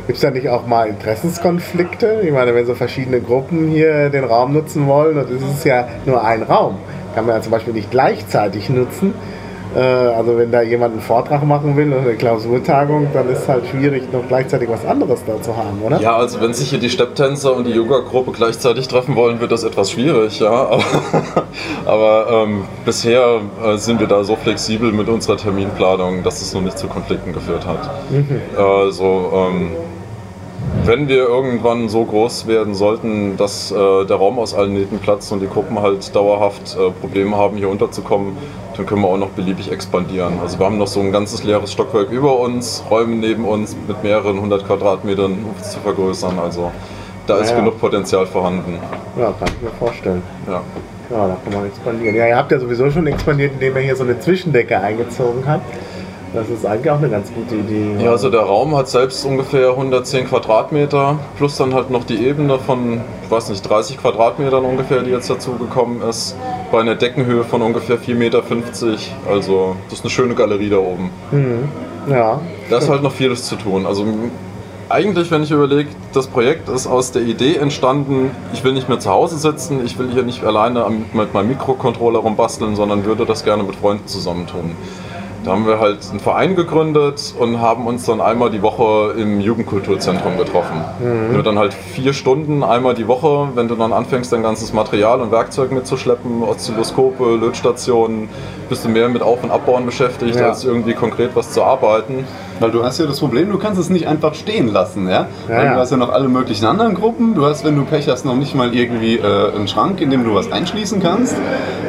Gibt 0.05 0.17
es 0.17 0.21
da 0.21 0.29
nicht 0.31 0.49
auch 0.49 0.67
mal 0.67 0.87
Interessenskonflikte? 0.89 2.21
Ich 2.23 2.31
meine, 2.31 2.53
wenn 2.53 2.65
so 2.65 2.75
verschiedene 2.75 3.21
Gruppen 3.21 3.69
hier 3.69 4.09
den 4.09 4.25
Raum 4.25 4.53
nutzen 4.53 4.85
wollen, 4.87 5.17
es 5.17 5.29
ist 5.57 5.65
ja 5.65 5.87
nur 6.05 6.21
ein 6.23 6.43
Raum, 6.43 6.75
kann 7.13 7.25
man 7.25 7.35
ja 7.35 7.41
zum 7.41 7.51
Beispiel 7.51 7.73
nicht 7.73 7.91
gleichzeitig 7.91 8.69
nutzen. 8.69 9.13
Äh, 9.75 9.79
Also 9.79 10.37
wenn 10.37 10.51
da 10.51 10.61
jemand 10.61 10.93
einen 10.93 11.01
Vortrag 11.01 11.43
machen 11.43 11.75
will 11.75 11.91
oder 11.91 12.01
eine 12.01 12.13
Klausurtagung, 12.13 13.07
dann 13.11 13.27
ist 13.29 13.39
es 13.39 13.47
halt 13.49 13.65
schwierig, 13.67 14.03
noch 14.13 14.27
gleichzeitig 14.27 14.69
was 14.69 14.85
anderes 14.85 15.21
da 15.25 15.41
zu 15.41 15.55
haben, 15.57 15.81
oder? 15.83 15.99
Ja, 15.99 16.15
also 16.15 16.39
wenn 16.41 16.53
sich 16.53 16.69
hier 16.69 16.77
die 16.79 16.89
Stepptänzer 16.91 17.55
und 17.55 17.65
die 17.65 17.71
Yoga-Gruppe 17.71 18.31
gleichzeitig 18.33 18.87
treffen 18.87 19.15
wollen, 19.15 19.39
wird 19.39 19.51
das 19.51 19.63
etwas 19.63 19.89
schwierig, 19.91 20.39
ja. 20.39 20.51
Aber, 20.69 20.83
aber 21.85 22.43
ähm, 22.43 22.65
bisher 22.85 23.41
äh, 23.65 23.77
sind 23.77 23.99
wir 23.99 24.07
da 24.07 24.23
so 24.23 24.35
flexibel 24.35 24.91
mit 24.91 25.09
unserer 25.09 25.37
Terminplanung, 25.37 26.23
dass 26.23 26.41
es 26.41 26.53
noch 26.53 26.61
nicht 26.61 26.77
zu 26.77 26.87
Konflikten 26.87 27.33
geführt 27.33 27.65
hat. 27.65 27.89
Also 28.57 29.31
ähm, 29.35 29.71
wenn 30.85 31.07
wir 31.07 31.27
irgendwann 31.27 31.89
so 31.89 32.03
groß 32.03 32.47
werden 32.47 32.75
sollten, 32.75 33.37
dass 33.37 33.71
äh, 33.71 34.05
der 34.05 34.17
Raum 34.17 34.39
aus 34.39 34.53
allen 34.53 34.73
Nähten 34.73 34.99
platzt 34.99 35.31
und 35.31 35.39
die 35.39 35.47
Gruppen 35.47 35.81
halt 35.81 36.15
dauerhaft 36.15 36.75
äh, 36.75 36.91
Probleme 36.91 37.35
haben, 37.37 37.57
hier 37.57 37.69
unterzukommen, 37.69 38.37
dann 38.75 38.85
können 38.85 39.01
wir 39.01 39.07
auch 39.07 39.17
noch 39.17 39.29
beliebig 39.29 39.71
expandieren. 39.71 40.33
Also 40.41 40.59
wir 40.59 40.65
haben 40.65 40.77
noch 40.77 40.87
so 40.87 40.99
ein 40.99 41.11
ganzes 41.11 41.43
leeres 41.43 41.71
Stockwerk 41.71 42.11
über 42.11 42.39
uns, 42.39 42.83
Räume 42.89 43.15
neben 43.15 43.45
uns 43.45 43.75
mit 43.87 44.03
mehreren 44.03 44.41
hundert 44.41 44.65
Quadratmetern 44.65 45.31
um 45.31 45.55
es 45.59 45.71
zu 45.71 45.79
vergrößern. 45.79 46.39
Also 46.39 46.71
da 47.27 47.37
ist 47.37 47.51
ja. 47.51 47.57
genug 47.57 47.79
Potenzial 47.79 48.25
vorhanden. 48.25 48.77
Ja, 49.17 49.33
kann 49.39 49.47
ich 49.47 49.61
mir 49.61 49.71
vorstellen. 49.79 50.21
Ja. 50.47 50.61
Ja, 51.09 51.27
da 51.27 51.37
kann 51.43 51.53
man 51.53 51.67
expandieren. 51.67 52.15
Ja, 52.15 52.27
ihr 52.27 52.35
habt 52.35 52.51
ja 52.51 52.59
sowieso 52.59 52.89
schon 52.89 53.05
expandiert, 53.07 53.53
indem 53.53 53.75
ihr 53.75 53.83
hier 53.83 53.95
so 53.95 54.03
eine 54.03 54.19
Zwischendecke 54.19 54.79
eingezogen 54.79 55.43
habt. 55.45 55.65
Das 56.33 56.49
ist 56.49 56.65
eigentlich 56.65 56.89
auch 56.89 56.97
eine 56.97 57.09
ganz 57.09 57.31
gute 57.31 57.55
Idee. 57.55 58.03
Ja, 58.03 58.11
also 58.11 58.29
der 58.31 58.41
Raum 58.41 58.75
hat 58.75 58.89
selbst 58.89 59.23
ungefähr 59.23 59.69
110 59.69 60.27
Quadratmeter, 60.27 61.19
plus 61.37 61.57
dann 61.57 61.75
halt 61.75 61.91
noch 61.91 62.05
die 62.05 62.25
Ebene 62.25 62.57
von, 62.57 63.01
ich 63.23 63.29
weiß 63.29 63.49
nicht, 63.49 63.61
30 63.61 63.97
Quadratmetern 63.99 64.65
ungefähr, 64.65 65.03
die 65.03 65.11
jetzt 65.11 65.29
dazugekommen 65.29 66.01
ist, 66.01 66.35
bei 66.71 66.81
einer 66.81 66.95
Deckenhöhe 66.95 67.43
von 67.43 67.61
ungefähr 67.61 67.99
4,50 67.99 68.15
Meter. 68.15 68.41
Also 69.29 69.75
das 69.89 69.99
ist 69.99 70.05
eine 70.05 70.09
schöne 70.09 70.33
Galerie 70.33 70.69
da 70.69 70.77
oben. 70.77 71.11
ja. 72.09 72.41
Da 72.69 72.77
ist 72.79 72.89
halt 72.89 73.03
noch 73.03 73.11
vieles 73.11 73.43
zu 73.43 73.55
tun. 73.55 73.85
Also 73.85 74.03
eigentlich, 74.89 75.29
wenn 75.29 75.43
ich 75.43 75.51
überlege, 75.51 75.89
das 76.13 76.27
Projekt 76.27 76.67
ist 76.69 76.87
aus 76.87 77.11
der 77.11 77.21
Idee 77.21 77.57
entstanden, 77.57 78.31
ich 78.53 78.63
will 78.63 78.73
nicht 78.73 78.89
mehr 78.89 78.99
zu 78.99 79.09
Hause 79.09 79.37
sitzen, 79.37 79.85
ich 79.85 79.97
will 79.99 80.09
hier 80.11 80.23
nicht 80.23 80.43
alleine 80.43 80.85
mit 81.13 81.33
meinem 81.33 81.49
Mikrocontroller 81.49 82.19
rumbasteln, 82.19 82.75
sondern 82.75 83.05
würde 83.05 83.25
das 83.25 83.43
gerne 83.43 83.63
mit 83.63 83.75
Freunden 83.75 84.07
zusammentun. 84.07 84.75
Da 85.43 85.51
haben 85.51 85.67
wir 85.67 85.79
halt 85.79 85.99
einen 86.09 86.21
Verein 86.21 86.55
gegründet 86.55 87.33
und 87.37 87.59
haben 87.59 87.85
uns 87.85 88.05
dann 88.05 88.21
einmal 88.21 88.49
die 88.49 88.61
Woche 88.61 89.13
im 89.17 89.41
Jugendkulturzentrum 89.41 90.37
getroffen. 90.37 90.81
Mhm. 90.99 91.33
Nur 91.33 91.43
dann 91.43 91.59
halt 91.59 91.73
vier 91.73 92.13
Stunden 92.13 92.63
einmal 92.63 92.93
die 92.93 93.07
Woche, 93.07 93.49
wenn 93.55 93.67
du 93.67 93.75
dann 93.75 93.91
anfängst, 93.91 94.31
dein 94.31 94.41
ganzes 94.41 94.71
Material 94.71 95.19
und 95.19 95.31
Werkzeug 95.31 95.71
mitzuschleppen, 95.71 96.43
Oszilloskope, 96.43 97.35
Lötstationen, 97.35 98.29
bist 98.69 98.85
du 98.85 98.89
mehr 98.89 99.09
mit 99.09 99.21
Auf- 99.21 99.43
und 99.43 99.51
Abbauen 99.51 99.85
beschäftigt, 99.85 100.35
ja. 100.35 100.47
als 100.47 100.63
irgendwie 100.63 100.93
konkret 100.93 101.31
was 101.35 101.51
zu 101.51 101.61
arbeiten. 101.61 102.25
Weil 102.59 102.71
du 102.71 102.83
hast 102.83 102.99
ja 102.99 103.05
das 103.05 103.19
Problem, 103.19 103.51
du 103.51 103.57
kannst 103.57 103.79
es 103.79 103.89
nicht 103.89 104.07
einfach 104.07 104.35
stehen 104.35 104.67
lassen, 104.71 105.09
ja? 105.09 105.27
ja 105.49 105.57
Weil 105.57 105.69
du 105.69 105.75
hast 105.75 105.91
ja 105.91 105.97
noch 105.97 106.11
alle 106.11 106.29
möglichen 106.29 106.65
anderen 106.65 106.93
Gruppen. 106.93 107.35
Du 107.35 107.45
hast, 107.45 107.65
wenn 107.65 107.75
du 107.75 107.83
Pech 107.83 108.07
hast, 108.07 108.23
noch 108.25 108.35
nicht 108.35 108.55
mal 108.55 108.73
irgendwie 108.73 109.17
äh, 109.17 109.53
einen 109.53 109.67
Schrank, 109.67 109.99
in 109.99 110.09
dem 110.09 110.23
du 110.23 110.33
was 110.33 110.51
einschließen 110.51 111.01
kannst. 111.01 111.35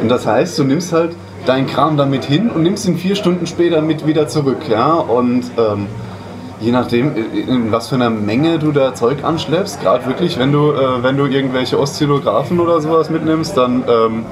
Und 0.03 0.09
das 0.09 0.27
heißt, 0.27 0.59
du 0.59 0.65
nimmst 0.65 0.93
halt 0.93 1.15
deinen 1.47 1.67
Kram 1.67 1.97
damit 1.97 2.25
hin 2.25 2.51
und 2.51 2.63
nimmst 2.63 2.87
ihn 2.87 2.97
vier 2.97 3.17
Stunden 3.17 3.47
später 3.47 3.83
mit 3.83 4.07
wieder 4.07 4.29
zurück. 4.29 4.69
Ja? 4.69 4.95
Und 4.95 5.45
ähm, 5.59 5.87
je 6.61 6.73
nachdem, 6.73 7.13
in 7.17 7.73
was 7.73 7.89
für 7.89 7.97
einer 7.97 8.11
Menge 8.11 8.59
du 8.59 8.73
da 8.73 8.95
Zeug 8.95 9.25
anschleppst, 9.25 9.81
gerade 9.83 10.07
wirklich, 10.07 10.39
wenn 10.39 10.53
du, 10.53 10.73
äh, 10.73 11.03
wenn 11.03 11.17
du 11.17 11.27
irgendwelche 11.27 11.79
Oszillographen 11.79 12.61
oder 12.61 12.81
sowas 12.81 13.11
mitnimmst, 13.11 13.57
dann 13.57 13.85
ähm, 13.89 14.25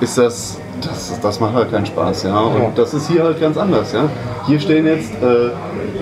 ist 0.00 0.18
das, 0.18 0.58
das, 0.80 1.20
das 1.20 1.40
macht 1.40 1.54
halt 1.54 1.70
keinen 1.70 1.86
Spaß. 1.86 2.24
Ja? 2.24 2.38
Und 2.38 2.76
das 2.76 2.94
ist 2.94 3.08
hier 3.08 3.24
halt 3.24 3.40
ganz 3.40 3.56
anders. 3.56 3.92
Ja? 3.92 4.08
Hier 4.46 4.60
stehen 4.60 4.86
jetzt 4.86 5.12
äh, 5.22 5.50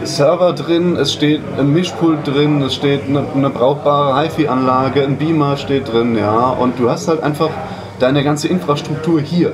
Server 0.05 0.53
drin, 0.53 0.97
es 0.97 1.13
steht 1.13 1.43
ein 1.59 1.73
Mischpult 1.73 2.27
drin, 2.27 2.63
es 2.63 2.75
steht 2.75 3.03
eine, 3.07 3.25
eine 3.35 3.51
brauchbare 3.51 4.19
HiFi-Anlage, 4.23 5.03
ein 5.03 5.17
Beamer 5.17 5.57
steht 5.57 5.93
drin, 5.93 6.17
ja, 6.17 6.51
und 6.51 6.79
du 6.79 6.89
hast 6.89 7.09
halt 7.09 7.23
einfach 7.23 7.51
deine 7.99 8.25
ganze 8.25 8.49
Infrastruktur 8.49 9.21
hier. 9.21 9.53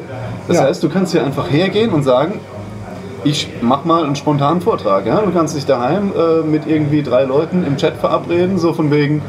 Das 0.48 0.58
ja. 0.58 0.62
heißt, 0.64 0.82
du 0.82 0.88
kannst 0.88 1.12
hier 1.12 1.24
einfach 1.24 1.50
hergehen 1.50 1.90
und 1.90 2.02
sagen, 2.02 2.40
ich 3.24 3.48
mach 3.60 3.84
mal 3.84 4.04
einen 4.04 4.16
spontanen 4.16 4.60
Vortrag. 4.60 5.06
Ja? 5.06 5.20
Du 5.20 5.32
kannst 5.32 5.56
dich 5.56 5.66
daheim 5.66 6.12
äh, 6.16 6.46
mit 6.46 6.66
irgendwie 6.66 7.02
drei 7.02 7.24
Leuten 7.24 7.66
im 7.66 7.76
Chat 7.76 7.96
verabreden, 7.96 8.58
so 8.58 8.72
von 8.72 8.90
wegen, 8.90 9.22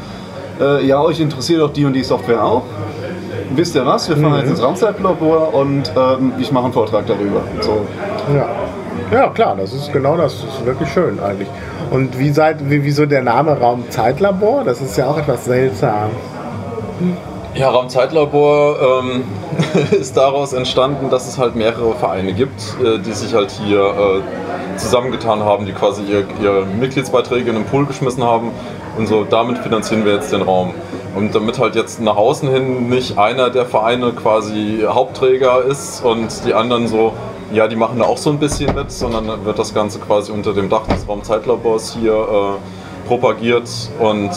äh, 0.60 0.84
ja, 0.86 1.00
euch 1.00 1.20
interessiert 1.20 1.60
doch 1.60 1.72
die 1.72 1.84
und 1.84 1.94
die 1.94 2.04
Software 2.04 2.44
auch. 2.44 2.62
Wisst 3.54 3.74
ihr 3.74 3.84
was? 3.86 4.08
Wir 4.08 4.16
fahren 4.16 4.32
mhm. 4.32 4.38
jetzt 4.38 4.50
ins 4.50 4.62
Raumzeitlabor 4.62 5.54
und 5.54 5.90
ähm, 5.96 6.32
ich 6.38 6.52
mache 6.52 6.64
einen 6.64 6.72
Vortrag 6.72 7.06
darüber. 7.06 7.42
So. 7.60 7.86
Ja. 8.34 8.48
ja, 9.10 9.28
klar, 9.30 9.56
das 9.56 9.72
ist 9.72 9.92
genau 9.92 10.16
das. 10.16 10.44
Das 10.44 10.54
ist 10.58 10.66
wirklich 10.66 10.90
schön 10.90 11.18
eigentlich. 11.18 11.48
Und 11.90 12.18
wie 12.18 12.30
seid, 12.30 12.70
wie, 12.70 12.84
wieso 12.84 13.06
der 13.06 13.22
Name 13.22 13.58
Raumzeitlabor? 13.58 14.64
Das 14.64 14.80
ist 14.80 14.96
ja 14.96 15.06
auch 15.06 15.18
etwas 15.18 15.46
seltsam. 15.46 16.10
Ja, 17.58 17.70
Raumzeitlabor 17.70 19.02
ähm, 19.02 19.24
ist 19.90 20.16
daraus 20.16 20.52
entstanden, 20.52 21.10
dass 21.10 21.26
es 21.26 21.38
halt 21.38 21.56
mehrere 21.56 21.92
Vereine 21.96 22.32
gibt, 22.32 22.76
äh, 22.80 23.00
die 23.00 23.10
sich 23.12 23.34
halt 23.34 23.50
hier 23.50 23.80
äh, 23.80 24.76
zusammengetan 24.78 25.40
haben, 25.40 25.66
die 25.66 25.72
quasi 25.72 26.04
ihre 26.04 26.24
ihr 26.40 26.64
Mitgliedsbeiträge 26.78 27.50
in 27.50 27.56
den 27.56 27.64
Pool 27.64 27.84
geschmissen 27.84 28.22
haben 28.22 28.52
und 28.96 29.08
so 29.08 29.24
damit 29.24 29.58
finanzieren 29.58 30.04
wir 30.04 30.12
jetzt 30.14 30.32
den 30.32 30.42
Raum. 30.42 30.72
Und 31.16 31.34
damit 31.34 31.58
halt 31.58 31.74
jetzt 31.74 32.00
nach 32.00 32.14
außen 32.14 32.48
hin 32.48 32.88
nicht 32.88 33.18
einer 33.18 33.50
der 33.50 33.66
Vereine 33.66 34.12
quasi 34.12 34.84
Hauptträger 34.86 35.64
ist 35.64 36.04
und 36.04 36.28
die 36.46 36.54
anderen 36.54 36.86
so, 36.86 37.12
ja, 37.52 37.66
die 37.66 37.74
machen 37.74 37.98
da 37.98 38.04
auch 38.04 38.18
so 38.18 38.30
ein 38.30 38.38
bisschen 38.38 38.72
mit, 38.72 38.92
sondern 38.92 39.44
wird 39.44 39.58
das 39.58 39.74
Ganze 39.74 39.98
quasi 39.98 40.30
unter 40.30 40.54
dem 40.54 40.68
Dach 40.68 40.86
des 40.86 41.08
Raumzeitlabors 41.08 41.96
hier 42.00 42.12
äh, 42.12 43.08
propagiert 43.08 43.68
und 43.98 44.30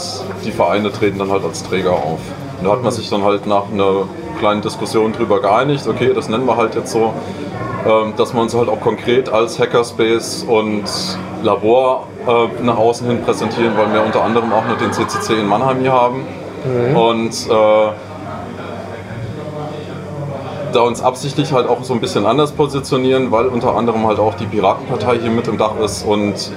die 0.43 0.51
Vereine 0.51 0.91
treten 0.91 1.19
dann 1.19 1.29
halt 1.29 1.43
als 1.43 1.61
Träger 1.61 1.91
auf. 1.91 2.19
Und 2.61 2.67
da 2.67 2.73
hat 2.73 2.83
man 2.83 2.91
sich 2.91 3.09
dann 3.09 3.23
halt 3.23 3.47
nach 3.47 3.71
einer 3.71 4.03
kleinen 4.37 4.61
Diskussion 4.61 5.13
drüber 5.13 5.41
geeinigt, 5.41 5.87
okay, 5.87 6.13
das 6.13 6.29
nennen 6.29 6.45
wir 6.45 6.57
halt 6.57 6.75
jetzt 6.75 6.91
so, 6.91 7.11
ähm, 7.87 8.13
dass 8.17 8.35
wir 8.35 8.41
uns 8.41 8.53
halt 8.53 8.69
auch 8.69 8.79
konkret 8.79 9.29
als 9.29 9.57
Hackerspace 9.57 10.43
und 10.43 10.83
Labor 11.41 12.05
äh, 12.27 12.63
nach 12.63 12.77
außen 12.77 13.07
hin 13.07 13.23
präsentieren, 13.23 13.73
weil 13.75 13.91
wir 13.91 14.05
unter 14.05 14.23
anderem 14.23 14.53
auch 14.53 14.63
noch 14.67 14.77
den 14.77 14.93
CCC 14.93 15.39
in 15.39 15.47
Mannheim 15.47 15.79
hier 15.79 15.91
haben. 15.91 16.27
Mhm. 16.63 16.95
Und 16.95 17.49
äh, 17.49 17.93
da 20.71 20.81
uns 20.81 21.01
absichtlich 21.01 21.51
halt 21.51 21.67
auch 21.67 21.83
so 21.83 21.95
ein 21.95 21.99
bisschen 21.99 22.27
anders 22.27 22.51
positionieren, 22.51 23.31
weil 23.31 23.47
unter 23.47 23.75
anderem 23.75 24.05
halt 24.05 24.19
auch 24.19 24.35
die 24.35 24.45
Piratenpartei 24.45 25.17
hier 25.17 25.31
mit 25.31 25.47
im 25.47 25.57
Dach 25.57 25.79
ist 25.83 26.05
und 26.05 26.51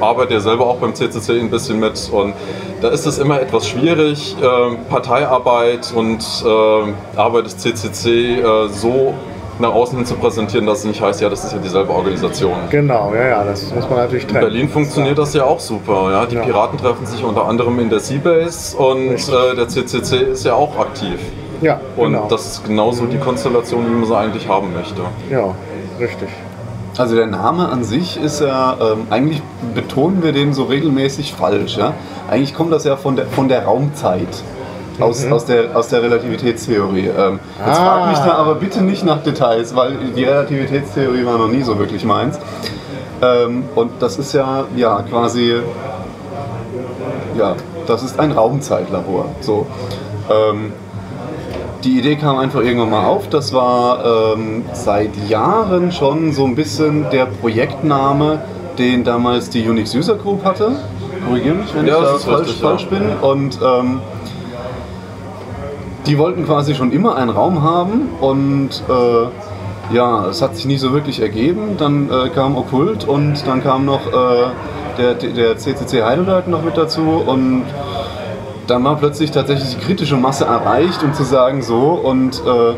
arbeite 0.00 0.34
ja 0.34 0.40
selber 0.40 0.66
auch 0.66 0.76
beim 0.76 0.94
CCC 0.94 1.40
ein 1.40 1.50
bisschen 1.50 1.78
mit 1.80 2.10
und 2.12 2.34
da 2.80 2.88
ist 2.88 3.06
es 3.06 3.18
immer 3.18 3.40
etwas 3.40 3.68
schwierig, 3.68 4.36
äh, 4.40 4.76
Parteiarbeit 4.90 5.92
und 5.94 6.24
äh, 6.44 7.18
Arbeit 7.18 7.46
des 7.46 7.56
CCC 7.58 8.40
äh, 8.40 8.68
so 8.68 9.14
nach 9.58 9.72
außen 9.72 9.96
hin 9.96 10.06
zu 10.06 10.16
präsentieren, 10.16 10.66
dass 10.66 10.80
es 10.80 10.84
nicht 10.84 11.00
heißt, 11.00 11.20
ja, 11.20 11.28
das 11.28 11.44
ist 11.44 11.52
ja 11.52 11.58
dieselbe 11.58 11.90
Organisation. 11.92 12.54
Genau, 12.70 13.14
ja, 13.14 13.28
ja, 13.28 13.44
das 13.44 13.74
muss 13.74 13.88
man 13.88 14.00
natürlich 14.00 14.26
trennen. 14.26 14.44
In 14.44 14.52
Berlin 14.52 14.68
funktioniert 14.68 15.18
das 15.18 15.32
ja 15.34 15.44
auch 15.44 15.60
super. 15.60 16.10
Ja? 16.10 16.26
Die 16.26 16.34
ja. 16.34 16.42
Piraten 16.42 16.78
treffen 16.78 17.06
sich 17.06 17.24
unter 17.24 17.46
anderem 17.46 17.78
in 17.80 17.88
der 17.88 18.00
Seabase 18.00 18.76
und 18.76 19.14
äh, 19.14 19.56
der 19.56 19.68
CCC 19.68 20.32
ist 20.32 20.44
ja 20.44 20.54
auch 20.54 20.78
aktiv. 20.78 21.18
Ja, 21.62 21.80
und 21.96 22.12
genau. 22.12 22.26
das 22.28 22.46
ist 22.46 22.66
genauso 22.66 23.06
die 23.06 23.18
Konstellation, 23.18 23.86
wie 23.86 23.94
man 23.94 24.04
sie 24.04 24.16
eigentlich 24.16 24.46
haben 24.46 24.74
möchte. 24.74 25.00
Ja, 25.30 25.54
richtig. 25.98 26.28
Also 26.98 27.14
der 27.14 27.26
Name 27.26 27.68
an 27.68 27.84
sich 27.84 28.18
ist 28.18 28.40
ja, 28.40 28.76
ähm, 28.80 29.06
eigentlich 29.10 29.42
betonen 29.74 30.22
wir 30.22 30.32
den 30.32 30.54
so 30.54 30.64
regelmäßig 30.64 31.34
falsch. 31.34 31.76
Ja? 31.76 31.92
Eigentlich 32.30 32.54
kommt 32.54 32.72
das 32.72 32.84
ja 32.84 32.96
von 32.96 33.16
der, 33.16 33.26
von 33.26 33.48
der 33.48 33.64
Raumzeit. 33.64 34.28
Aus, 34.98 35.26
mhm. 35.26 35.32
aus, 35.34 35.44
der, 35.44 35.76
aus 35.76 35.88
der 35.88 36.02
Relativitätstheorie. 36.02 37.08
Ähm, 37.08 37.38
jetzt 37.58 37.68
ah. 37.68 37.84
frag 37.84 38.08
mich 38.08 38.18
da 38.18 38.32
aber 38.32 38.54
bitte 38.54 38.80
nicht 38.80 39.04
nach 39.04 39.22
Details, 39.22 39.76
weil 39.76 39.98
die 40.16 40.24
Relativitätstheorie 40.24 41.26
war 41.26 41.36
noch 41.36 41.48
nie 41.48 41.62
so 41.62 41.78
wirklich 41.78 42.02
meins. 42.02 42.38
Ähm, 43.20 43.64
und 43.74 43.90
das 44.00 44.18
ist 44.18 44.32
ja, 44.32 44.64
ja 44.74 45.02
quasi, 45.02 45.56
ja, 47.36 47.56
das 47.86 48.02
ist 48.04 48.18
ein 48.18 48.32
Raumzeitlabor. 48.32 49.26
So. 49.40 49.66
Ähm, 50.30 50.72
die 51.86 51.98
Idee 52.00 52.16
kam 52.16 52.38
einfach 52.38 52.60
irgendwann 52.60 52.90
mal 52.90 53.06
auf. 53.06 53.28
Das 53.28 53.52
war 53.52 54.34
ähm, 54.34 54.64
seit 54.72 55.10
Jahren 55.28 55.92
schon 55.92 56.32
so 56.32 56.44
ein 56.44 56.56
bisschen 56.56 57.08
der 57.10 57.26
Projektname, 57.26 58.40
den 58.76 59.04
damals 59.04 59.50
die 59.50 59.66
Unix 59.68 59.94
User 59.94 60.16
Group 60.16 60.44
hatte. 60.44 60.72
Korrigiere 61.26 61.54
mich, 61.54 61.72
wenn 61.74 61.86
ja, 61.86 61.98
ich 61.98 62.02
da 62.02 62.18
falsch, 62.18 62.40
richtig, 62.40 62.60
falsch 62.60 62.88
ja. 62.90 62.98
bin. 62.98 63.10
Und 63.22 63.58
ähm, 63.64 64.00
die 66.06 66.18
wollten 66.18 66.44
quasi 66.44 66.74
schon 66.74 66.90
immer 66.90 67.16
einen 67.16 67.30
Raum 67.30 67.62
haben 67.62 68.08
und 68.20 68.70
äh, 68.88 69.94
ja, 69.94 70.26
es 70.26 70.42
hat 70.42 70.56
sich 70.56 70.66
nicht 70.66 70.80
so 70.80 70.92
wirklich 70.92 71.20
ergeben. 71.20 71.76
Dann 71.78 72.10
äh, 72.10 72.30
kam 72.30 72.56
Okkult 72.56 73.06
und 73.06 73.46
dann 73.46 73.62
kam 73.62 73.84
noch 73.84 74.08
äh, 74.08 74.46
der, 74.98 75.14
der 75.14 75.56
CCC 75.56 76.02
Heidelberg 76.02 76.48
noch 76.48 76.64
mit 76.64 76.76
dazu 76.76 77.22
und 77.24 77.62
dann 78.66 78.84
war 78.84 78.96
plötzlich 78.96 79.30
tatsächlich 79.30 79.76
die 79.76 79.84
kritische 79.84 80.16
Masse 80.16 80.44
erreicht, 80.44 81.02
um 81.02 81.14
zu 81.14 81.24
sagen, 81.24 81.62
so 81.62 81.92
und 81.92 82.42
äh, 82.46 82.74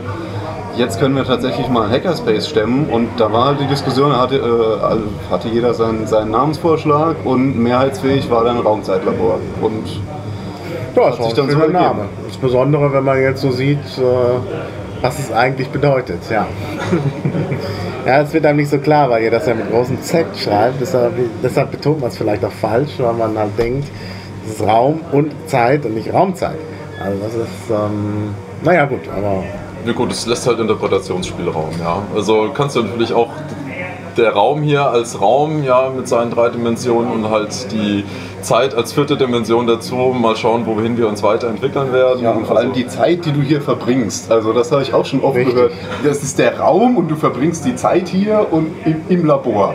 jetzt 0.79 1.01
können 1.01 1.16
wir 1.16 1.24
tatsächlich 1.24 1.68
mal 1.68 1.90
Hackerspace 1.90 2.48
stemmen. 2.48 2.88
Und 2.88 3.09
da 3.18 3.33
war 3.33 3.55
die 3.55 3.66
Diskussion, 3.66 4.16
hatte, 4.16 4.37
äh, 4.37 5.31
hatte 5.31 5.48
jeder 5.48 5.74
seinen, 5.74 6.07
seinen 6.07 6.31
Namensvorschlag 6.31 7.16
und 7.24 7.59
mehrheitsfähig 7.59 8.31
war 8.31 8.44
dann 8.44 8.59
Raumzeitlabor. 8.59 9.40
Und 9.61 10.01
ja, 10.96 11.11
das 11.11 11.18
hat 11.18 11.24
sich 11.24 11.35
dann 11.35 11.51
so 11.51 11.59
Name. 11.59 12.05
Insbesondere, 12.27 12.92
wenn 12.92 13.05
man 13.05 13.20
jetzt 13.20 13.42
so 13.42 13.51
sieht, 13.51 13.79
äh, 13.98 15.03
was 15.03 15.18
es 15.18 15.33
eigentlich 15.33 15.68
bedeutet. 15.68 16.20
Ja. 16.31 16.46
ja, 18.07 18.22
es 18.22 18.33
wird 18.33 18.46
einem 18.46 18.59
nicht 18.59 18.70
so 18.70 18.79
klar, 18.79 19.11
weil 19.11 19.22
ihr 19.22 19.31
das 19.31 19.46
ja 19.46 19.55
mit 19.55 19.70
großem 19.70 20.01
Z 20.03 20.27
schreibt. 20.37 20.81
Deshalb, 20.81 21.12
deshalb 21.42 21.70
betont 21.70 22.01
man 22.01 22.09
es 22.11 22.16
vielleicht 22.16 22.44
auch 22.44 22.53
falsch, 22.53 22.92
weil 22.98 23.14
man 23.14 23.37
halt 23.37 23.59
denkt, 23.59 23.88
es 24.49 24.61
ist 24.61 24.67
Raum 24.67 25.01
und 25.13 25.33
Zeit 25.47 25.85
und 25.85 25.95
nicht 25.95 26.13
Raumzeit. 26.13 26.59
Also 27.03 27.19
das 27.23 27.35
ist, 27.35 27.71
ähm, 27.71 28.35
naja 28.63 28.87
gut, 28.87 29.01
aber... 29.17 29.45
Ja 29.87 29.93
gut, 29.93 30.11
es 30.11 30.27
lässt 30.27 30.47
halt 30.47 30.59
Interpretationsspielraum, 30.59 31.71
ja. 31.79 32.03
Also 32.15 32.51
kannst 32.53 32.77
du 32.77 32.83
natürlich 32.83 33.13
auch 33.13 33.31
der 34.17 34.33
Raum 34.33 34.63
hier 34.63 34.85
als 34.87 35.21
Raum, 35.21 35.63
ja, 35.63 35.91
mit 35.95 36.09
seinen 36.09 36.33
drei 36.33 36.49
Dimensionen 36.49 37.13
und 37.13 37.31
halt 37.31 37.71
die 37.71 38.05
Zeit 38.43 38.75
als 38.75 38.93
vierte 38.93 39.17
Dimension 39.17 39.67
dazu, 39.67 39.95
mal 39.95 40.35
schauen, 40.37 40.67
wohin 40.67 40.97
wir 40.97 41.09
uns 41.09 41.23
weiterentwickeln 41.23 41.93
werden. 41.93 42.23
Ja, 42.23 42.33
und 42.33 42.47
vor 42.47 42.57
allem 42.57 42.71
also 42.71 42.81
die 42.81 42.89
Zeit, 42.89 43.25
die 43.25 43.33
du 43.33 43.41
hier 43.41 43.61
verbringst. 43.61 44.31
Also 44.31 44.53
das 44.53 44.73
habe 44.73 44.83
ich 44.83 44.93
auch 44.93 45.05
schon 45.05 45.23
oft 45.23 45.37
Richtig. 45.37 45.55
gehört. 45.55 45.73
Das 46.05 46.23
ist 46.23 46.39
der 46.39 46.59
Raum 46.59 46.97
und 46.97 47.09
du 47.09 47.17
verbringst 47.17 47.65
die 47.65 47.77
Zeit 47.77 48.09
hier 48.09 48.47
und 48.51 48.75
im, 48.85 49.03
im 49.09 49.25
Labor. 49.25 49.75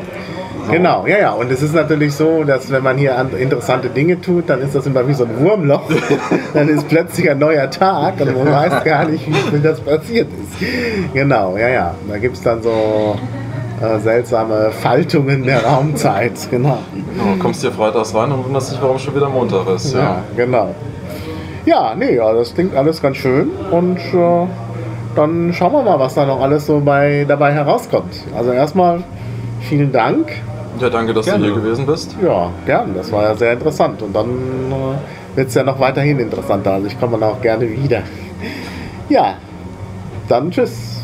Genau, 0.72 1.06
ja, 1.08 1.18
ja. 1.18 1.32
Und 1.32 1.52
es 1.52 1.62
ist 1.62 1.74
natürlich 1.74 2.14
so, 2.14 2.44
dass 2.44 2.72
wenn 2.72 2.84
man 2.84 2.98
hier 2.98 3.16
interessante 3.38 3.90
Dinge 3.90 4.20
tut, 4.20 4.50
dann 4.50 4.62
ist 4.62 4.76
das 4.76 4.86
immer 4.86 5.08
wie 5.08 5.14
so 5.14 5.26
ein 5.26 5.40
Wurmloch. 5.40 5.90
dann 6.54 6.70
ist 6.70 6.88
plötzlich 6.88 7.30
ein 7.30 7.40
neuer 7.40 7.70
Tag 7.70 8.20
und 8.22 8.38
man 8.38 8.52
weiß 8.52 8.84
gar 8.84 9.06
nicht, 9.06 9.28
wie 9.52 9.60
das 9.60 9.80
passiert 9.82 10.28
ist. 10.28 11.14
Genau, 11.14 11.58
ja, 11.58 11.70
ja. 11.70 11.96
Da 12.10 12.18
gibt 12.18 12.36
es 12.36 12.42
dann 12.42 12.62
so 12.62 13.18
äh, 13.82 14.00
seltsame 14.00 14.72
Faltungen 14.72 15.44
der 15.44 15.64
Raumzeit. 15.66 16.34
Genau. 16.50 16.78
Du 17.18 17.40
kommst 17.42 17.62
hier 17.62 17.72
freitags 17.72 18.14
rein 18.16 18.32
und 18.32 18.46
wunderst 18.46 18.72
dich, 18.72 18.82
warum 18.82 19.00
schon 19.00 19.16
wieder 19.16 19.30
Montag 19.30 19.68
ist. 19.70 19.94
Ja, 19.94 20.00
ja 20.00 20.24
genau. 20.36 20.74
Ja, 21.66 21.96
nee, 21.96 22.16
ja, 22.16 22.34
das 22.34 22.54
klingt 22.54 22.76
alles 22.76 23.02
ganz 23.02 23.18
schön 23.18 23.50
und 23.72 23.98
äh, 23.98 24.48
dann 25.16 25.54
schauen 25.54 25.72
wir 25.72 25.82
mal, 25.82 26.00
was 26.00 26.16
da 26.16 26.26
noch 26.26 26.42
alles 26.42 26.66
so 26.66 26.82
bei, 26.82 27.26
dabei 27.28 27.54
herauskommt. 27.54 28.26
Also 28.36 28.52
erstmal 28.52 29.04
vielen 29.62 29.92
Dank. 29.92 30.28
Ja, 30.84 30.90
danke, 30.90 31.14
dass 31.14 31.26
Gerne. 31.26 31.48
du 31.48 31.54
hier 31.54 31.62
gewesen 31.62 31.86
bist. 31.86 32.14
Ja, 32.22 32.52
gern. 32.66 32.94
Das 32.94 33.10
war 33.10 33.24
ja 33.24 33.36
sehr 33.38 33.54
interessant. 33.54 34.02
Und 34.02 34.14
dann 34.14 34.28
äh, 34.28 35.38
wird 35.38 35.48
es 35.48 35.54
ja 35.54 35.64
noch 35.64 35.80
weiterhin 35.80 36.20
interessanter. 36.20 36.74
Also 36.74 36.88
ich 36.88 37.00
komme 37.00 37.18
dann 37.18 37.30
auch 37.30 37.42
gerne 37.42 37.70
wieder. 37.70 38.04
Ja, 39.10 39.36
dann 40.30 40.50
tschüss. 40.50 41.02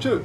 Tschüss. 0.00 0.20